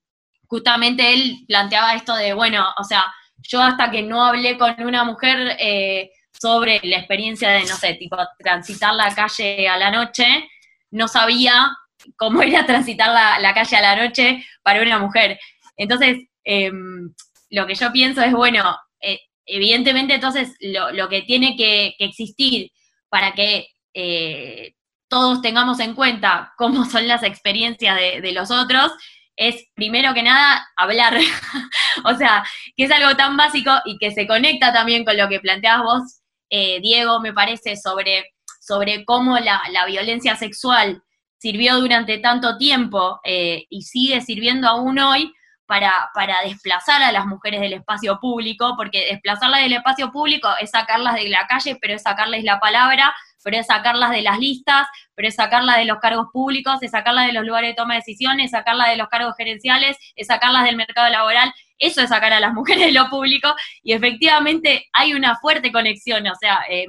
justamente 0.47 1.13
él 1.13 1.45
planteaba 1.47 1.95
esto 1.95 2.15
de, 2.15 2.35
bueno, 2.35 2.67
o 2.79 2.85
sea, 2.85 3.05
yo 3.39 3.61
hasta 3.63 3.91
que 3.91 4.03
no 4.03 4.25
hablé 4.25 4.57
con 4.57 4.75
una 4.83 5.05
mujer 5.05 5.57
eh, 5.59 6.11
sobre 6.33 6.81
la 6.85 6.99
experiencia 6.99 7.51
de, 7.51 7.61
no 7.61 7.77
sé, 7.77 7.95
tipo 7.95 8.17
transitar 8.39 8.95
la 8.95 9.15
calle 9.15 9.69
a 9.69 9.77
la 9.77 9.91
noche, 9.91 10.49
no 10.91 11.09
sabía 11.09 11.71
cómo 12.17 12.43
era 12.43 12.67
transitar 12.67 13.11
la, 13.41 13.55
calle 13.55 13.77
a 13.77 13.83
la 13.83 13.97
noche 13.97 14.45
para 14.63 14.83
una 14.83 14.99
mujer. 14.99 15.39
Entonces, 15.77 16.19
em, 16.45 17.13
lo 17.51 17.67
que 17.67 17.75
yo 17.75 17.93
pienso 17.93 18.23
es, 18.23 18.33
bueno, 18.33 18.77
eh, 19.01 19.21
evidentemente 19.47 20.15
entonces 20.15 20.57
lo, 20.61 21.09
que 21.09 21.23
tiene 21.23 21.57
que, 21.57 21.95
existir 21.99 22.71
para 23.09 23.33
que 23.33 23.69
eh, 23.95 24.75
todos 25.09 25.43
tengamos 25.43 25.81
en 25.81 25.95
cuenta 25.95 26.53
cómo 26.57 26.85
son 26.91 27.07
las 27.09 27.23
experiencias 27.23 27.97
de, 27.97 28.21
de 28.21 28.33
los 28.33 28.51
otros, 28.51 28.93
es 29.37 29.67
primero 29.75 30.15
que 30.15 30.23
nada 30.23 30.69
hablar. 30.77 31.19
o 32.05 32.15
sea, 32.17 32.45
que 32.77 32.85
es 32.85 32.91
algo 32.91 33.17
tan 33.17 33.37
básico 33.37 33.71
y 33.85 33.99
que 33.99 34.11
se 34.13 34.27
conecta 34.27 34.73
también 34.73 35.05
con 35.05 35.17
lo 35.17 35.29
que 35.29 35.41
planteabas 35.41 35.83
vos, 35.83 36.23
eh, 36.51 36.81
Diego, 36.81 37.21
me 37.21 37.33
parece, 37.33 37.77
sobre, 37.77 38.27
sobre 38.61 39.05
cómo 39.05 39.39
la, 39.39 39.63
violencia 39.87 40.37
sexual 40.37 41.03
sirvió 41.43 41.81
durante 41.81 42.19
tanto 42.19 42.57
tiempo 42.57 43.21
eh, 43.25 43.67
y 43.69 43.83
sigue 43.83 44.21
sirviendo 44.21 44.69
aún 44.69 45.01
hoy 45.01 45.35
para, 45.67 45.93
para, 46.15 46.37
desplazar 46.45 47.03
a 47.03 47.11
las 47.11 47.27
mujeres 47.27 47.61
del 47.61 47.73
espacio 47.73 48.21
público, 48.21 48.75
porque 48.77 49.07
desplazarlas 49.11 49.63
del 49.63 49.73
espacio 49.73 50.13
público 50.13 50.49
es 50.61 50.71
sacarlas 50.71 51.17
de 51.17 51.29
la 51.29 51.45
calle, 51.49 51.77
pero 51.81 51.95
es 51.95 52.03
sacarles 52.03 52.45
la 52.45 52.61
palabra, 52.61 53.13
pero 53.43 53.57
es 53.57 53.67
sacarlas 53.67 54.11
de 54.13 54.23
las 54.23 54.39
listas, 54.39 54.87
pero 55.17 55.27
es 55.27 55.35
sacarlas 55.35 55.79
de 55.79 55.85
los 55.85 55.99
cargos 55.99 56.27
públicos, 56.33 56.81
es 56.81 56.93
sacarlas 56.93 57.27
de 57.27 57.33
los 57.33 57.45
lugares 57.45 57.71
de 57.71 57.75
toma 57.75 57.95
de 57.95 58.01
decisiones, 58.01 58.45
es 58.47 58.51
sacarlas 58.53 58.91
de 58.91 58.97
los 58.97 59.09
cargos 59.09 59.35
gerenciales, 59.37 59.97
es 60.15 60.29
sacarlas 60.29 60.65
del 60.65 60.77
mercado 60.77 61.09
laboral. 61.11 61.53
Eso 61.77 62.03
es 62.03 62.11
sacar 62.11 62.33
a 62.33 62.39
las 62.39 62.53
mujeres 62.55 62.87
de 62.87 62.93
lo 62.93 63.09
público 63.09 63.53
y 63.83 63.95
efectivamente 63.95 64.87
hay 64.93 65.15
una 65.15 65.37
fuerte 65.41 65.73
conexión, 65.73 66.25
o 66.29 66.35
sea, 66.37 66.61
eh, 66.71 66.87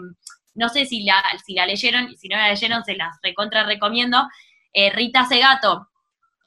no 0.55 0.69
sé 0.69 0.85
si 0.85 1.03
la, 1.03 1.23
si 1.45 1.53
la 1.53 1.65
leyeron, 1.65 2.15
si 2.15 2.27
no 2.27 2.37
la 2.37 2.49
leyeron, 2.49 2.83
se 2.83 2.95
las 2.95 3.17
recontra 3.21 3.63
recomiendo. 3.63 4.27
Eh, 4.73 4.91
Rita 4.91 5.25
Segato 5.25 5.89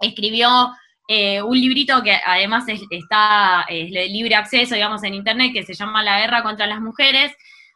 escribió 0.01 0.73
eh, 1.09 1.43
un 1.43 1.59
librito 1.59 2.03
que 2.03 2.19
además 2.25 2.65
está 2.91 3.65
es 3.69 3.91
libre 3.91 4.35
acceso, 4.35 4.75
digamos, 4.75 5.03
en 5.05 5.15
internet, 5.15 5.53
que 5.53 5.65
se 5.65 5.75
llama 5.75 6.03
La 6.03 6.21
guerra 6.21 6.43
contra 6.43 6.67
las 6.67 6.81
mujeres, 6.81 7.33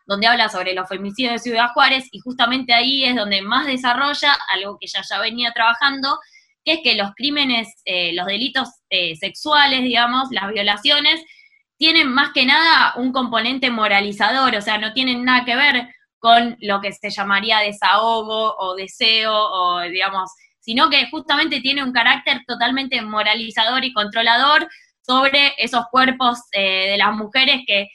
donde 0.07 0.27
habla 0.27 0.49
sobre 0.49 0.75
los 0.75 0.89
femicidios 0.89 1.35
de 1.35 1.39
Ciudad 1.39 1.71
Juárez, 1.73 2.09
y 2.11 2.19
justamente 2.21 2.73
ahí 2.73 3.05
es 3.05 3.15
donde 3.15 3.43
más 3.43 3.67
desarrolla 3.67 4.37
algo 4.53 4.79
que 4.81 4.89
ya 4.89 5.03
ya 5.09 5.21
venía 5.21 5.53
trabajando, 5.53 6.19
que 6.65 6.75
es 6.75 6.81
que 6.83 6.95
los 6.97 7.13
crímenes, 7.15 7.69
eh, 7.85 8.13
los 8.13 8.27
delitos 8.27 8.69
sexuales, 9.19 9.83
digamos, 9.83 10.29
las 10.31 10.53
violaciones, 10.53 11.23
tienen 11.79 12.13
más 12.13 12.33
que 12.33 12.45
nada 12.45 12.93
un 12.97 13.13
componente 13.13 13.71
moralizador, 13.71 14.55
o 14.57 14.61
sea, 14.61 14.77
no 14.77 14.93
tienen 14.93 15.25
nada 15.25 15.45
que 15.47 15.57
ver 15.57 15.89
con 16.21 16.57
lo 16.61 16.81
que 16.81 16.93
se 16.93 17.11
llamaría 17.11 17.59
desahogo 17.59 18.55
o 18.57 18.77
deseo, 18.77 19.35
o 19.35 19.81
digamos, 19.81 20.31
sino 20.61 20.89
que 20.89 21.11
justamente 21.11 21.61
tiene 21.61 21.83
un 21.83 21.93
carácter 21.93 22.43
totalmente 22.47 23.03
moralizador 23.03 23.85
y 23.85 23.93
controlador 23.93 24.69
sobre 25.01 25.55
esos 25.59 25.87
cuerpos 25.91 26.39
de 26.53 26.95
las 26.97 27.13
mujeres 27.15 27.63
que 27.67 27.89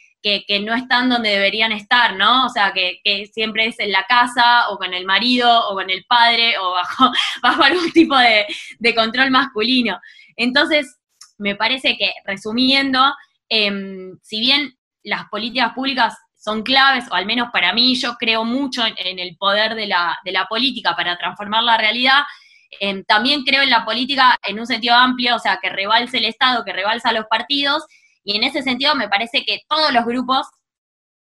que, 0.47 0.59
no 0.59 0.73
están 0.73 1.09
donde 1.09 1.29
deberían 1.29 1.71
estar, 1.71 2.15
¿no? 2.15 2.45
O 2.45 2.49
sea, 2.49 2.73
que, 2.73 3.29
siempre 3.31 3.67
es 3.67 3.79
en 3.79 3.91
la 3.91 4.05
casa 4.05 4.69
o 4.69 4.77
con 4.77 4.93
el 4.93 5.05
marido 5.05 5.69
o 5.69 5.75
con 5.75 5.89
el 5.89 6.03
padre 6.05 6.57
o 6.57 6.71
bajo, 6.71 7.11
bajo 7.43 7.63
algún 7.63 7.91
tipo 7.91 8.17
de, 8.17 8.95
control 8.95 9.29
masculino. 9.29 9.99
Entonces, 10.35 10.97
me 11.37 11.55
parece 11.55 11.97
que, 11.97 12.11
resumiendo, 12.25 13.13
em, 13.49 14.17
si 14.23 14.39
bien 14.39 14.73
las 15.03 15.25
políticas 15.29 15.73
públicas 15.73 16.15
son 16.45 16.61
claves, 16.61 17.05
o 17.09 17.15
al 17.15 17.25
menos 17.25 17.49
para 17.51 17.73
mí, 17.73 17.95
yo 17.95 18.17
creo 18.17 18.45
mucho 18.45 18.83
en, 18.85 19.17
el 19.17 19.35
poder 19.35 19.73
de 19.73 19.87
la, 19.87 20.45
política 20.47 20.95
para 20.95 21.17
transformar 21.17 21.63
la 21.63 21.75
realidad, 21.75 22.21
em, 22.79 23.03
también 23.03 23.43
creo 23.43 23.63
en 23.63 23.71
la 23.71 23.83
política 23.83 24.37
en 24.47 24.59
un 24.59 24.67
sentido 24.67 24.93
amplio, 24.93 25.35
o 25.35 25.39
sea, 25.39 25.57
que 25.59 25.69
rebalse 25.69 26.19
el 26.19 26.25
Estado, 26.25 26.63
que 26.63 26.71
rebalsa 26.71 27.13
los 27.13 27.25
partidos, 27.25 27.83
y 28.23 28.37
en 28.37 28.43
ese 28.43 28.61
sentido 28.61 28.93
me 28.93 29.09
parece 29.09 29.43
que 29.43 29.61
todos 29.67 29.91
los 29.91 30.05
grupos 30.05 30.45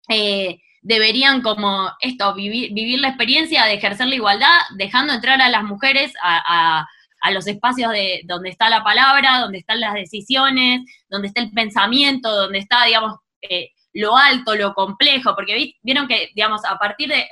eh, 0.09 0.59
deberían 0.83 1.41
como 1.41 1.89
esto, 2.01 2.35
vivir, 2.35 2.71
vivir 2.73 2.99
la 2.99 3.07
experiencia 3.07 3.65
de 3.65 3.73
ejercer 3.73 4.05
la 4.05 4.15
igualdad, 4.15 4.59
dejando 4.75 5.13
entrar 5.13 5.41
a 5.41 5.49
las 5.49 5.63
mujeres 5.63 6.13
a, 6.21 6.87
los 7.31 7.47
espacios 7.47 7.91
de 7.91 8.21
donde 8.25 8.51
está 8.51 8.69
la 8.69 8.83
palabra, 8.83 9.39
donde 9.39 9.57
están 9.57 9.79
las 9.79 9.95
decisiones, 9.95 10.81
donde 11.09 11.29
está 11.29 11.41
el 11.41 11.49
pensamiento, 11.49 12.29
donde 12.29 12.59
está, 12.59 12.85
digamos, 12.85 13.15
eh, 13.41 13.71
lo 13.95 14.15
alto, 14.15 14.55
lo 14.55 14.73
complejo, 14.73 15.33
porque 15.35 15.73
vieron 15.81 16.07
que, 16.07 16.29
digamos, 16.35 16.63
a 16.65 16.77
partir 16.77 17.09
de, 17.09 17.27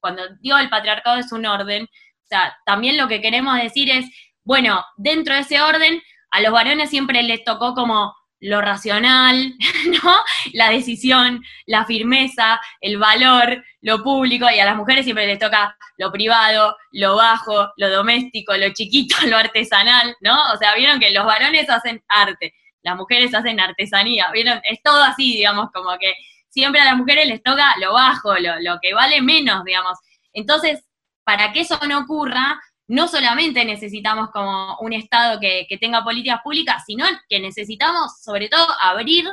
cuando 0.00 0.22
digo 0.40 0.56
el 0.56 0.70
patriarcado 0.70 1.18
es 1.18 1.32
un 1.32 1.44
orden, 1.44 1.84
o 1.84 2.26
sea, 2.26 2.56
también 2.64 2.96
lo 2.96 3.08
que 3.08 3.20
queremos 3.20 3.60
decir 3.60 3.90
es, 3.90 4.06
bueno, 4.44 4.82
dentro 4.96 5.34
de 5.34 5.40
ese 5.40 5.60
orden, 5.60 6.00
a 6.30 6.40
los 6.40 6.52
varones 6.52 6.88
siempre 6.88 7.22
les 7.22 7.44
tocó 7.44 7.74
como 7.74 8.14
lo 8.38 8.60
racional, 8.60 9.54
¿no? 10.04 10.14
La 10.52 10.70
decisión, 10.70 11.42
la 11.66 11.84
firmeza, 11.84 12.60
el 12.80 12.98
valor, 12.98 13.64
lo 13.80 14.02
público, 14.04 14.46
y 14.54 14.60
a 14.60 14.66
las 14.66 14.76
mujeres 14.76 15.04
siempre 15.04 15.26
les 15.26 15.40
toca 15.40 15.76
lo 15.96 16.12
privado, 16.12 16.76
lo 16.92 17.16
bajo, 17.16 17.72
lo 17.76 17.90
doméstico, 17.90 18.56
lo 18.56 18.72
chiquito, 18.72 19.16
lo 19.26 19.36
artesanal, 19.36 20.14
¿no? 20.20 20.52
O 20.52 20.56
sea, 20.58 20.76
vieron 20.76 21.00
que 21.00 21.10
los 21.10 21.26
varones 21.26 21.68
hacen 21.68 22.04
arte, 22.06 22.54
las 22.84 22.96
mujeres 22.96 23.34
hacen 23.34 23.58
artesanía, 23.58 24.28
vieron, 24.32 24.60
es 24.62 24.80
todo 24.82 25.02
así, 25.02 25.32
digamos, 25.32 25.70
como 25.72 25.98
que 25.98 26.14
siempre 26.48 26.80
a 26.80 26.84
las 26.84 26.96
mujeres 26.96 27.26
les 27.26 27.42
toca 27.42 27.74
lo 27.80 27.94
bajo, 27.94 28.38
lo, 28.38 28.60
lo 28.60 28.78
que 28.80 28.94
vale 28.94 29.20
menos, 29.20 29.64
digamos. 29.64 29.98
Entonces, 30.32 30.84
para 31.24 31.52
que 31.52 31.60
eso 31.60 31.78
no 31.88 32.00
ocurra, 32.00 32.60
no 32.86 33.08
solamente 33.08 33.64
necesitamos 33.64 34.30
como 34.30 34.76
un 34.80 34.92
Estado 34.92 35.40
que, 35.40 35.66
tenga 35.80 36.04
políticas 36.04 36.40
públicas, 36.42 36.82
sino 36.86 37.04
que 37.28 37.40
necesitamos 37.40 38.20
sobre 38.22 38.48
todo 38.48 38.66
abrir 38.80 39.26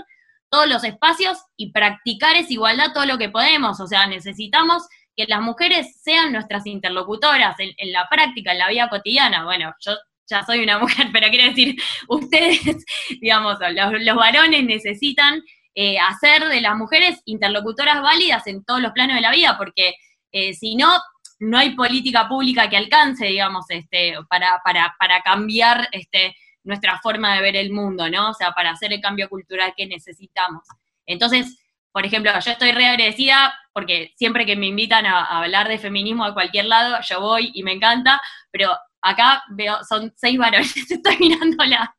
todos 0.50 0.68
los 0.68 0.84
espacios 0.84 1.38
y 1.58 1.72
practicar 1.72 2.36
esa 2.36 2.52
igualdad 2.52 2.94
todo 2.94 3.06
lo 3.06 3.18
que 3.18 3.30
podemos. 3.30 3.80
O 3.80 3.88
sea, 3.88 4.08
necesitamos 4.08 4.84
que 5.16 5.26
las 5.28 5.42
mujeres 5.42 6.02
sean 6.02 6.32
nuestras 6.32 6.66
interlocutoras 6.66 7.56
en, 7.60 7.92
la 7.92 8.08
práctica, 8.10 8.52
en 8.52 8.60
la 8.60 8.70
vida 8.70 8.90
cotidiana. 8.90 9.44
Bueno, 9.44 9.74
yo 9.80 9.94
ya 10.32 10.44
soy 10.46 10.64
una 10.64 10.80
mujer, 10.80 11.08
pero 11.14 11.30
quiero 11.30 11.50
decir, 11.50 11.76
ustedes, 12.08 12.62
digamos, 13.22 13.58
los, 13.60 14.16
varones 14.16 14.64
necesitan 14.64 15.42
eh, 15.76 16.00
hacer 16.00 16.48
de 16.48 16.62
las 16.62 16.76
mujeres 16.76 17.22
interlocutoras 17.26 18.02
válidas 18.02 18.48
en 18.48 18.64
todos 18.64 18.82
los 18.82 18.92
planos 18.92 19.16
de 19.16 19.22
la 19.22 19.32
vida, 19.32 19.58
porque 19.58 19.94
eh, 20.32 20.54
si 20.54 20.76
no, 20.76 21.00
no 21.40 21.58
hay 21.58 21.76
política 21.76 22.28
pública 22.28 22.70
que 22.70 22.78
alcance, 22.78 23.26
digamos, 23.28 23.66
este, 23.70 24.16
para, 24.30 24.60
para, 24.64 24.96
para 24.98 25.22
cambiar 25.22 25.88
este, 25.92 26.36
nuestra 26.64 27.00
forma 27.00 27.36
de 27.36 27.42
ver 27.42 27.56
el 27.56 27.72
mundo, 27.72 28.10
¿no? 28.10 28.30
O 28.30 28.34
sea, 28.34 28.52
para 28.52 28.72
hacer 28.72 28.94
el 28.94 29.02
cambio 29.02 29.30
cultural 29.30 29.74
que 29.76 29.88
necesitamos. 29.88 30.64
Entonces, 31.06 31.58
por 31.92 32.06
ejemplo, 32.06 32.32
yo 32.40 32.52
estoy 32.52 32.72
re 32.72 32.86
agradecida 32.86 33.54
porque 33.74 34.14
siempre 34.16 34.46
que 34.46 34.56
me 34.56 34.68
invitan 34.68 35.06
a, 35.06 35.24
hablar 35.24 35.68
de 35.68 35.78
feminismo 35.78 36.26
de 36.26 36.34
cualquier 36.34 36.66
lado, 36.66 36.98
yo 37.02 37.20
voy 37.20 37.52
y 37.54 37.64
me 37.64 37.74
encanta, 37.74 38.22
pero 38.52 38.78
acá 39.02 39.44
veo, 39.50 39.80
son 39.88 40.14
seis 40.16 40.38
varones, 40.38 40.76
estoy 40.92 41.18
mirando 41.20 41.64
la, 41.66 41.96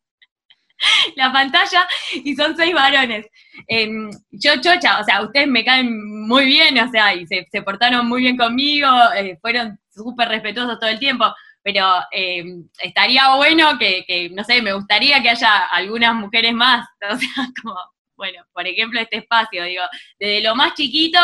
la 1.16 1.32
pantalla 1.32 1.86
y 2.12 2.34
son 2.34 2.56
seis 2.56 2.74
varones. 2.74 3.26
Em, 3.66 4.10
yo, 4.30 4.60
chocha, 4.60 5.00
o 5.00 5.04
sea, 5.04 5.22
ustedes 5.22 5.48
me 5.48 5.64
caen 5.64 6.26
muy 6.26 6.44
bien, 6.46 6.78
o 6.78 6.90
sea, 6.90 7.14
y 7.14 7.26
se, 7.26 7.46
portaron 7.62 8.06
muy 8.06 8.22
bien 8.22 8.36
conmigo, 8.36 8.88
eh, 9.16 9.38
fueron 9.40 9.78
súper 9.90 10.28
respetuosos 10.28 10.78
todo 10.78 10.90
el 10.90 10.98
tiempo, 10.98 11.24
pero 11.62 11.86
em, 12.10 12.68
estaría 12.80 13.34
bueno 13.36 13.78
que, 13.78 14.30
no 14.32 14.44
sé, 14.44 14.62
me 14.62 14.72
gustaría 14.72 15.22
que 15.22 15.30
haya 15.30 15.66
algunas 15.66 16.14
mujeres 16.14 16.52
más, 16.52 16.86
o 17.10 17.16
sea, 17.16 17.48
como, 17.62 17.76
bueno, 18.16 18.44
por 18.52 18.66
ejemplo, 18.66 19.00
este 19.00 19.18
espacio, 19.18 19.64
digo, 19.64 19.82
desde 20.18 20.42
lo 20.42 20.54
más 20.54 20.74
chiquito 20.74 21.18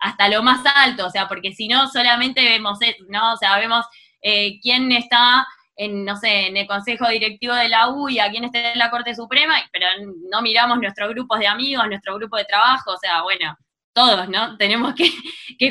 hasta 0.00 0.28
lo 0.28 0.42
más 0.42 0.60
alto, 0.74 1.06
o 1.06 1.10
sea, 1.10 1.26
porque 1.28 1.52
si 1.52 1.66
no, 1.66 1.88
solamente 1.88 2.42
vemos, 2.42 2.78
¿no? 3.08 3.32
O 3.32 3.36
sea, 3.38 3.58
vemos 3.58 3.86
eh, 4.24 4.58
quién 4.62 4.90
está 4.90 5.46
en, 5.76 6.04
no 6.04 6.16
sé, 6.16 6.46
en 6.46 6.56
el 6.56 6.66
Consejo 6.66 7.08
Directivo 7.08 7.54
de 7.54 7.68
la 7.68 7.90
U 7.90 8.08
y 8.08 8.18
a 8.18 8.30
quien 8.30 8.44
esté 8.44 8.72
en 8.72 8.78
la 8.78 8.90
Corte 8.90 9.14
Suprema, 9.14 9.54
pero 9.70 9.86
no 10.30 10.40
miramos 10.40 10.78
nuestros 10.78 11.10
grupos 11.10 11.38
de 11.38 11.46
amigos, 11.46 11.86
nuestro 11.86 12.14
grupo 12.16 12.38
de 12.38 12.46
trabajo, 12.46 12.92
o 12.92 12.96
sea, 12.96 13.22
bueno, 13.22 13.56
todos, 13.92 14.28
¿no? 14.30 14.56
Tenemos 14.58 14.94
que, 14.94 15.10
que. 15.58 15.70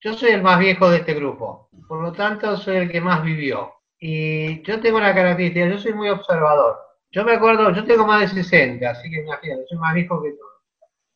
Yo 0.00 0.14
soy 0.14 0.30
el 0.30 0.42
más 0.42 0.58
viejo 0.58 0.90
de 0.90 0.98
este 0.98 1.14
grupo, 1.14 1.70
por 1.88 2.02
lo 2.02 2.12
tanto 2.12 2.56
soy 2.58 2.76
el 2.76 2.90
que 2.90 3.00
más 3.00 3.22
vivió. 3.22 3.72
Y 3.98 4.62
yo 4.62 4.78
tengo 4.78 4.98
una 4.98 5.14
característica, 5.14 5.68
yo 5.68 5.78
soy 5.78 5.94
muy 5.94 6.08
observador. 6.10 6.76
Yo 7.10 7.24
me 7.24 7.32
acuerdo, 7.32 7.72
yo 7.72 7.84
tengo 7.84 8.06
más 8.06 8.20
de 8.20 8.42
60, 8.42 8.90
así 8.90 9.10
que 9.10 9.22
imagínate, 9.22 9.64
soy 9.68 9.78
más 9.78 9.94
viejo 9.94 10.22
que 10.22 10.32
todo. 10.32 10.48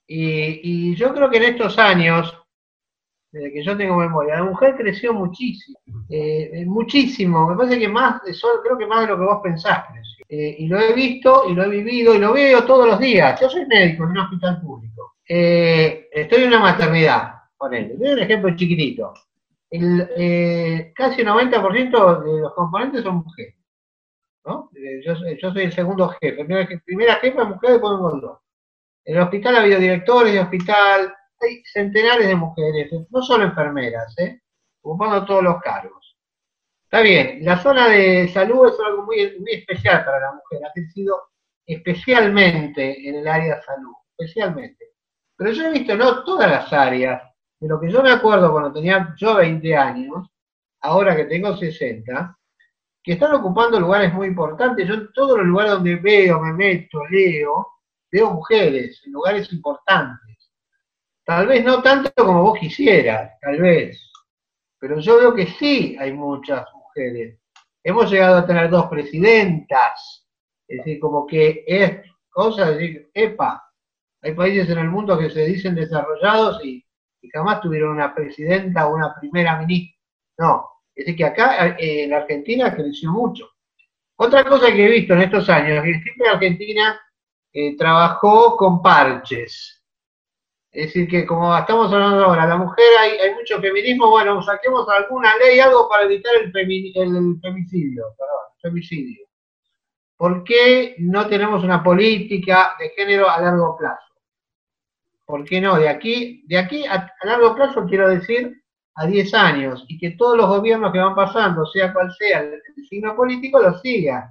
Y, 0.06 0.60
y 0.90 0.94
yo 0.96 1.14
creo 1.14 1.30
que 1.30 1.36
en 1.36 1.44
estos 1.44 1.78
años, 1.78 2.41
desde 3.32 3.52
que 3.52 3.64
yo 3.64 3.76
tengo 3.76 3.96
memoria. 3.96 4.36
La 4.36 4.44
mujer 4.44 4.76
creció 4.76 5.14
muchísimo, 5.14 5.78
eh, 6.08 6.50
eh, 6.52 6.66
muchísimo. 6.66 7.48
Me 7.48 7.56
parece 7.56 7.78
que 7.78 7.88
más, 7.88 8.20
creo 8.62 8.78
que 8.78 8.86
más 8.86 9.00
de 9.00 9.06
lo 9.08 9.18
que 9.18 9.24
vos 9.24 9.40
pensás. 9.42 9.84
Eh, 10.28 10.56
y 10.58 10.66
lo 10.66 10.78
he 10.78 10.92
visto, 10.92 11.44
y 11.48 11.54
lo 11.54 11.64
he 11.64 11.68
vivido, 11.68 12.14
y 12.14 12.18
lo 12.18 12.32
veo 12.32 12.64
todos 12.64 12.86
los 12.86 13.00
días. 13.00 13.40
Yo 13.40 13.48
soy 13.48 13.66
médico 13.66 14.04
en 14.04 14.10
un 14.10 14.18
hospital 14.18 14.60
público. 14.60 15.16
estoy 15.26 16.42
en 16.42 16.48
una 16.48 16.60
maternidad, 16.60 17.34
ponele. 17.56 17.96
Doy 17.96 18.10
un 18.10 18.18
ejemplo 18.18 18.54
chiquitito. 18.54 19.14
Casi 19.70 21.20
el 21.22 21.26
90% 21.26 22.24
de 22.24 22.40
los 22.42 22.54
componentes 22.54 23.02
son 23.02 23.16
mujeres. 23.16 23.56
Yo, 25.04 25.16
soy 25.52 25.62
el 25.64 25.72
segundo 25.72 26.08
jefe. 26.20 26.44
Primera, 26.44 27.16
jefa 27.16 27.44
mujer, 27.44 27.72
después 27.72 27.92
me. 27.98 28.42
En 29.04 29.16
el 29.16 29.22
hospital 29.22 29.56
ha 29.56 29.60
habido 29.60 29.80
directores 29.80 30.32
de 30.32 30.40
hospital, 30.40 31.14
hay 31.42 31.62
centenares 31.64 32.26
de 32.26 32.34
mujeres, 32.34 32.90
no 33.10 33.22
solo 33.22 33.44
enfermeras, 33.44 34.14
¿eh? 34.18 34.40
ocupando 34.82 35.24
todos 35.24 35.42
los 35.42 35.60
cargos. 35.60 36.16
Está 36.84 37.00
bien, 37.00 37.44
la 37.44 37.58
zona 37.58 37.88
de 37.88 38.28
salud 38.28 38.68
es 38.68 38.78
algo 38.84 39.04
muy, 39.04 39.38
muy 39.38 39.52
especial 39.52 40.04
para 40.04 40.20
la 40.20 40.32
mujer, 40.32 40.66
ha 40.66 40.72
crecido 40.72 41.22
especialmente 41.66 43.08
en 43.08 43.16
el 43.16 43.28
área 43.28 43.56
de 43.56 43.62
salud, 43.62 43.94
especialmente. 44.16 44.86
Pero 45.36 45.52
yo 45.52 45.66
he 45.66 45.72
visto 45.72 45.96
no 45.96 46.24
todas 46.24 46.50
las 46.50 46.72
áreas, 46.72 47.22
de 47.58 47.68
lo 47.68 47.80
que 47.80 47.90
yo 47.90 48.02
me 48.02 48.10
acuerdo 48.10 48.52
cuando 48.52 48.72
tenía 48.72 49.14
yo 49.16 49.36
20 49.36 49.76
años, 49.76 50.28
ahora 50.80 51.16
que 51.16 51.24
tengo 51.24 51.56
60, 51.56 52.36
que 53.02 53.12
están 53.12 53.34
ocupando 53.34 53.80
lugares 53.80 54.12
muy 54.12 54.28
importantes. 54.28 54.86
Yo 54.86 54.94
en 54.94 55.12
todos 55.12 55.38
los 55.38 55.46
lugares 55.46 55.72
donde 55.72 55.96
veo, 55.96 56.40
me 56.40 56.52
meto, 56.52 57.04
leo, 57.06 57.66
veo 58.10 58.30
mujeres 58.30 59.00
en 59.04 59.12
lugares 59.12 59.52
importantes. 59.52 60.31
Tal 61.24 61.46
vez 61.46 61.64
no 61.64 61.82
tanto 61.82 62.10
como 62.14 62.42
vos 62.42 62.58
quisieras, 62.58 63.32
tal 63.40 63.60
vez. 63.60 64.10
Pero 64.78 64.98
yo 64.98 65.18
veo 65.18 65.34
que 65.34 65.46
sí 65.46 65.96
hay 65.98 66.12
muchas 66.12 66.66
mujeres. 66.74 67.38
Hemos 67.84 68.10
llegado 68.10 68.38
a 68.38 68.46
tener 68.46 68.68
dos 68.70 68.86
presidentas. 68.86 70.26
Es 70.66 70.78
decir, 70.78 70.98
como 71.00 71.26
que 71.26 71.64
es 71.66 72.00
cosa 72.30 72.70
de 72.70 72.76
decir, 72.76 73.10
epa, 73.14 73.62
hay 74.22 74.34
países 74.34 74.68
en 74.70 74.78
el 74.78 74.88
mundo 74.88 75.18
que 75.18 75.30
se 75.30 75.44
dicen 75.44 75.74
desarrollados 75.74 76.64
y, 76.64 76.84
jamás 77.32 77.60
tuvieron 77.60 77.92
una 77.92 78.12
presidenta 78.12 78.88
o 78.88 78.94
una 78.94 79.14
primera 79.20 79.56
ministra. 79.58 79.96
No, 80.38 80.68
es 80.94 81.06
decir, 81.06 81.16
que 81.16 81.24
acá 81.24 81.76
eh, 81.78 82.04
en 82.04 82.12
Argentina 82.12 82.74
creció 82.74 83.12
mucho. 83.12 83.48
Otra 84.16 84.44
cosa 84.44 84.72
que 84.72 84.84
he 84.84 84.90
visto 84.90 85.14
en 85.14 85.22
estos 85.22 85.48
años, 85.48 85.84
que 85.84 86.00
siempre 86.00 86.28
Argentina 86.28 87.00
eh, 87.52 87.76
trabajó 87.76 88.56
con 88.56 88.82
parches. 88.82 89.81
Es 90.72 90.86
decir, 90.86 91.06
que 91.06 91.26
como 91.26 91.54
estamos 91.54 91.92
hablando 91.92 92.24
ahora, 92.24 92.46
la 92.46 92.56
mujer 92.56 92.84
hay, 92.98 93.34
mucho 93.34 93.60
feminismo, 93.60 94.08
bueno, 94.08 94.42
saquemos 94.42 94.88
alguna 94.88 95.36
ley, 95.36 95.60
algo 95.60 95.86
para 95.86 96.04
evitar 96.04 96.32
el, 96.42 96.50
femicidio, 96.50 98.04
perdón, 98.16 98.56
femicidio. 98.62 99.26
¿Por 100.16 100.42
qué 100.44 100.94
no 100.98 101.26
tenemos 101.26 101.62
una 101.62 101.82
política 101.82 102.74
de 102.78 102.88
género 102.90 103.28
a 103.28 103.42
largo 103.42 103.76
plazo? 103.76 104.14
¿Por 105.26 105.44
qué 105.44 105.60
no? 105.60 105.78
De 105.78 105.90
aquí, 105.90 106.42
de 106.46 106.56
aquí 106.56 106.86
a, 106.86 107.12
largo 107.24 107.54
plazo 107.54 107.84
quiero 107.86 108.08
decir 108.08 108.62
a 108.94 109.06
10 109.06 109.34
años 109.34 109.84
y 109.88 109.98
que 109.98 110.12
todos 110.12 110.38
los 110.38 110.46
gobiernos 110.46 110.90
que 110.90 111.00
van 111.00 111.14
pasando, 111.14 111.66
sea 111.66 111.92
cual 111.92 112.10
sea 112.18 112.40
el, 112.40 112.62
signo 112.88 113.14
político, 113.14 113.60
lo 113.60 113.78
sigan. 113.78 114.24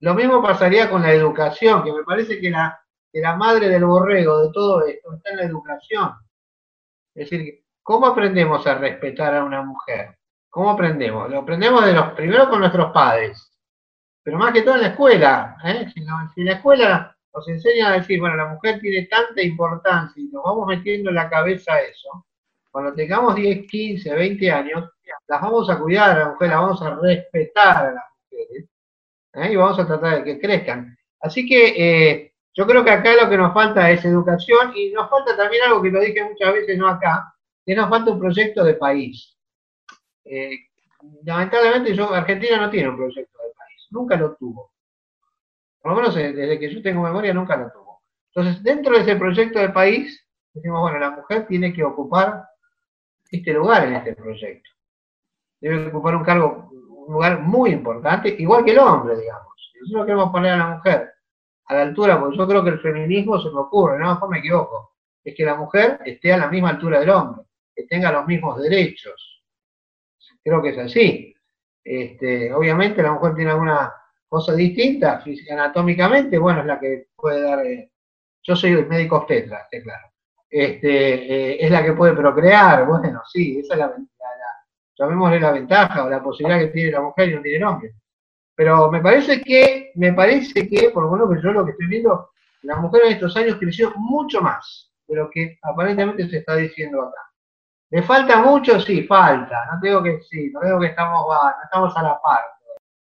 Lo 0.00 0.14
mismo 0.14 0.42
pasaría 0.42 0.90
con 0.90 1.00
la 1.00 1.12
educación, 1.12 1.82
que 1.84 1.92
me 1.92 2.04
parece 2.04 2.38
que 2.38 2.50
la, 2.50 2.78
que 3.12 3.20
la 3.20 3.36
madre 3.36 3.68
del 3.68 3.84
borrego 3.84 4.42
de 4.42 4.52
todo 4.52 4.86
esto 4.86 5.14
está 5.14 5.30
en 5.30 5.36
la 5.36 5.44
educación. 5.44 6.12
Es 7.14 7.30
decir, 7.30 7.64
¿cómo 7.82 8.06
aprendemos 8.06 8.66
a 8.66 8.74
respetar 8.74 9.34
a 9.34 9.44
una 9.44 9.62
mujer? 9.62 10.16
¿Cómo 10.50 10.70
aprendemos? 10.70 11.30
Lo 11.30 11.40
aprendemos 11.40 11.84
de 11.84 11.92
los, 11.92 12.12
primero 12.12 12.48
con 12.48 12.60
nuestros 12.60 12.92
padres, 12.92 13.52
pero 14.22 14.38
más 14.38 14.52
que 14.52 14.62
todo 14.62 14.74
en 14.76 14.82
la 14.82 14.88
escuela. 14.88 15.56
¿eh? 15.64 15.86
Si, 15.92 16.00
en 16.00 16.46
la 16.46 16.52
escuela 16.52 17.16
nos 17.34 17.48
enseña 17.48 17.88
a 17.88 17.98
decir, 17.98 18.18
bueno, 18.18 18.36
la 18.36 18.48
mujer 18.48 18.80
tiene 18.80 19.06
tanta 19.06 19.42
importancia 19.42 20.22
y 20.22 20.28
nos 20.28 20.42
vamos 20.42 20.66
metiendo 20.66 21.10
en 21.10 21.16
la 21.16 21.28
cabeza 21.28 21.78
eso, 21.80 22.26
cuando 22.70 22.92
tengamos 22.94 23.34
10, 23.34 23.66
15, 23.66 24.14
20 24.14 24.50
años, 24.50 24.90
las 25.28 25.40
vamos 25.40 25.68
a 25.70 25.78
cuidar 25.78 26.10
a 26.10 26.18
la 26.18 26.28
mujer, 26.30 26.48
las 26.48 26.60
vamos 26.60 26.82
a 26.82 26.94
respetar 26.96 27.86
a 27.86 27.92
las 27.92 28.04
mujeres 28.22 28.68
¿eh? 29.34 29.52
y 29.52 29.56
vamos 29.56 29.78
a 29.78 29.86
tratar 29.86 30.16
de 30.16 30.24
que 30.24 30.40
crezcan. 30.40 30.98
Así 31.20 31.46
que 31.46 31.74
eh, 31.76 32.34
yo 32.56 32.66
creo 32.66 32.84
que 32.84 32.90
acá 32.90 33.14
lo 33.14 33.30
que 33.30 33.36
nos 33.36 33.54
falta 33.54 33.90
es 33.90 34.04
educación 34.04 34.72
y 34.74 34.90
nos 34.90 35.08
falta 35.08 35.36
también 35.36 35.62
algo 35.64 35.82
que 35.82 35.90
lo 35.90 36.00
dije 36.00 36.24
muchas 36.24 36.52
veces, 36.52 36.78
no 36.78 36.88
acá, 36.88 37.32
que 37.64 37.74
nos 37.74 37.88
falta 37.88 38.10
un 38.10 38.18
proyecto 38.18 38.64
de 38.64 38.74
país. 38.74 39.36
Eh, 40.24 40.56
lamentablemente 41.24 41.94
Argentina 42.02 42.56
no 42.58 42.70
tiene 42.70 42.88
un 42.88 42.96
proyecto 42.96 43.38
de 43.42 43.54
país, 43.54 43.86
nunca 43.90 44.16
lo 44.16 44.34
tuvo 44.34 44.72
por 45.86 45.94
lo 45.94 46.00
menos 46.00 46.16
eh, 46.16 46.32
desde 46.32 46.58
que 46.58 46.74
yo 46.74 46.82
tengo 46.82 47.00
memoria 47.00 47.32
nunca 47.32 47.56
lo 47.56 47.70
tuvo. 47.70 48.02
Entonces, 48.34 48.60
dentro 48.60 48.96
de 48.96 49.02
ese 49.02 49.14
proyecto 49.14 49.60
de 49.60 49.68
país, 49.68 50.20
decimos, 50.52 50.80
bueno, 50.80 50.98
la 50.98 51.12
mujer 51.12 51.46
tiene 51.46 51.72
que 51.72 51.84
ocupar 51.84 52.42
este 53.30 53.52
lugar 53.52 53.86
en 53.86 53.94
este 53.94 54.16
proyecto. 54.16 54.68
Debe 55.60 55.86
ocupar 55.86 56.16
un 56.16 56.24
cargo, 56.24 56.70
un 56.72 57.12
lugar 57.12 57.38
muy 57.40 57.70
importante, 57.70 58.34
igual 58.36 58.64
que 58.64 58.72
el 58.72 58.80
hombre, 58.80 59.16
digamos. 59.16 59.46
Nosotros 59.80 60.06
queremos 60.06 60.32
poner 60.32 60.54
a 60.54 60.56
la 60.56 60.66
mujer 60.74 61.12
a 61.66 61.74
la 61.74 61.82
altura, 61.82 62.18
porque 62.20 62.36
yo 62.36 62.46
creo 62.46 62.64
que 62.64 62.70
el 62.70 62.80
feminismo 62.80 63.40
se 63.40 63.50
me 63.50 63.60
ocurre, 63.60 63.98
no, 63.98 64.20
me 64.28 64.38
equivoco, 64.38 64.94
es 65.24 65.34
que 65.34 65.44
la 65.44 65.56
mujer 65.56 65.98
esté 66.04 66.32
a 66.32 66.38
la 66.38 66.48
misma 66.48 66.70
altura 66.70 67.00
del 67.00 67.10
hombre, 67.10 67.44
que 67.74 67.84
tenga 67.84 68.12
los 68.12 68.26
mismos 68.26 68.60
derechos. 68.62 69.42
Creo 70.42 70.62
que 70.62 70.70
es 70.70 70.78
así. 70.78 71.34
Este, 71.82 72.52
obviamente 72.52 73.02
la 73.02 73.12
mujer 73.12 73.34
tiene 73.34 73.50
alguna 73.50 73.92
cosas 74.28 74.56
distintas, 74.56 75.24
anatómicamente, 75.50 76.38
bueno, 76.38 76.60
es 76.60 76.66
la 76.66 76.80
que 76.80 77.08
puede 77.14 77.40
dar, 77.42 77.64
eh, 77.64 77.90
yo 78.42 78.56
soy 78.56 78.72
el 78.72 78.86
médico 78.86 79.18
obstetra, 79.18 79.66
está 79.70 79.82
claro, 79.82 80.08
este, 80.50 81.52
eh, 81.52 81.64
es 81.64 81.70
la 81.70 81.84
que 81.84 81.92
puede 81.92 82.14
procrear, 82.14 82.86
bueno, 82.86 83.22
sí, 83.32 83.60
esa 83.60 83.74
es 83.74 83.78
la, 83.78 83.94
llamémosle 84.98 85.40
la 85.40 85.52
ventaja 85.52 86.04
o 86.04 86.10
la 86.10 86.22
posibilidad 86.22 86.60
que 86.60 86.72
tiene 86.72 86.90
la 86.90 87.02
mujer 87.02 87.28
y 87.28 87.34
no 87.34 87.42
tiene 87.42 87.58
el 87.58 87.64
hombre. 87.64 87.94
Pero 88.56 88.90
me 88.90 89.00
parece 89.00 89.42
que, 89.42 89.92
me 89.94 90.12
parece 90.12 90.66
que, 90.66 90.90
por 90.90 91.04
lo 91.04 91.10
menos 91.12 91.30
que 91.30 91.42
yo 91.42 91.52
lo 91.52 91.64
que 91.64 91.72
estoy 91.72 91.86
viendo, 91.86 92.30
la 92.62 92.76
mujer 92.76 93.02
en 93.04 93.12
estos 93.12 93.36
años 93.36 93.58
creció 93.60 93.92
mucho 93.96 94.40
más 94.40 94.90
de 95.06 95.16
lo 95.16 95.30
que 95.30 95.58
aparentemente 95.62 96.28
se 96.28 96.38
está 96.38 96.56
diciendo 96.56 97.02
acá. 97.02 97.20
¿Le 97.90 98.02
falta 98.02 98.38
mucho? 98.38 98.80
Sí, 98.80 99.04
falta. 99.04 99.66
No 99.66 99.80
digo 99.80 100.02
que 100.02 100.20
sí, 100.22 100.50
no 100.52 100.60
digo 100.62 100.80
que 100.80 100.86
estamos, 100.86 101.26
no 101.28 101.64
estamos 101.64 101.96
a 101.96 102.02
la 102.02 102.20
par 102.20 102.40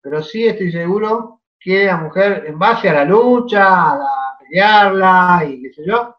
pero 0.05 0.21
sí 0.21 0.45
estoy 0.45 0.71
seguro 0.71 1.41
que 1.59 1.85
la 1.85 1.97
mujer, 1.97 2.43
en 2.45 2.59
base 2.59 2.87
a 2.89 2.93
la 2.93 3.05
lucha, 3.05 3.93
a 3.93 4.37
pelearla 4.39 5.43
y 5.49 5.63
qué 5.63 5.73
sé 5.73 5.81
yo, 5.83 6.17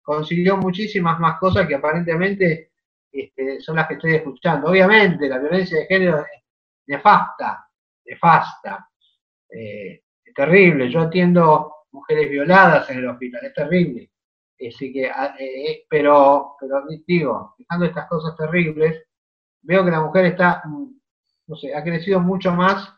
consiguió 0.00 0.56
muchísimas 0.56 1.18
más 1.18 1.36
cosas 1.40 1.66
que 1.66 1.74
aparentemente 1.74 2.70
este, 3.10 3.60
son 3.60 3.74
las 3.74 3.88
que 3.88 3.94
estoy 3.94 4.14
escuchando. 4.14 4.68
Obviamente, 4.68 5.28
la 5.28 5.38
violencia 5.38 5.76
de 5.76 5.86
género 5.86 6.20
es 6.20 6.44
nefasta, 6.86 7.65
nefasta, 8.06 8.88
eh, 9.50 10.02
es 10.24 10.34
terrible. 10.34 10.90
Yo 10.90 11.00
atiendo 11.00 11.74
mujeres 11.92 12.30
violadas 12.30 12.88
en 12.90 12.98
el 12.98 13.08
hospital, 13.08 13.44
es 13.44 13.54
terrible. 13.54 14.10
Así 14.68 14.92
que, 14.92 15.10
ah, 15.10 15.34
eh, 15.38 15.84
pero, 15.88 16.56
pero 16.58 16.82
digo, 17.06 17.54
dejando 17.58 17.86
estas 17.86 18.08
cosas 18.08 18.36
terribles, 18.36 19.04
veo 19.62 19.84
que 19.84 19.90
la 19.90 20.00
mujer 20.00 20.26
está, 20.26 20.62
mm, 20.64 21.00
no 21.48 21.56
sé, 21.56 21.74
ha 21.74 21.82
crecido 21.82 22.20
mucho 22.20 22.52
más 22.52 22.96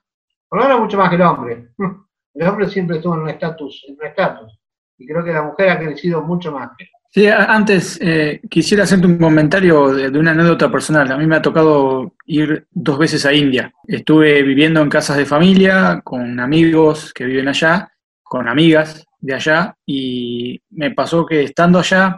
por 0.48 0.62
ahora 0.62 0.78
mucho 0.78 0.96
más 0.96 1.10
que 1.10 1.16
el 1.16 1.22
hombre. 1.22 1.68
El 2.34 2.46
hombre 2.46 2.68
siempre 2.68 2.98
estuvo 2.98 3.14
en 3.14 3.22
un 3.22 3.30
estatus, 3.30 3.84
en 3.88 3.96
un 3.96 4.06
estatus. 4.06 4.60
Y 4.96 5.06
creo 5.06 5.24
que 5.24 5.32
la 5.32 5.42
mujer 5.42 5.70
ha 5.70 5.78
crecido 5.78 6.22
mucho 6.22 6.52
más. 6.52 6.70
Sí, 7.10 7.26
antes 7.26 7.98
eh, 8.02 8.40
quisiera 8.50 8.84
hacerte 8.84 9.06
un 9.06 9.18
comentario 9.18 9.94
de, 9.94 10.18
una 10.18 10.32
anécdota 10.32 10.70
personal. 10.70 11.10
A 11.10 11.16
mí 11.16 11.26
me 11.26 11.36
ha 11.36 11.42
tocado 11.42 12.14
ir 12.26 12.66
dos 12.70 12.98
veces 12.98 13.24
a 13.24 13.32
India. 13.32 13.72
Estuve 13.86 14.42
viviendo 14.42 14.80
en 14.82 14.90
casas 14.90 15.16
de 15.16 15.24
familia, 15.24 16.02
con 16.04 16.38
amigos 16.38 17.12
que 17.14 17.24
viven 17.24 17.48
allá, 17.48 17.90
con 18.22 18.46
amigas 18.46 19.06
de 19.20 19.34
allá, 19.34 19.74
y 19.86 20.60
me 20.70 20.90
pasó 20.90 21.24
que 21.24 21.44
estando 21.44 21.78
allá, 21.78 22.16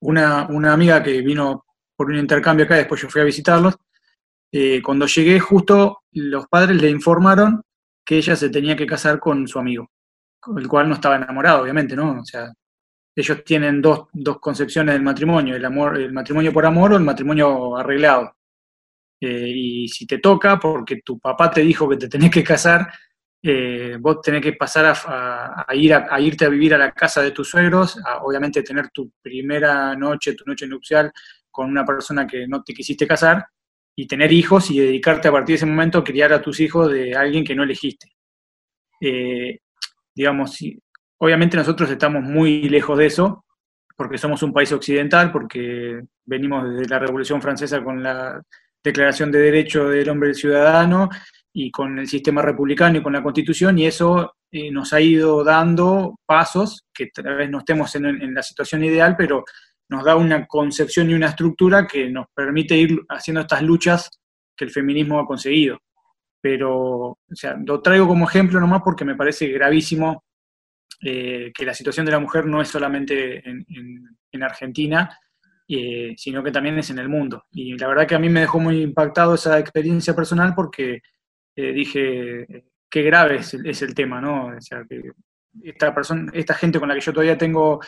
una, 0.00 0.46
una 0.48 0.74
amiga 0.74 1.02
que 1.02 1.22
vino 1.22 1.64
por 1.96 2.10
un 2.10 2.18
intercambio 2.18 2.66
acá, 2.66 2.76
después 2.76 3.00
yo 3.00 3.08
fui 3.08 3.22
a 3.22 3.24
visitarlos, 3.24 3.76
eh, 4.52 4.82
cuando 4.82 5.06
llegué 5.06 5.40
justo 5.40 6.02
los 6.12 6.46
padres 6.48 6.80
le 6.80 6.90
informaron 6.90 7.62
que 8.04 8.18
ella 8.18 8.36
se 8.36 8.50
tenía 8.50 8.76
que 8.76 8.86
casar 8.86 9.18
con 9.18 9.48
su 9.48 9.58
amigo, 9.58 9.90
el 10.56 10.68
cual 10.68 10.88
no 10.88 10.94
estaba 10.96 11.16
enamorado, 11.16 11.62
obviamente, 11.62 11.96
¿no? 11.96 12.20
O 12.20 12.24
sea, 12.24 12.52
ellos 13.14 13.44
tienen 13.44 13.82
dos, 13.82 14.08
concepciones 14.40 14.94
del 14.94 15.02
matrimonio, 15.02 15.56
el, 15.56 15.64
amor, 15.64 15.96
el 15.98 16.12
matrimonio 16.12 16.52
por 16.52 16.66
amor 16.66 16.92
o 16.92 16.96
el 16.96 17.02
matrimonio 17.02 17.76
arreglado. 17.76 18.36
Eh, 19.20 19.52
y 19.54 19.88
si 19.88 20.06
te 20.06 20.18
toca, 20.18 20.58
porque 20.58 21.00
tu 21.04 21.18
papá 21.18 21.50
te 21.50 21.60
dijo 21.60 21.88
que 21.88 21.96
te 21.96 22.08
tenés 22.08 22.30
que 22.30 22.42
casar, 22.42 22.92
eh, 23.42 23.96
vos 24.00 24.20
tenés 24.20 24.42
que 24.42 24.52
pasar 24.54 24.94
a, 25.06 25.66
ir 25.74 25.94
a, 25.94 26.20
irte 26.20 26.44
a 26.44 26.48
vivir 26.48 26.74
a 26.74 26.78
la 26.78 26.92
casa 26.92 27.22
de 27.22 27.32
tus 27.32 27.50
suegros, 27.50 27.98
obviamente 28.22 28.62
tener 28.62 28.90
tu 28.90 29.12
primera 29.20 29.94
noche, 29.96 30.34
tu 30.34 30.44
noche 30.46 30.66
nupcial 30.66 31.12
con 31.50 31.68
una 31.68 31.84
persona 31.84 32.26
que 32.26 32.46
no 32.46 32.62
te 32.62 32.72
quisiste 32.72 33.06
casar, 33.06 33.44
y 33.94 34.06
tener 34.06 34.32
hijos 34.32 34.70
y 34.70 34.78
dedicarte 34.78 35.28
a 35.28 35.32
partir 35.32 35.54
de 35.54 35.56
ese 35.56 35.66
momento 35.66 35.98
a 35.98 36.04
criar 36.04 36.32
a 36.32 36.40
tus 36.40 36.60
hijos 36.60 36.90
de 36.90 37.14
alguien 37.14 37.44
que 37.44 37.54
no 37.54 37.62
elegiste. 37.62 38.12
Eh, 39.00 39.60
digamos, 40.14 40.58
obviamente 41.22 41.56
nosotros 41.56 41.88
estamos 41.88 42.24
muy 42.24 42.68
lejos 42.68 42.98
de 42.98 43.06
eso, 43.06 43.44
porque 43.96 44.18
somos 44.18 44.42
un 44.42 44.52
país 44.52 44.72
occidental, 44.72 45.30
porque 45.30 46.02
venimos 46.24 46.68
desde 46.68 46.88
la 46.88 46.98
Revolución 46.98 47.40
Francesa 47.40 47.82
con 47.84 48.02
la 48.02 48.42
Declaración 48.82 49.30
de 49.30 49.38
Derecho 49.38 49.88
del 49.88 50.08
Hombre 50.08 50.30
y 50.30 50.34
Ciudadano 50.34 51.08
y 51.52 51.70
con 51.70 51.96
el 52.00 52.08
sistema 52.08 52.42
republicano 52.42 52.98
y 52.98 53.02
con 53.04 53.12
la 53.12 53.22
Constitución, 53.22 53.78
y 53.78 53.86
eso 53.86 54.34
eh, 54.50 54.72
nos 54.72 54.92
ha 54.92 55.00
ido 55.00 55.44
dando 55.44 56.18
pasos, 56.26 56.86
que 56.92 57.06
tal 57.14 57.36
vez 57.36 57.48
no 57.48 57.58
estemos 57.58 57.94
en, 57.94 58.06
en 58.06 58.34
la 58.34 58.42
situación 58.42 58.82
ideal, 58.82 59.14
pero 59.16 59.44
nos 59.90 60.04
da 60.04 60.16
una 60.16 60.44
concepción 60.46 61.08
y 61.08 61.14
una 61.14 61.28
estructura 61.28 61.86
que 61.86 62.10
nos 62.10 62.26
permite 62.34 62.76
ir 62.76 63.00
haciendo 63.10 63.42
estas 63.42 63.62
luchas 63.62 64.10
que 64.56 64.64
el 64.64 64.72
feminismo 64.72 65.20
ha 65.20 65.26
conseguido. 65.26 65.78
Pero, 66.40 66.72
o 67.10 67.18
sea, 67.30 67.56
lo 67.64 67.80
traigo 67.80 68.08
como 68.08 68.28
ejemplo 68.28 68.58
nomás 68.58 68.82
porque 68.82 69.04
me 69.04 69.14
parece 69.14 69.46
gravísimo 69.46 70.24
eh, 71.02 71.52
que 71.54 71.64
la 71.64 71.74
situación 71.74 72.06
de 72.06 72.12
la 72.12 72.20
mujer 72.20 72.46
no 72.46 72.60
es 72.62 72.68
solamente 72.68 73.42
en, 73.48 74.42
Argentina, 74.42 75.18
eh, 75.68 76.14
sino 76.16 76.42
que 76.42 76.50
también 76.50 76.78
es 76.78 76.90
en 76.90 76.98
el 76.98 77.08
mundo. 77.08 77.44
Y 77.52 77.76
la 77.78 77.88
verdad 77.88 78.06
que 78.06 78.14
a 78.14 78.18
mí 78.18 78.28
me 78.28 78.40
dejó 78.40 78.58
muy 78.58 78.82
impactado 78.82 79.34
esa 79.34 79.58
experiencia 79.58 80.14
personal 80.14 80.54
porque 80.54 81.00
eh, 81.56 81.72
dije, 81.72 82.64
qué 82.90 83.02
grave 83.02 83.36
es 83.36 83.82
el, 83.82 83.94
tema, 83.94 84.20
¿no? 84.20 84.46
O 84.46 84.60
sea, 84.60 84.84
que 84.88 85.12
esta, 85.62 85.94
persona, 85.94 86.30
esta 86.34 86.54
gente 86.54 86.80
con 86.80 86.88
la 86.88 86.94
que 86.94 87.00
yo 87.00 87.12
todavía 87.12 87.38
tengo 87.38 87.80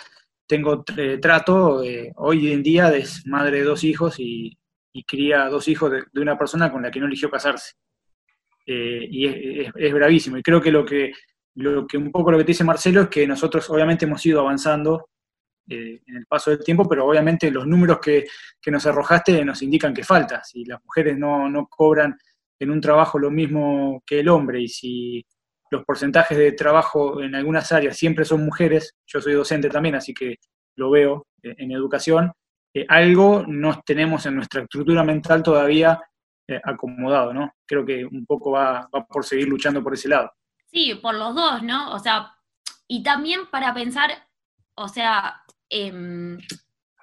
tengo 0.47 0.85
eh, 0.97 1.19
trato, 1.19 1.83
eh, 1.83 2.13
hoy 2.17 2.53
en 2.53 2.63
día 2.63 2.95
es 2.95 3.27
madre 3.27 3.59
de 3.59 3.65
dos 3.65 3.85
hijos 3.85 4.17
y, 4.19 4.57
cría 5.09 5.49
dos 5.49 5.67
hijos 5.67 5.91
de, 5.91 6.21
una 6.21 6.39
persona 6.39 6.71
con 6.71 6.83
la 6.83 6.91
que 6.91 7.01
no 7.01 7.07
eligió 7.07 7.29
casarse. 7.29 7.73
Eh, 8.67 9.07
y 9.11 9.27
es, 9.27 9.93
bravísimo. 9.93 10.37
Y 10.37 10.43
creo 10.43 10.61
que 10.61 10.71
lo, 10.71 10.85
que 10.85 11.13
lo 11.57 11.87
que 11.87 11.97
un 11.97 12.11
poco 12.11 12.31
lo 12.31 12.39
que 12.39 12.45
te 12.45 12.53
dice 12.53 12.65
Marcelo 12.65 13.03
es 13.03 13.09
que 13.09 13.27
nosotros 13.27 13.69
obviamente 13.71 14.05
hemos 14.05 14.25
ido 14.27 14.41
avanzando 14.41 15.09
en 15.67 16.17
el 16.17 16.27
paso 16.27 16.51
del 16.51 16.63
tiempo, 16.63 16.87
pero 16.87 17.07
obviamente 17.07 17.51
los 17.51 17.67
números 17.67 17.99
que, 17.99 18.27
que, 18.61 18.71
nos 18.71 18.85
arrojaste 18.85 19.43
nos 19.45 19.63
indican 19.63 19.95
que 19.95 20.05
falta. 20.05 20.45
Si 20.45 20.65
las 20.65 20.83
mujeres 20.85 21.17
no, 21.17 21.49
no 21.49 21.67
cobran 21.69 22.19
en 22.59 22.71
un 22.71 22.81
trabajo 22.81 23.19
lo 23.19 23.31
mismo 23.31 24.03
que 24.07 24.21
el 24.21 24.29
hombre 24.29 24.61
y 24.61 24.69
si 24.69 25.25
los 25.71 25.85
porcentajes 25.85 26.37
de 26.37 26.53
trabajo 26.53 27.23
en 27.23 27.35
algunas 27.35 27.73
áreas 27.73 27.97
siempre 27.97 28.25
son 28.25 28.45
mujeres, 28.45 28.95
yo 29.07 29.21
soy 29.21 29.33
docente 29.33 29.69
también, 29.69 29.95
así 29.95 30.13
que 30.13 30.37
lo 30.77 30.91
veo 30.91 31.27
en 31.43 31.73
educación, 31.73 32.33
eh, 32.73 32.87
algo 32.89 33.45
nos 33.47 33.85
tenemos 33.85 34.27
en 34.27 34.37
nuestra 34.37 34.63
estructura 34.63 35.05
mental 35.05 35.43
todavía 35.43 36.01
eh, 36.49 36.61
acomodado, 36.63 37.33
¿no? 37.33 37.53
Creo 37.67 37.85
que 37.85 38.05
un 38.05 38.27
poco 38.27 38.53
va, 38.53 38.89
va 38.95 39.07
por 39.07 39.25
seguir 39.25 39.49
luchando 39.49 39.83
por 39.83 39.95
ese 39.95 40.09
lado. 40.09 40.31
Sí, 40.75 40.95
por 40.97 41.15
los 41.15 41.37
dos, 41.37 41.63
¿no? 41.63 41.93
O 41.93 42.01
sea, 42.01 42.35
y 42.89 43.05
también 43.05 43.47
para 43.51 43.73
pensar, 43.73 44.27
o 44.75 44.89
sea, 44.89 45.45
em, 45.71 46.37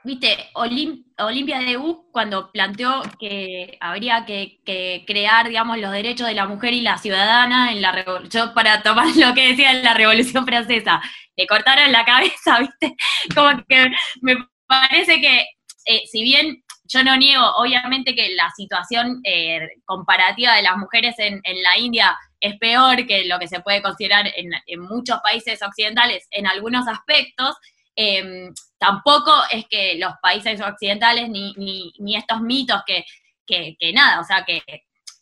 viste, 0.03 0.49
Olimpia 0.55 1.59
de 1.59 1.77
U 1.77 2.09
cuando 2.11 2.51
planteó 2.51 3.01
que 3.17 3.77
habría 3.79 4.25
que, 4.25 4.61
crear, 5.07 5.47
digamos, 5.47 5.77
los 5.77 5.91
derechos 5.91 6.27
de 6.27 6.33
la 6.33 6.47
mujer 6.47 6.73
y 6.73 6.81
la 6.81 6.97
ciudadana 6.97 7.71
en 7.71 7.81
la 7.81 7.93
revolución, 7.93 8.53
para 8.53 8.83
tomar 8.83 9.05
lo 9.15 9.33
que 9.33 9.49
decía 9.49 9.71
en 9.71 9.83
la 9.83 9.93
Revolución 9.93 10.45
Francesa, 10.45 11.01
le 11.37 11.47
cortaron 11.47 11.91
la 11.93 12.03
cabeza, 12.05 12.59
viste, 12.79 12.95
como 13.33 13.63
que 13.69 13.89
me 14.21 14.35
parece 14.67 15.21
que, 15.21 15.45
eh, 15.85 16.01
si 16.11 16.23
bien 16.23 16.63
yo 16.91 17.03
no 17.03 17.15
niego, 17.15 17.45
obviamente, 17.55 18.15
que 18.15 18.35
la 18.35 18.49
situación 18.51 19.21
eh, 19.23 19.61
comparativa 19.85 20.55
de 20.55 20.63
las 20.63 20.77
mujeres 20.77 21.15
en, 21.19 21.41
la 21.63 21.77
India 21.77 22.17
es 22.41 22.57
peor 22.57 23.07
que 23.07 23.25
lo 23.25 23.39
que 23.39 23.47
se 23.47 23.61
puede 23.61 23.81
considerar 23.81 24.25
en, 24.35 24.81
muchos 24.81 25.19
países 25.21 25.61
occidentales 25.61 26.27
en 26.31 26.47
algunos 26.47 26.87
aspectos. 26.87 27.55
Em, 27.95 28.53
tampoco 28.77 29.31
es 29.51 29.65
que 29.69 29.95
los 29.95 30.13
países 30.21 30.59
occidentales 30.59 31.29
ni, 31.29 31.53
ni, 31.99 32.15
estos 32.15 32.41
mitos 32.41 32.81
que, 32.85 33.05
que, 33.45 33.93
nada, 33.93 34.19
o 34.19 34.23
sea, 34.23 34.43
que, 34.43 34.63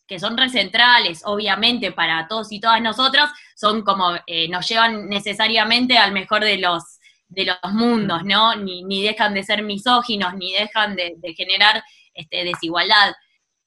que 0.09 0.19
son 0.19 0.35
recentrales, 0.37 1.21
obviamente, 1.23 1.91
para 1.91 2.27
todos 2.27 2.51
y 2.51 2.59
todas 2.59 2.81
nosotros, 2.81 3.29
son 3.55 3.83
como, 3.83 4.15
eh, 4.25 4.47
nos 4.49 4.67
llevan 4.67 5.07
necesariamente 5.07 5.99
al 5.99 6.11
mejor 6.13 6.43
de 6.43 6.57
los, 6.57 6.83
de 7.27 7.45
los 7.45 7.57
mundos, 7.73 8.23
¿no? 8.23 8.55
Ni, 8.55 8.83
ni 8.83 9.03
dejan 9.03 9.35
de 9.35 9.43
ser 9.43 9.61
misóginos, 9.61 10.33
ni 10.33 10.53
dejan 10.53 10.95
de, 10.95 11.15
generar 11.37 11.83
este, 12.13 12.43
desigualdad. 12.43 13.13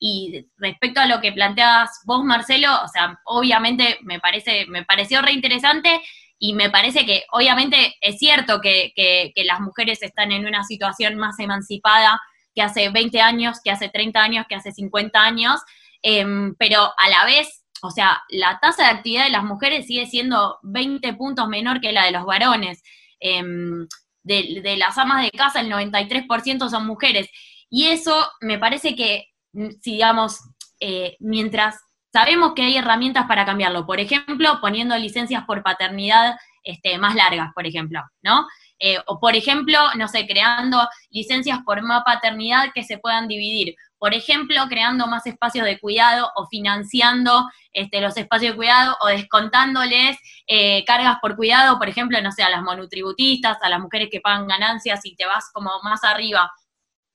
Y 0.04 0.48
respecto 0.56 1.00
a 1.00 1.06
lo 1.06 1.20
que 1.20 1.30
planteas 1.30 2.00
vos, 2.06 2.24
Marcelo, 2.24 2.68
o 2.82 2.88
sea, 2.88 3.20
obviamente 3.24 3.98
me 4.02 4.18
parece, 4.18 4.66
me 4.66 4.84
pareció 4.84 5.22
reinteresante 5.22 6.02
y 6.40 6.54
me 6.54 6.70
parece 6.70 7.06
que 7.06 7.22
obviamente 7.30 7.94
es 8.00 8.18
cierto 8.18 8.60
que, 8.60 8.92
que, 8.96 9.32
las 9.44 9.60
mujeres 9.60 10.02
están 10.02 10.32
en 10.32 10.44
una 10.44 10.64
situación 10.64 11.14
más 11.18 11.38
emancipada 11.38 12.20
que 12.52 12.62
hace 12.62 12.88
20 12.88 13.20
años, 13.20 13.60
que 13.62 13.70
hace 13.70 13.90
30 13.90 14.20
años, 14.20 14.46
que 14.48 14.56
hace 14.56 14.72
50 14.72 15.22
años, 15.22 15.60
em, 16.02 16.56
pero 16.58 16.92
a 16.98 17.08
la 17.08 17.24
vez, 17.24 17.64
o 17.80 17.92
sea, 17.92 18.22
la 18.28 18.58
tasa 18.60 18.82
de 18.82 18.90
actividad 18.90 19.26
de 19.26 19.30
las 19.30 19.44
mujeres 19.44 19.86
sigue 19.86 20.06
siendo 20.06 20.58
20 20.64 21.14
puntos 21.14 21.46
menor 21.46 21.80
que 21.80 21.92
la 21.92 22.06
de 22.06 22.10
los 22.10 22.24
varones. 22.24 22.82
Em, 23.20 23.86
de, 24.24 24.76
las 24.76 24.98
amas 24.98 25.22
de 25.22 25.30
casa, 25.30 25.60
el 25.60 25.70
93% 25.70 26.68
son 26.68 26.86
mujeres. 26.88 27.28
Y 27.70 27.86
eso 27.86 28.26
me 28.40 28.58
parece 28.58 28.96
que, 28.96 29.31
digamos, 29.52 30.40
eh, 30.80 31.16
mientras 31.20 31.76
sabemos 32.12 32.52
que 32.54 32.62
hay 32.62 32.76
herramientas 32.76 33.26
para 33.26 33.46
cambiarlo, 33.46 33.86
por 33.86 34.00
ejemplo, 34.00 34.58
poniendo 34.60 34.96
licencias 34.96 35.44
por 35.44 35.62
paternidad 35.62 36.36
este, 36.62 36.98
más 36.98 37.14
largas, 37.14 37.50
por 37.54 37.66
ejemplo, 37.66 38.00
¿no? 38.22 38.46
Eh, 38.78 38.98
o 39.06 39.20
por 39.20 39.36
ejemplo, 39.36 39.78
no 39.96 40.08
sé, 40.08 40.26
creando 40.26 40.88
licencias 41.10 41.60
por 41.64 41.82
más 41.82 42.02
paternidad 42.04 42.72
que 42.74 42.82
se 42.82 42.98
puedan 42.98 43.28
dividir. 43.28 43.76
Por 43.96 44.12
ejemplo, 44.12 44.64
creando 44.68 45.06
más 45.06 45.24
espacios 45.26 45.64
de 45.64 45.78
cuidado 45.78 46.30
o 46.34 46.48
financiando 46.48 47.48
este, 47.72 48.00
los 48.00 48.16
espacios 48.16 48.52
de 48.52 48.56
cuidado 48.56 48.96
o 49.00 49.06
descontándoles 49.06 50.18
eh, 50.48 50.84
cargas 50.84 51.18
por 51.22 51.36
cuidado, 51.36 51.78
por 51.78 51.88
ejemplo, 51.88 52.20
no 52.20 52.32
sé, 52.32 52.42
a 52.42 52.50
las 52.50 52.62
monotributistas, 52.62 53.58
a 53.62 53.68
las 53.68 53.78
mujeres 53.78 54.08
que 54.10 54.20
pagan 54.20 54.48
ganancias 54.48 55.00
y 55.04 55.14
te 55.14 55.26
vas 55.26 55.50
como 55.52 55.70
más 55.84 56.02
arriba 56.02 56.50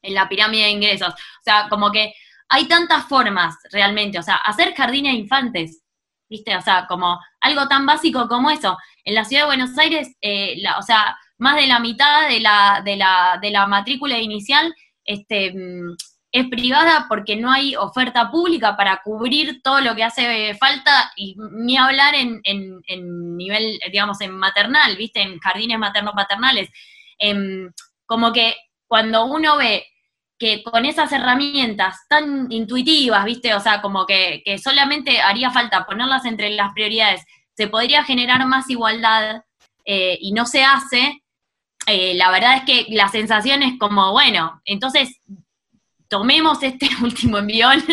en 0.02 0.14
la 0.14 0.30
pirámide 0.30 0.64
de 0.64 0.70
ingresos. 0.70 1.10
O 1.10 1.44
sea, 1.44 1.68
como 1.70 1.92
que 1.92 2.14
hay 2.50 2.68
tantas 2.68 3.06
formas 3.06 3.56
realmente, 3.72 4.20
o 4.20 4.24
sea, 4.24 4.36
hacer 4.36 4.74
jardines 4.76 5.16
infantes, 5.16 5.84
¿viste? 6.30 6.56
O 6.56 6.62
sea, 6.62 6.86
como 6.88 7.20
algo 7.42 7.68
tan 7.68 7.86
básico 7.86 8.28
como 8.28 8.50
eso. 8.50 8.78
En 9.04 9.16
la 9.16 9.26
ciudad 9.26 9.44
de 9.44 9.48
Buenos 9.48 9.78
Aires, 9.78 10.16
eh, 10.22 10.62
o 10.78 10.82
sea, 10.82 11.18
más 11.38 11.56
de 11.56 11.68
la 11.68 11.80
mitad 11.80 12.28
de 12.30 12.40
la, 12.40 12.82
de 12.84 12.96
la, 12.96 13.40
de 13.42 13.52
la 13.52 13.68
matrícula 13.68 14.18
inicial 14.18 14.74
este, 15.06 15.54
mm, 15.54 15.96
es 16.32 16.48
privada 16.50 17.06
porque 17.08 17.36
no 17.36 17.52
hay 17.52 17.76
oferta 17.76 18.30
pública 18.30 18.76
para 18.76 19.02
cubrir 19.04 19.62
todo 19.62 19.82
lo 19.82 19.96
que 19.96 20.04
hace 20.04 20.56
falta 20.56 21.12
y 21.16 21.36
ni 21.52 21.78
hablar 21.78 22.16
en, 22.16 22.42
en, 22.44 23.38
nivel, 23.38 23.80
digamos, 23.92 24.20
en 24.22 24.32
maternal, 24.32 24.98
¿viste? 24.98 25.22
En 25.22 25.40
jardines 25.40 25.80
materno-paternales. 25.80 26.70
Em, 27.18 27.72
como 28.06 28.34
que 28.34 28.56
cuando 28.88 29.26
uno 29.26 29.58
ve 29.58 29.86
que 30.40 30.64
con 30.64 30.86
esas 30.86 31.12
herramientas 31.12 31.98
tan 32.08 32.52
intuitivas, 32.52 33.26
¿viste? 33.26 33.54
O 33.56 33.60
sea, 33.60 33.82
como 33.82 34.06
que, 34.06 34.44
solamente 34.64 35.20
haría 35.22 35.52
falta 35.52 35.86
ponerlas 35.86 36.26
entre 36.26 36.50
las 36.52 36.74
prioridades, 36.74 37.26
se 37.56 37.68
podría 37.68 38.04
generar 38.04 38.46
más 38.46 38.70
igualdad 38.70 39.44
eh, 39.86 40.18
y 40.22 40.32
no 40.34 40.46
se 40.46 40.64
hace, 40.64 41.24
eh, 41.88 42.14
la 42.16 42.30
verdad 42.32 42.58
es 42.58 42.64
que 42.64 42.86
la 42.94 43.08
sensación 43.08 43.64
es 43.64 43.80
como, 43.80 44.12
bueno, 44.12 44.62
entonces 44.66 45.20
tomemos 46.08 46.62
este 46.64 46.90
último 47.02 47.38
envión 47.38 47.84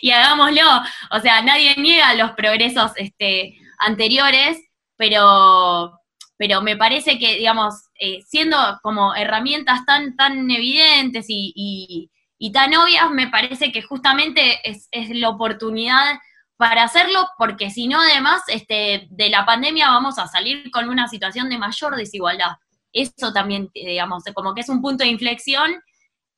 y 0.00 0.10
hagámoslo. 0.10 0.62
O 1.10 1.20
sea, 1.20 1.42
nadie 1.42 1.74
niega 1.76 2.14
los 2.14 2.32
progresos 2.32 2.92
este, 2.96 3.58
anteriores, 3.78 4.58
pero, 4.96 5.98
pero 6.36 6.62
me 6.62 6.76
parece 6.76 7.18
que, 7.18 7.36
digamos, 7.36 7.74
eh, 8.00 8.22
siendo 8.26 8.56
como 8.82 9.14
herramientas 9.14 9.84
tan, 9.86 10.16
tan 10.16 10.50
evidentes 10.50 11.26
y, 11.28 12.10
tan 12.52 12.74
obvias, 12.74 13.10
me 13.12 13.28
parece 13.28 13.70
que 13.70 13.82
justamente 13.82 14.58
es, 14.64 14.88
la 15.10 15.28
oportunidad 15.28 16.18
para 16.56 16.82
hacerlo, 16.82 17.28
porque 17.38 17.70
si 17.70 17.86
no, 17.86 18.00
además, 18.00 18.42
este, 18.48 19.06
de 19.10 19.30
la 19.30 19.46
pandemia 19.46 19.90
vamos 19.90 20.18
a 20.18 20.26
salir 20.26 20.70
con 20.72 20.88
una 20.88 21.06
situación 21.06 21.48
de 21.48 21.58
mayor 21.58 21.94
desigualdad. 21.94 22.56
Eso 22.92 23.32
también, 23.32 23.70
digamos, 23.72 24.24
como 24.34 24.54
que 24.54 24.62
es 24.62 24.68
un 24.68 24.82
punto 24.82 25.04
de 25.04 25.10
inflexión 25.10 25.80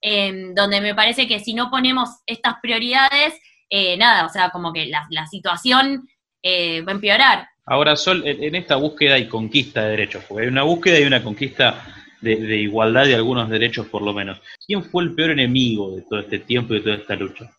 Em, 0.04 0.52
donde 0.52 0.80
me 0.80 0.96
parece 0.96 1.28
que 1.28 1.38
si 1.38 1.54
no 1.54 1.70
ponemos 1.70 2.08
estas 2.26 2.56
prioridades, 2.60 3.34
eh, 3.70 3.96
nada, 3.96 4.26
o 4.26 4.28
sea, 4.28 4.50
como 4.50 4.72
que 4.72 4.86
la, 4.86 5.26
situación 5.28 6.08
eh, 6.42 6.82
va 6.82 6.90
a 6.90 6.94
empeorar. 6.96 7.48
Ahora, 7.64 7.94
Sol, 7.96 8.22
en, 8.26 8.54
esta 8.54 8.76
búsqueda 8.76 9.18
y 9.18 9.28
conquista 9.28 9.84
de 9.84 9.90
derechos, 9.90 10.24
porque 10.28 10.44
hay 10.44 10.48
una 10.48 10.64
búsqueda 10.64 10.98
y 10.98 11.04
una 11.04 11.22
conquista 11.22 11.84
de, 12.20 12.56
igualdad 12.56 13.04
de 13.04 13.14
algunos 13.14 13.48
derechos 13.48 13.86
por 13.86 14.02
lo 14.02 14.12
menos. 14.12 14.40
¿Quién 14.66 14.82
fue 14.84 15.04
el 15.04 15.14
peor 15.14 15.30
enemigo 15.30 15.94
de 15.94 16.02
todo 16.02 16.20
este 16.20 16.40
tiempo 16.40 16.74
y 16.74 16.78
de 16.78 16.82
toda 16.82 16.96
esta 16.96 17.16
lucha? 17.16 17.50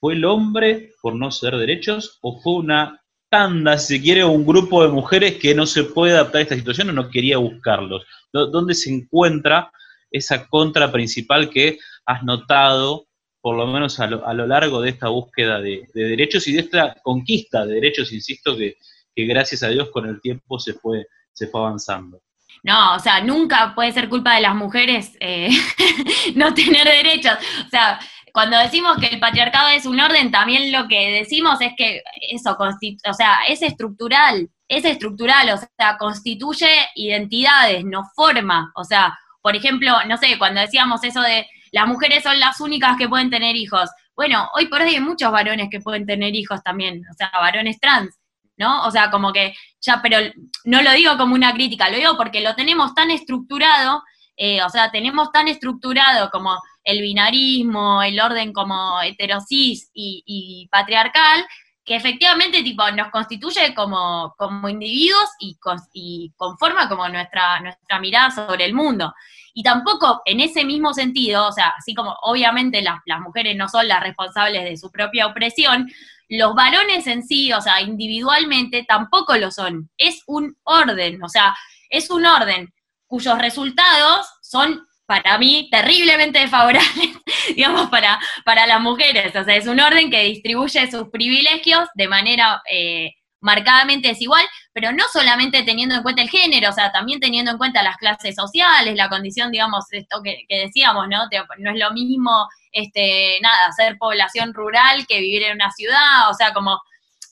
¿Fue 0.00 0.14
el 0.14 0.24
hombre 0.24 0.92
por 1.00 1.14
no 1.14 1.30
ceder 1.30 1.56
derechos 1.56 2.18
o 2.22 2.40
fue 2.40 2.54
una 2.54 3.02
tanda, 3.30 3.78
si 3.78 3.96
se 3.96 4.02
quiere, 4.02 4.24
un 4.24 4.46
grupo 4.46 4.82
de 4.82 4.88
mujeres 4.92 5.36
que 5.36 5.54
no 5.54 5.66
se 5.66 5.84
puede 5.84 6.12
adaptar 6.12 6.40
a 6.40 6.42
esta 6.42 6.56
situación 6.56 6.90
o 6.90 6.92
no 6.92 7.10
quería 7.10 7.38
buscarlos? 7.38 8.04
¿Dónde 8.32 8.74
se 8.74 8.92
encuentra 8.92 9.70
esa 10.10 10.46
contra 10.46 10.92
principal 10.92 11.50
que 11.50 11.78
has 12.04 12.22
notado, 12.22 13.06
por 13.40 13.56
lo 13.56 13.66
menos 13.66 14.00
a 14.00 14.06
lo, 14.06 14.46
largo 14.46 14.80
de 14.80 14.90
esta 14.90 15.08
búsqueda 15.08 15.60
de, 15.60 15.88
derechos 15.94 16.46
y 16.46 16.52
de 16.52 16.60
esta 16.60 16.96
conquista 17.02 17.64
de 17.64 17.74
derechos, 17.74 18.12
insisto, 18.12 18.56
que, 18.56 18.76
gracias 19.24 19.62
a 19.62 19.68
Dios 19.68 19.90
con 19.90 20.06
el 20.06 20.20
tiempo 20.20 20.58
se 20.58 20.74
fue, 20.74 21.06
se 21.32 21.46
fue 21.46 21.60
avanzando. 21.60 22.20
No, 22.62 22.96
o 22.96 22.98
sea, 22.98 23.22
nunca 23.22 23.74
puede 23.74 23.92
ser 23.92 24.08
culpa 24.08 24.34
de 24.34 24.40
las 24.40 24.54
mujeres 24.54 25.16
eh, 25.20 25.50
no 26.34 26.52
tener 26.52 26.84
derechos. 26.84 27.34
O 27.64 27.68
sea, 27.68 28.00
cuando 28.32 28.58
decimos 28.58 28.98
que 28.98 29.06
el 29.06 29.20
patriarcado 29.20 29.68
es 29.68 29.86
un 29.86 30.00
orden, 30.00 30.30
también 30.30 30.70
lo 30.72 30.88
que 30.88 31.10
decimos 31.12 31.60
es 31.60 31.72
que 31.76 32.02
eso, 32.28 32.56
o 32.58 33.14
sea, 33.14 33.38
es 33.48 33.62
estructural, 33.62 34.50
es 34.68 34.84
estructural, 34.84 35.48
o 35.50 35.56
sea, 35.56 35.96
constituye 35.96 36.68
identidades, 36.96 37.84
no 37.84 38.02
forma. 38.14 38.72
O 38.74 38.84
sea, 38.84 39.16
por 39.40 39.56
ejemplo, 39.56 39.92
no 40.06 40.16
sé, 40.16 40.36
cuando 40.38 40.60
decíamos 40.60 41.02
eso 41.04 41.20
de 41.22 41.46
las 41.72 41.86
mujeres 41.86 42.22
son 42.24 42.38
las 42.38 42.60
únicas 42.60 42.96
que 42.98 43.08
pueden 43.08 43.30
tener 43.30 43.56
hijos. 43.56 43.88
Bueno, 44.14 44.48
hoy 44.54 44.66
por 44.66 44.82
hoy 44.82 44.94
hay 44.94 45.00
muchos 45.00 45.30
varones 45.30 45.68
que 45.70 45.80
pueden 45.80 46.04
tener 46.04 46.34
hijos 46.34 46.62
también, 46.62 47.02
o 47.10 47.14
sea, 47.14 47.30
varones 47.32 47.78
trans, 47.80 48.18
¿no? 48.56 48.86
O 48.86 48.90
sea, 48.90 49.10
como 49.10 49.32
que 49.32 49.54
ya, 49.80 50.00
pero 50.02 50.18
no 50.64 50.82
lo 50.82 50.92
digo 50.92 51.16
como 51.16 51.34
una 51.34 51.52
crítica, 51.52 51.88
lo 51.90 51.96
digo 51.96 52.16
porque 52.16 52.40
lo 52.40 52.54
tenemos 52.54 52.94
tan 52.94 53.10
estructurado, 53.10 54.02
eh, 54.36 54.62
o 54.62 54.68
sea, 54.68 54.90
tenemos 54.90 55.32
tan 55.32 55.48
estructurado 55.48 56.30
como 56.30 56.60
el 56.84 57.00
binarismo, 57.00 58.02
el 58.02 58.20
orden 58.20 58.52
como 58.52 59.00
heterosis 59.02 59.90
y, 59.94 60.68
patriarcal, 60.70 61.44
que 61.84 61.96
efectivamente 61.96 62.62
tipo, 62.62 62.88
nos 62.92 63.10
constituye 63.10 63.74
como, 63.74 64.34
como 64.36 64.68
individuos 64.68 65.30
y, 65.38 65.56
y, 65.94 66.32
conforma 66.36 66.88
como 66.88 67.08
nuestra, 67.08 67.60
nuestra 67.60 67.98
mirada 68.00 68.30
sobre 68.30 68.64
el 68.64 68.74
mundo. 68.74 69.12
Y 69.54 69.62
tampoco 69.62 70.20
en 70.26 70.40
ese 70.40 70.64
mismo 70.64 70.92
sentido, 70.92 71.48
o 71.48 71.52
sea, 71.52 71.72
así 71.78 71.94
como 71.94 72.14
obviamente 72.22 72.82
las, 72.82 72.98
las 73.06 73.20
mujeres 73.20 73.56
no 73.56 73.68
son 73.68 73.88
las 73.88 74.02
responsables 74.02 74.64
de 74.64 74.76
su 74.76 74.90
propia 74.90 75.26
opresión, 75.26 75.88
los 76.28 76.54
varones 76.54 77.06
en 77.06 77.22
sí, 77.22 77.52
o 77.52 77.60
sea, 77.60 77.80
individualmente 77.80 78.84
tampoco 78.86 79.36
lo 79.36 79.50
son. 79.50 79.90
Es 79.96 80.22
un 80.26 80.56
orden, 80.64 81.22
o 81.22 81.28
sea, 81.28 81.54
es 81.90 82.10
un 82.10 82.26
orden 82.26 82.72
cuyos 83.06 83.38
resultados 83.38 84.26
son 84.42 84.86
para 85.06 85.38
mí, 85.38 85.68
terriblemente 85.70 86.40
desfavorables, 86.40 86.92
digamos, 87.54 87.88
para, 87.90 88.18
para 88.44 88.66
las 88.66 88.80
mujeres. 88.80 89.34
O 89.36 89.44
sea, 89.44 89.54
es 89.54 89.66
un 89.66 89.80
orden 89.80 90.10
que 90.10 90.24
distribuye 90.24 90.90
sus 90.90 91.08
privilegios 91.10 91.88
de 91.94 92.08
manera 92.08 92.60
eh, 92.70 93.12
marcadamente 93.40 94.08
desigual, 94.08 94.44
pero 94.72 94.92
no 94.92 95.04
solamente 95.12 95.62
teniendo 95.62 95.94
en 95.94 96.02
cuenta 96.02 96.22
el 96.22 96.30
género, 96.30 96.70
o 96.70 96.72
sea, 96.72 96.90
también 96.92 97.20
teniendo 97.20 97.50
en 97.50 97.58
cuenta 97.58 97.82
las 97.82 97.96
clases 97.96 98.34
sociales, 98.34 98.96
la 98.96 99.08
condición, 99.08 99.50
digamos, 99.50 99.84
esto 99.90 100.22
que, 100.22 100.44
decíamos, 100.48 101.08
¿no? 101.08 101.28
No 101.58 101.70
es 101.70 101.78
lo 101.78 101.92
mismo, 101.92 102.48
este, 102.72 103.38
nada, 103.42 103.72
ser 103.72 103.98
población 103.98 104.54
rural 104.54 105.06
que 105.06 105.20
vivir 105.20 105.44
en 105.44 105.54
una 105.54 105.70
ciudad, 105.70 106.30
o 106.30 106.34
sea, 106.34 106.52
como, 106.52 106.80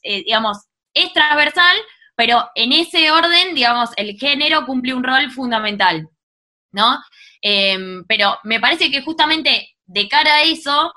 eh, 0.02 0.22
digamos, 0.24 0.58
es 0.92 1.12
transversal, 1.12 1.76
pero 2.16 2.48
en 2.54 2.72
ese 2.72 3.10
orden, 3.10 3.54
digamos, 3.54 3.90
el 3.96 4.16
género 4.16 4.66
cumple 4.66 4.94
un 4.94 5.04
rol 5.04 5.30
fundamental, 5.30 6.08
¿no? 6.70 6.98
Em, 7.42 8.04
pero 8.06 8.38
me 8.44 8.60
parece 8.60 8.90
que 8.90 9.02
justamente 9.02 9.74
de 9.86 10.08
cara 10.08 10.36
a 10.36 10.42
eso, 10.42 10.92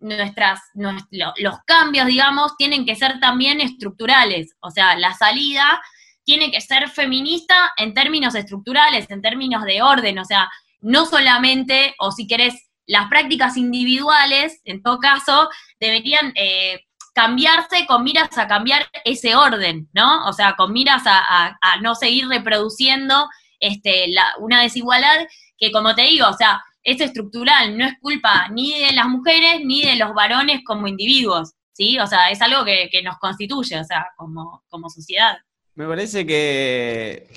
nuestras, 0.00 0.60
los 0.74 1.58
cambios, 1.64 2.06
digamos, 2.06 2.56
tienen 2.56 2.84
que 2.84 2.96
ser 2.96 3.20
también 3.20 3.60
estructurales. 3.60 4.56
O 4.60 4.70
sea, 4.70 4.96
la 4.96 5.14
salida 5.14 5.80
tiene 6.24 6.50
que 6.50 6.60
ser 6.60 6.88
feminista 6.90 7.72
en 7.76 7.94
términos 7.94 8.34
estructurales, 8.34 9.08
en 9.08 9.22
términos 9.22 9.62
de 9.64 9.82
orden. 9.82 10.18
O 10.18 10.24
sea, 10.24 10.50
no 10.80 11.06
solamente, 11.06 11.94
o 11.98 12.10
si 12.10 12.26
querés, 12.26 12.70
las 12.86 13.08
prácticas 13.08 13.56
individuales, 13.56 14.60
en 14.64 14.82
todo 14.82 14.98
caso, 14.98 15.48
deberían 15.78 16.32
eh, 16.34 16.80
cambiarse 17.14 17.86
con 17.86 18.02
miras 18.02 18.36
a 18.36 18.48
cambiar 18.48 18.88
ese 19.04 19.36
orden, 19.36 19.88
¿no? 19.92 20.26
O 20.26 20.32
sea, 20.32 20.56
con 20.56 20.72
miras 20.72 21.02
a, 21.06 21.56
no 21.82 21.94
seguir 21.94 22.26
reproduciendo 22.26 23.28
este, 23.60 24.12
una 24.40 24.62
desigualdad 24.62 25.26
que, 25.56 25.70
como 25.70 25.94
te 25.94 26.02
digo, 26.02 26.26
o 26.26 26.32
sea, 26.32 26.64
es 26.82 27.00
estructural, 27.00 27.76
no 27.76 27.84
es 27.84 27.94
culpa 28.00 28.48
ni 28.48 28.78
de 28.78 28.92
las 28.92 29.06
mujeres 29.06 29.60
ni 29.64 29.82
de 29.82 29.96
los 29.96 30.14
varones 30.14 30.60
como 30.64 30.88
individuos, 30.88 31.52
¿sí? 31.72 31.98
O 31.98 32.06
sea, 32.06 32.30
es 32.30 32.40
algo 32.40 32.64
que, 32.64 32.88
nos 33.02 33.18
constituye, 33.18 33.78
o 33.78 33.84
sea, 33.84 34.06
como, 34.16 34.62
como 34.68 34.88
sociedad. 34.88 35.36
Me 35.74 35.86
parece 35.86 36.26
que 36.26 37.28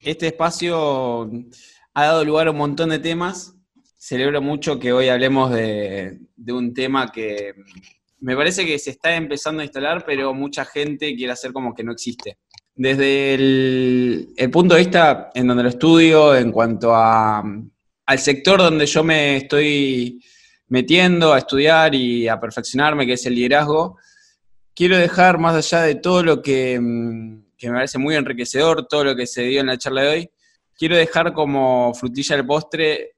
este 0.00 0.28
espacio 0.28 1.30
ha 1.94 2.04
dado 2.04 2.24
lugar 2.24 2.48
a 2.48 2.50
un 2.50 2.58
montón 2.58 2.90
de 2.90 2.98
temas. 2.98 3.54
Celebro 3.98 4.40
mucho 4.40 4.78
que 4.78 4.92
hoy 4.92 5.08
hablemos 5.08 5.50
de, 5.50 6.18
un 6.48 6.72
tema 6.74 7.10
que 7.10 7.54
me 8.20 8.36
parece 8.36 8.64
que 8.64 8.78
se 8.78 8.90
está 8.90 9.14
empezando 9.16 9.60
a 9.60 9.64
instalar, 9.64 10.04
pero 10.06 10.32
mucha 10.32 10.64
gente 10.64 11.14
quiere 11.16 11.32
hacer 11.32 11.52
como 11.52 11.74
que 11.74 11.82
no 11.84 11.92
existe. 11.92 12.38
Desde 12.74 13.34
el, 13.34 14.28
el 14.36 14.50
punto 14.50 14.74
de 14.74 14.80
vista 14.80 15.30
en 15.34 15.46
donde 15.46 15.62
lo 15.62 15.70
estudio, 15.70 16.36
en 16.36 16.52
cuanto 16.52 16.94
a 16.94 17.42
al 18.06 18.18
sector 18.20 18.60
donde 18.60 18.86
yo 18.86 19.02
me 19.02 19.36
estoy 19.36 20.24
metiendo 20.68 21.32
a 21.32 21.38
estudiar 21.38 21.94
y 21.94 22.28
a 22.28 22.40
perfeccionarme, 22.40 23.06
que 23.06 23.14
es 23.14 23.26
el 23.26 23.34
liderazgo, 23.34 23.98
quiero 24.74 24.96
dejar 24.96 25.38
más 25.38 25.54
allá 25.54 25.84
de 25.84 25.96
todo 25.96 26.22
lo 26.22 26.40
que, 26.40 26.78
mm, 26.80 27.44
me 27.62 27.70
parece 27.70 27.98
muy 27.98 28.14
enriquecedor, 28.14 28.86
todo 28.86 29.04
lo 29.04 29.16
que 29.16 29.26
se 29.26 29.42
dio 29.42 29.60
en 29.60 29.66
la 29.66 29.78
charla 29.78 30.02
de 30.02 30.08
hoy, 30.08 30.30
quiero 30.76 30.96
dejar 30.96 31.32
como 31.32 31.92
frutilla 31.94 32.36
del 32.36 32.46
postre 32.46 33.14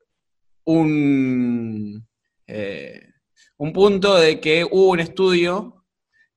un, 0.65 2.07
eh, 2.47 3.09
un 3.59 3.73
punto 3.73 4.17
de 4.17 4.41
que 4.41 4.65
hubo 4.65 4.91
un 4.91 5.01
estudio 5.01 5.85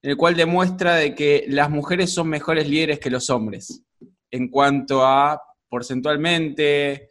en 0.02 0.12
el 0.12 0.18
cual 0.18 0.36
demuestra 0.36 0.96
de 0.96 1.14
que 1.14 1.46
las 1.48 1.70
mujeres 1.70 2.12
son 2.14 2.28
mejores 2.28 2.68
líderes 2.68 3.00
que 3.00 3.12
los 3.12 3.30
hombres, 3.30 3.84
en 4.32 4.50
cuanto 4.50 5.06
a 5.06 5.40
porcentualmente, 5.70 7.11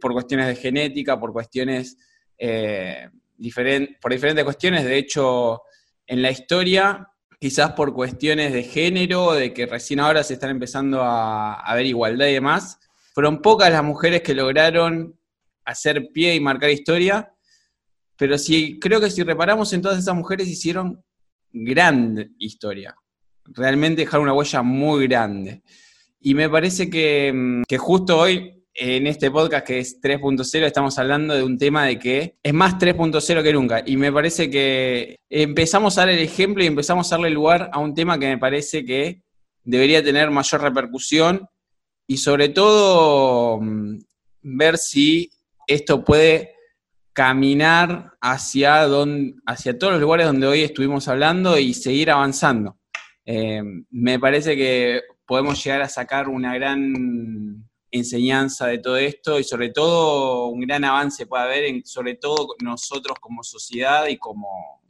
por 0.00 0.12
cuestiones 0.12 0.46
de 0.46 0.56
genética, 0.56 1.18
por 1.18 1.32
cuestiones, 1.32 1.96
eh, 2.36 3.08
por 4.00 4.12
diferentes 4.12 4.44
cuestiones. 4.44 4.84
De 4.84 4.98
hecho, 4.98 5.62
en 6.06 6.22
la 6.22 6.30
historia, 6.30 7.08
quizás 7.38 7.72
por 7.72 7.94
cuestiones 7.94 8.52
de 8.52 8.64
género, 8.64 9.32
de 9.32 9.52
que 9.52 9.66
recién 9.66 10.00
ahora 10.00 10.22
se 10.22 10.34
están 10.34 10.50
empezando 10.50 11.00
a, 11.02 11.72
ver 11.74 11.86
igualdad 11.86 12.26
y 12.26 12.34
demás, 12.34 12.78
fueron 13.14 13.40
pocas 13.40 13.70
las 13.70 13.84
mujeres 13.84 14.22
que 14.22 14.34
lograron 14.34 15.18
hacer 15.64 16.08
pie 16.12 16.34
y 16.34 16.40
marcar 16.40 16.70
historia, 16.70 17.32
pero 18.16 18.38
sí, 18.38 18.78
creo 18.80 19.00
que 19.00 19.10
si 19.10 19.22
reparamos 19.22 19.72
en 19.72 19.82
todas 19.82 19.98
esas 19.98 20.14
mujeres 20.14 20.48
hicieron 20.48 21.02
gran 21.52 22.34
historia. 22.38 22.96
Realmente 23.44 24.02
dejaron 24.02 24.24
una 24.24 24.34
huella 24.34 24.62
muy 24.62 25.06
grande. 25.06 25.62
Y 26.20 26.34
me 26.34 26.48
parece 26.48 26.90
que, 26.90 27.32
mm, 27.32 27.62
que 27.68 27.78
justo 27.78 28.18
hoy 28.18 28.57
en 28.80 29.08
este 29.08 29.30
podcast 29.30 29.66
que 29.66 29.80
es 29.80 30.00
3.0 30.00 30.64
estamos 30.64 30.96
hablando 30.98 31.34
de 31.34 31.42
un 31.42 31.58
tema 31.58 31.86
de 31.86 31.98
que 31.98 32.36
es 32.40 32.54
más 32.54 32.78
3.0 32.78 33.42
que 33.42 33.52
nunca. 33.52 33.82
Y 33.84 33.96
me 33.96 34.12
parece 34.12 34.48
que 34.48 35.16
empezamos 35.28 35.98
a 35.98 36.02
dar 36.02 36.10
el 36.10 36.20
ejemplo 36.20 36.62
y 36.62 36.68
empezamos 36.68 37.10
a 37.12 37.16
darle 37.16 37.30
lugar 37.30 37.70
a 37.72 37.80
un 37.80 37.92
tema 37.92 38.18
que 38.18 38.28
me 38.28 38.38
parece 38.38 38.84
que 38.84 39.22
debería 39.64 40.02
tener 40.02 40.30
mayor 40.30 40.62
repercusión 40.62 41.48
y 42.06 42.18
sobre 42.18 42.50
todo 42.50 43.60
mm, 43.60 43.98
ver 44.42 44.78
si 44.78 45.30
esto 45.66 46.04
puede 46.04 46.54
caminar 47.12 48.12
hacia, 48.20 48.86
hacia 49.44 49.78
todos 49.78 49.94
los 49.94 50.00
lugares 50.00 50.26
donde 50.26 50.46
hoy 50.46 50.62
estuvimos 50.62 51.08
hablando 51.08 51.58
y 51.58 51.74
seguir 51.74 52.12
avanzando. 52.12 52.78
Eh, 53.26 53.60
me 53.90 54.20
parece 54.20 54.56
que 54.56 55.02
podemos 55.26 55.62
llegar 55.62 55.82
a 55.82 55.88
sacar 55.88 56.28
una 56.28 56.54
gran 56.54 57.67
enseñanza 57.90 58.66
de 58.66 58.78
todo 58.78 58.96
esto 58.96 59.38
y 59.38 59.44
sobre 59.44 59.70
todo 59.70 60.46
un 60.48 60.60
gran 60.60 60.84
avance 60.84 61.26
puede 61.26 61.44
haber, 61.44 61.64
en, 61.64 61.84
sobre 61.84 62.14
todo 62.14 62.54
nosotros 62.62 63.18
como 63.20 63.42
sociedad 63.42 64.06
y 64.08 64.18
como, 64.18 64.82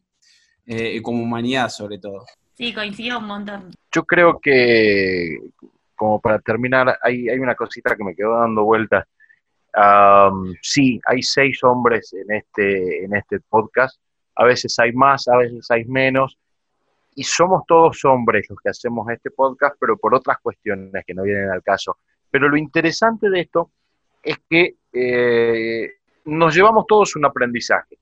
eh, 0.66 1.00
como 1.02 1.22
humanidad 1.22 1.68
sobre 1.68 1.98
todo. 1.98 2.24
Sí, 2.54 2.74
coincido 2.74 3.18
un 3.18 3.26
montón. 3.26 3.70
Yo 3.94 4.04
creo 4.04 4.40
que, 4.40 5.38
como 5.94 6.20
para 6.20 6.40
terminar, 6.40 6.98
hay, 7.02 7.28
hay 7.28 7.38
una 7.38 7.54
cosita 7.54 7.94
que 7.96 8.02
me 8.02 8.16
quedó 8.16 8.40
dando 8.40 8.64
vueltas. 8.64 9.06
sí, 10.60 11.00
hay 11.06 11.22
seis 11.22 11.62
hombres 11.62 12.12
en 12.14 12.34
este, 12.34 13.04
en 13.04 13.14
este 13.14 13.38
podcast. 13.48 14.00
A 14.34 14.44
veces 14.44 14.76
hay 14.78 14.92
más, 14.92 15.28
a 15.28 15.36
veces 15.36 15.70
hay 15.70 15.84
menos. 15.84 16.36
Y 17.14 17.22
somos 17.22 17.62
todos 17.66 18.04
hombres 18.04 18.46
los 18.48 18.58
que 18.60 18.70
hacemos 18.70 19.08
este 19.10 19.30
podcast, 19.30 19.76
pero 19.78 19.96
por 19.96 20.14
otras 20.14 20.38
cuestiones 20.40 21.04
que 21.06 21.14
no 21.14 21.22
vienen 21.22 21.50
al 21.50 21.62
caso. 21.62 21.98
Pero 22.30 22.48
lo 22.48 22.56
interesante 22.56 23.30
de 23.30 23.40
esto 23.40 23.70
es 24.22 24.38
que 24.48 24.76
eh, 24.92 25.92
nos 26.26 26.54
llevamos 26.54 26.86
todos 26.86 27.16
un 27.16 27.24
aprendizaje. 27.24 27.98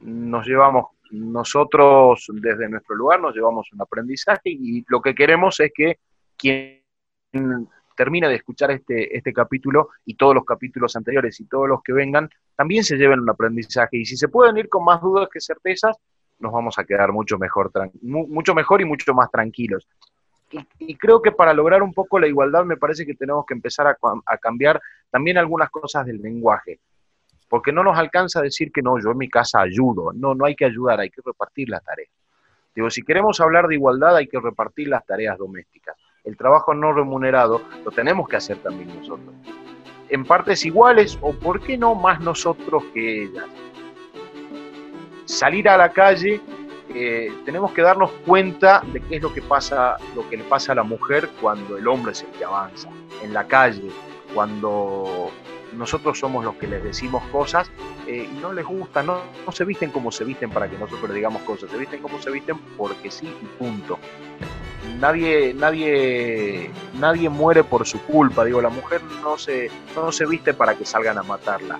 Nos 0.00 0.46
llevamos 0.46 0.86
nosotros 1.10 2.26
desde 2.32 2.68
nuestro 2.68 2.94
lugar, 2.94 3.20
nos 3.20 3.34
llevamos 3.34 3.72
un 3.72 3.80
aprendizaje 3.80 4.50
y 4.50 4.84
lo 4.88 5.00
que 5.00 5.14
queremos 5.14 5.58
es 5.60 5.72
que 5.74 5.98
quien 6.36 6.82
termine 7.96 8.28
de 8.28 8.36
escuchar 8.36 8.70
este, 8.70 9.16
este 9.16 9.32
capítulo 9.32 9.88
y 10.04 10.14
todos 10.14 10.34
los 10.34 10.44
capítulos 10.44 10.94
anteriores 10.94 11.40
y 11.40 11.46
todos 11.46 11.68
los 11.68 11.82
que 11.82 11.92
vengan, 11.92 12.30
también 12.54 12.84
se 12.84 12.96
lleven 12.96 13.20
un 13.20 13.30
aprendizaje. 13.30 13.96
Y 13.96 14.04
si 14.04 14.16
se 14.16 14.28
pueden 14.28 14.56
ir 14.56 14.68
con 14.68 14.84
más 14.84 15.00
dudas 15.00 15.28
que 15.32 15.40
certezas, 15.40 15.96
nos 16.38 16.52
vamos 16.52 16.78
a 16.78 16.84
quedar 16.84 17.12
mucho 17.12 17.38
mejor, 17.38 17.72
mucho 18.02 18.54
mejor 18.54 18.80
y 18.80 18.84
mucho 18.84 19.12
más 19.14 19.30
tranquilos 19.30 19.88
y, 20.50 20.96
creo 20.96 21.20
que 21.20 21.32
para 21.32 21.52
lograr 21.52 21.82
un 21.82 21.92
poco 21.92 22.18
la 22.18 22.26
igualdad 22.26 22.64
me 22.64 22.76
parece 22.76 23.04
que 23.04 23.14
tenemos 23.14 23.44
que 23.46 23.54
empezar 23.54 23.86
a, 23.86 24.38
cambiar 24.38 24.80
también 25.10 25.38
algunas 25.38 25.70
cosas 25.70 26.06
del 26.06 26.18
lenguaje. 26.18 26.80
Porque 27.48 27.72
no 27.72 27.82
nos 27.82 27.96
alcanza 27.96 28.40
a 28.40 28.42
decir 28.42 28.70
que 28.72 28.82
no, 28.82 29.00
yo 29.00 29.10
en 29.10 29.18
mi 29.18 29.28
casa 29.28 29.60
ayudo. 29.60 30.12
No, 30.12 30.34
no 30.34 30.44
hay 30.44 30.54
que 30.54 30.66
ayudar, 30.66 31.00
hay 31.00 31.10
que 31.10 31.22
repartir 31.24 31.68
las 31.68 31.82
tareas. 31.82 32.10
Digo, 32.74 32.90
si 32.90 33.02
queremos 33.02 33.40
hablar 33.40 33.66
de 33.66 33.74
igualdad 33.74 34.16
hay 34.16 34.26
que 34.26 34.38
repartir 34.38 34.88
las 34.88 35.04
tareas 35.04 35.36
domésticas. 35.38 35.96
El 36.24 36.36
trabajo 36.36 36.74
no 36.74 36.92
remunerado 36.92 37.62
lo 37.84 37.90
tenemos 37.90 38.28
que 38.28 38.36
hacer 38.36 38.58
también 38.58 38.88
nosotros. 38.98 39.34
En 40.10 40.24
partes 40.24 40.64
iguales 40.64 41.18
o, 41.20 41.32
¿por 41.32 41.60
qué 41.60 41.76
no, 41.76 41.94
más 41.94 42.20
nosotros 42.20 42.84
que 42.94 43.24
ellas? 43.24 43.46
Salir 45.24 45.68
a 45.68 45.76
la 45.76 45.92
calle 45.92 46.40
eh, 46.94 47.32
tenemos 47.44 47.72
que 47.72 47.82
darnos 47.82 48.10
cuenta 48.24 48.82
de 48.92 49.00
qué 49.00 49.16
es 49.16 49.22
lo 49.22 49.32
que 49.32 49.42
pasa, 49.42 49.96
lo 50.14 50.28
que 50.28 50.36
le 50.36 50.44
pasa 50.44 50.72
a 50.72 50.74
la 50.74 50.82
mujer 50.82 51.28
cuando 51.40 51.76
el 51.76 51.86
hombre 51.86 52.12
es 52.12 52.22
el 52.22 52.30
que 52.30 52.44
avanza, 52.44 52.88
en 53.22 53.34
la 53.34 53.46
calle, 53.46 53.90
cuando 54.34 55.30
nosotros 55.74 56.18
somos 56.18 56.44
los 56.44 56.54
que 56.54 56.66
les 56.66 56.82
decimos 56.82 57.22
cosas 57.26 57.70
eh, 58.06 58.28
y 58.30 58.38
no 58.38 58.52
les 58.52 58.64
gusta, 58.64 59.02
no, 59.02 59.20
se 59.52 59.64
visten 59.64 59.90
como 59.90 60.10
se 60.10 60.24
visten 60.24 60.50
para 60.50 60.68
que 60.68 60.78
nosotros 60.78 61.12
digamos 61.12 61.42
cosas, 61.42 61.70
se 61.70 61.76
visten 61.76 62.00
como 62.00 62.20
se 62.20 62.30
visten 62.30 62.56
porque 62.76 63.10
sí 63.10 63.26
y 63.26 63.46
punto. 63.58 63.98
Nadie, 64.98 65.52
nadie, 65.54 66.70
nadie 66.98 67.28
muere 67.28 67.62
por 67.62 67.86
su 67.86 68.00
culpa. 68.02 68.44
Digo, 68.44 68.62
la 68.62 68.70
mujer 68.70 69.02
no 69.22 69.36
se, 69.36 69.70
no 69.94 70.10
se 70.10 70.26
viste 70.26 70.54
para 70.54 70.76
que 70.76 70.84
salgan 70.84 71.18
a 71.18 71.22
matarla, 71.22 71.78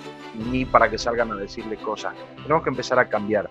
ni 0.51 0.65
para 0.65 0.91
que 0.91 0.99
salgan 0.99 1.33
a 1.33 1.35
decirle 1.37 1.77
cosas. 1.77 2.15
Tenemos 2.43 2.63
que 2.63 2.69
empezar 2.69 2.99
a 2.99 3.09
cambiar 3.09 3.49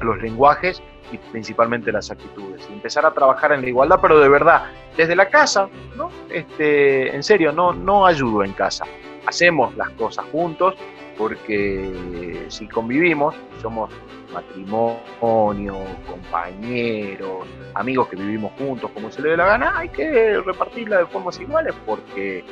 los 0.00 0.20
lenguajes 0.22 0.82
y 1.12 1.18
principalmente 1.18 1.92
las 1.92 2.10
actitudes. 2.10 2.66
Y 2.70 2.72
empezar 2.72 3.06
a 3.06 3.12
trabajar 3.12 3.52
en 3.52 3.62
la 3.62 3.68
igualdad, 3.68 3.98
pero 4.00 4.20
de 4.20 4.28
verdad, 4.28 4.64
desde 4.96 5.16
la 5.16 5.28
casa, 5.28 5.68
¿no? 5.96 6.10
Este, 6.30 7.14
en 7.14 7.22
serio, 7.22 7.52
no, 7.52 7.72
no 7.72 8.06
ayudo 8.06 8.44
en 8.44 8.52
casa. 8.52 8.84
hacemos 9.26 9.74
las 9.76 9.90
cosas 9.90 10.24
juntos, 10.30 10.74
porque 11.16 12.44
si 12.48 12.68
convivimos, 12.68 13.34
somos 13.62 13.90
matrimonio, 14.34 15.78
compañeros, 16.10 17.46
amigos 17.74 18.08
que 18.08 18.16
vivimos 18.16 18.52
juntos, 18.58 18.90
como 18.92 19.10
se 19.10 19.22
le 19.22 19.30
dé 19.30 19.36
la 19.36 19.46
gana, 19.46 19.78
hay 19.78 19.88
que 19.88 20.40
repartirla 20.40 20.98
de 20.98 21.06
formas 21.06 21.40
iguales 21.40 21.74
porque 21.86 22.44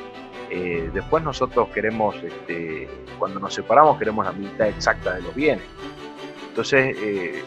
eh, 0.51 0.91
después 0.93 1.22
nosotros 1.24 1.68
queremos, 1.70 2.14
este, 2.22 2.89
cuando 3.18 3.41
nos 3.41 3.55
separamos, 3.55 3.99
queremos 3.99 4.24
la 4.24 4.33
mitad 4.33 4.68
exacta 4.68 5.14
de 5.14 5.22
los 5.22 5.35
bienes. 5.35 5.64
Entonces, 6.53 6.94
eh, 7.00 7.42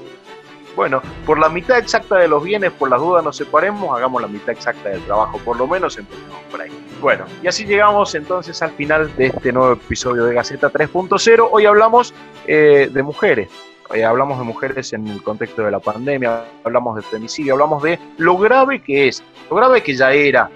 bueno, 0.75 0.99
por 1.27 1.37
la 1.37 1.47
mitad 1.47 1.77
exacta 1.77 2.17
de 2.17 2.27
los 2.27 2.43
bienes, 2.43 2.71
por 2.71 2.89
las 2.89 2.99
dudas 2.99 3.23
nos 3.23 3.37
separemos, 3.37 3.95
hagamos 3.95 4.19
la 4.19 4.27
mitad 4.27 4.49
exacta 4.49 4.89
del 4.89 5.01
trabajo, 5.01 5.37
por 5.45 5.57
lo 5.57 5.67
menos 5.67 5.95
empecemos 5.99 6.39
por 6.49 6.59
ahí. 6.59 6.71
Bueno, 6.99 7.25
y 7.43 7.47
así 7.47 7.65
llegamos 7.65 8.15
entonces 8.15 8.59
al 8.63 8.71
final 8.71 9.15
de 9.15 9.27
este 9.27 9.53
nuevo 9.53 9.73
episodio 9.73 10.25
de 10.25 10.33
Gaceta 10.33 10.71
3.0. 10.71 11.49
Hoy 11.51 11.67
hablamos 11.67 12.15
eh, 12.47 12.89
de 12.91 13.03
mujeres, 13.03 13.49
eh, 13.93 14.03
hablamos 14.03 14.39
de 14.39 14.43
mujeres 14.43 14.91
en 14.93 15.07
el 15.07 15.21
contexto 15.21 15.61
de 15.61 15.69
la 15.69 15.79
pandemia, 15.79 16.45
hablamos 16.63 16.95
de 16.95 17.03
femicidio, 17.03 17.53
hablamos 17.53 17.83
de 17.83 17.99
lo 18.17 18.39
grave 18.39 18.81
que 18.81 19.07
es, 19.07 19.23
lo 19.51 19.57
grave 19.57 19.83
que 19.83 19.95
ya 19.95 20.13
era, 20.13 20.49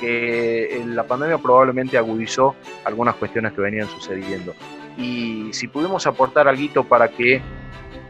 que 0.00 0.80
la 0.86 1.02
pandemia 1.02 1.38
probablemente 1.38 1.98
agudizó 1.98 2.54
algunas 2.84 3.16
cuestiones 3.16 3.52
que 3.52 3.62
venían 3.62 3.88
sucediendo. 3.88 4.54
Y 4.96 5.52
si 5.52 5.68
pudimos 5.68 6.06
aportar 6.06 6.48
algo 6.48 6.84
para 6.84 7.08
que 7.08 7.42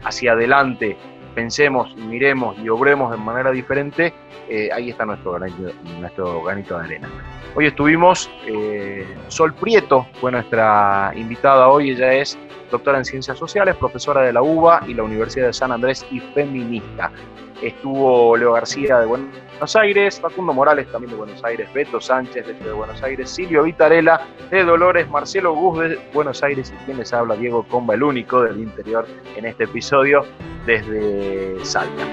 hacia 0.03 0.31
adelante 0.33 0.97
pensemos, 1.35 1.95
miremos 1.95 2.57
y 2.57 2.69
obremos 2.69 3.11
de 3.11 3.17
manera 3.17 3.51
diferente, 3.51 4.13
eh, 4.49 4.69
ahí 4.73 4.89
está 4.89 5.05
nuestro 5.05 5.33
granito, 5.33 5.71
nuestro 5.99 6.43
granito 6.43 6.79
de 6.79 6.85
arena. 6.85 7.09
Hoy 7.55 7.67
estuvimos, 7.67 8.29
eh, 8.47 9.05
Sol 9.27 9.53
Prieto 9.53 10.07
fue 10.19 10.31
nuestra 10.31 11.11
invitada 11.15 11.67
hoy, 11.67 11.91
ella 11.91 12.13
es 12.13 12.37
doctora 12.71 12.97
en 12.97 13.05
Ciencias 13.05 13.37
Sociales, 13.37 13.75
profesora 13.75 14.21
de 14.21 14.33
la 14.33 14.41
UBA 14.41 14.83
y 14.87 14.93
la 14.93 15.03
Universidad 15.03 15.47
de 15.47 15.53
San 15.53 15.71
Andrés 15.71 16.05
y 16.09 16.19
feminista. 16.19 17.11
Estuvo 17.61 18.37
Leo 18.37 18.53
García 18.53 18.99
de 18.99 19.05
Buenos 19.05 19.75
Aires, 19.75 20.19
Facundo 20.19 20.53
Morales 20.53 20.87
también 20.91 21.11
de 21.11 21.17
Buenos 21.17 21.43
Aires, 21.43 21.71
Beto 21.73 21.99
Sánchez 21.99 22.45
de 22.45 22.71
Buenos 22.71 23.01
Aires, 23.01 23.29
Silvio 23.29 23.63
Vitarela 23.63 24.21
de 24.51 24.63
Dolores, 24.63 25.09
Marcelo 25.09 25.53
Gus 25.53 25.79
de 25.79 25.99
Buenos 26.13 26.43
Aires 26.43 26.71
y 26.73 26.85
quien 26.85 26.97
les 26.97 27.11
habla, 27.13 27.35
Diego 27.35 27.63
Comba, 27.63 27.95
el 27.95 28.03
único 28.03 28.43
del 28.43 28.59
interior 28.59 29.07
en 29.35 29.45
este 29.45 29.63
episodio 29.63 30.25
desde 30.65 31.63
Salta. 31.65 32.05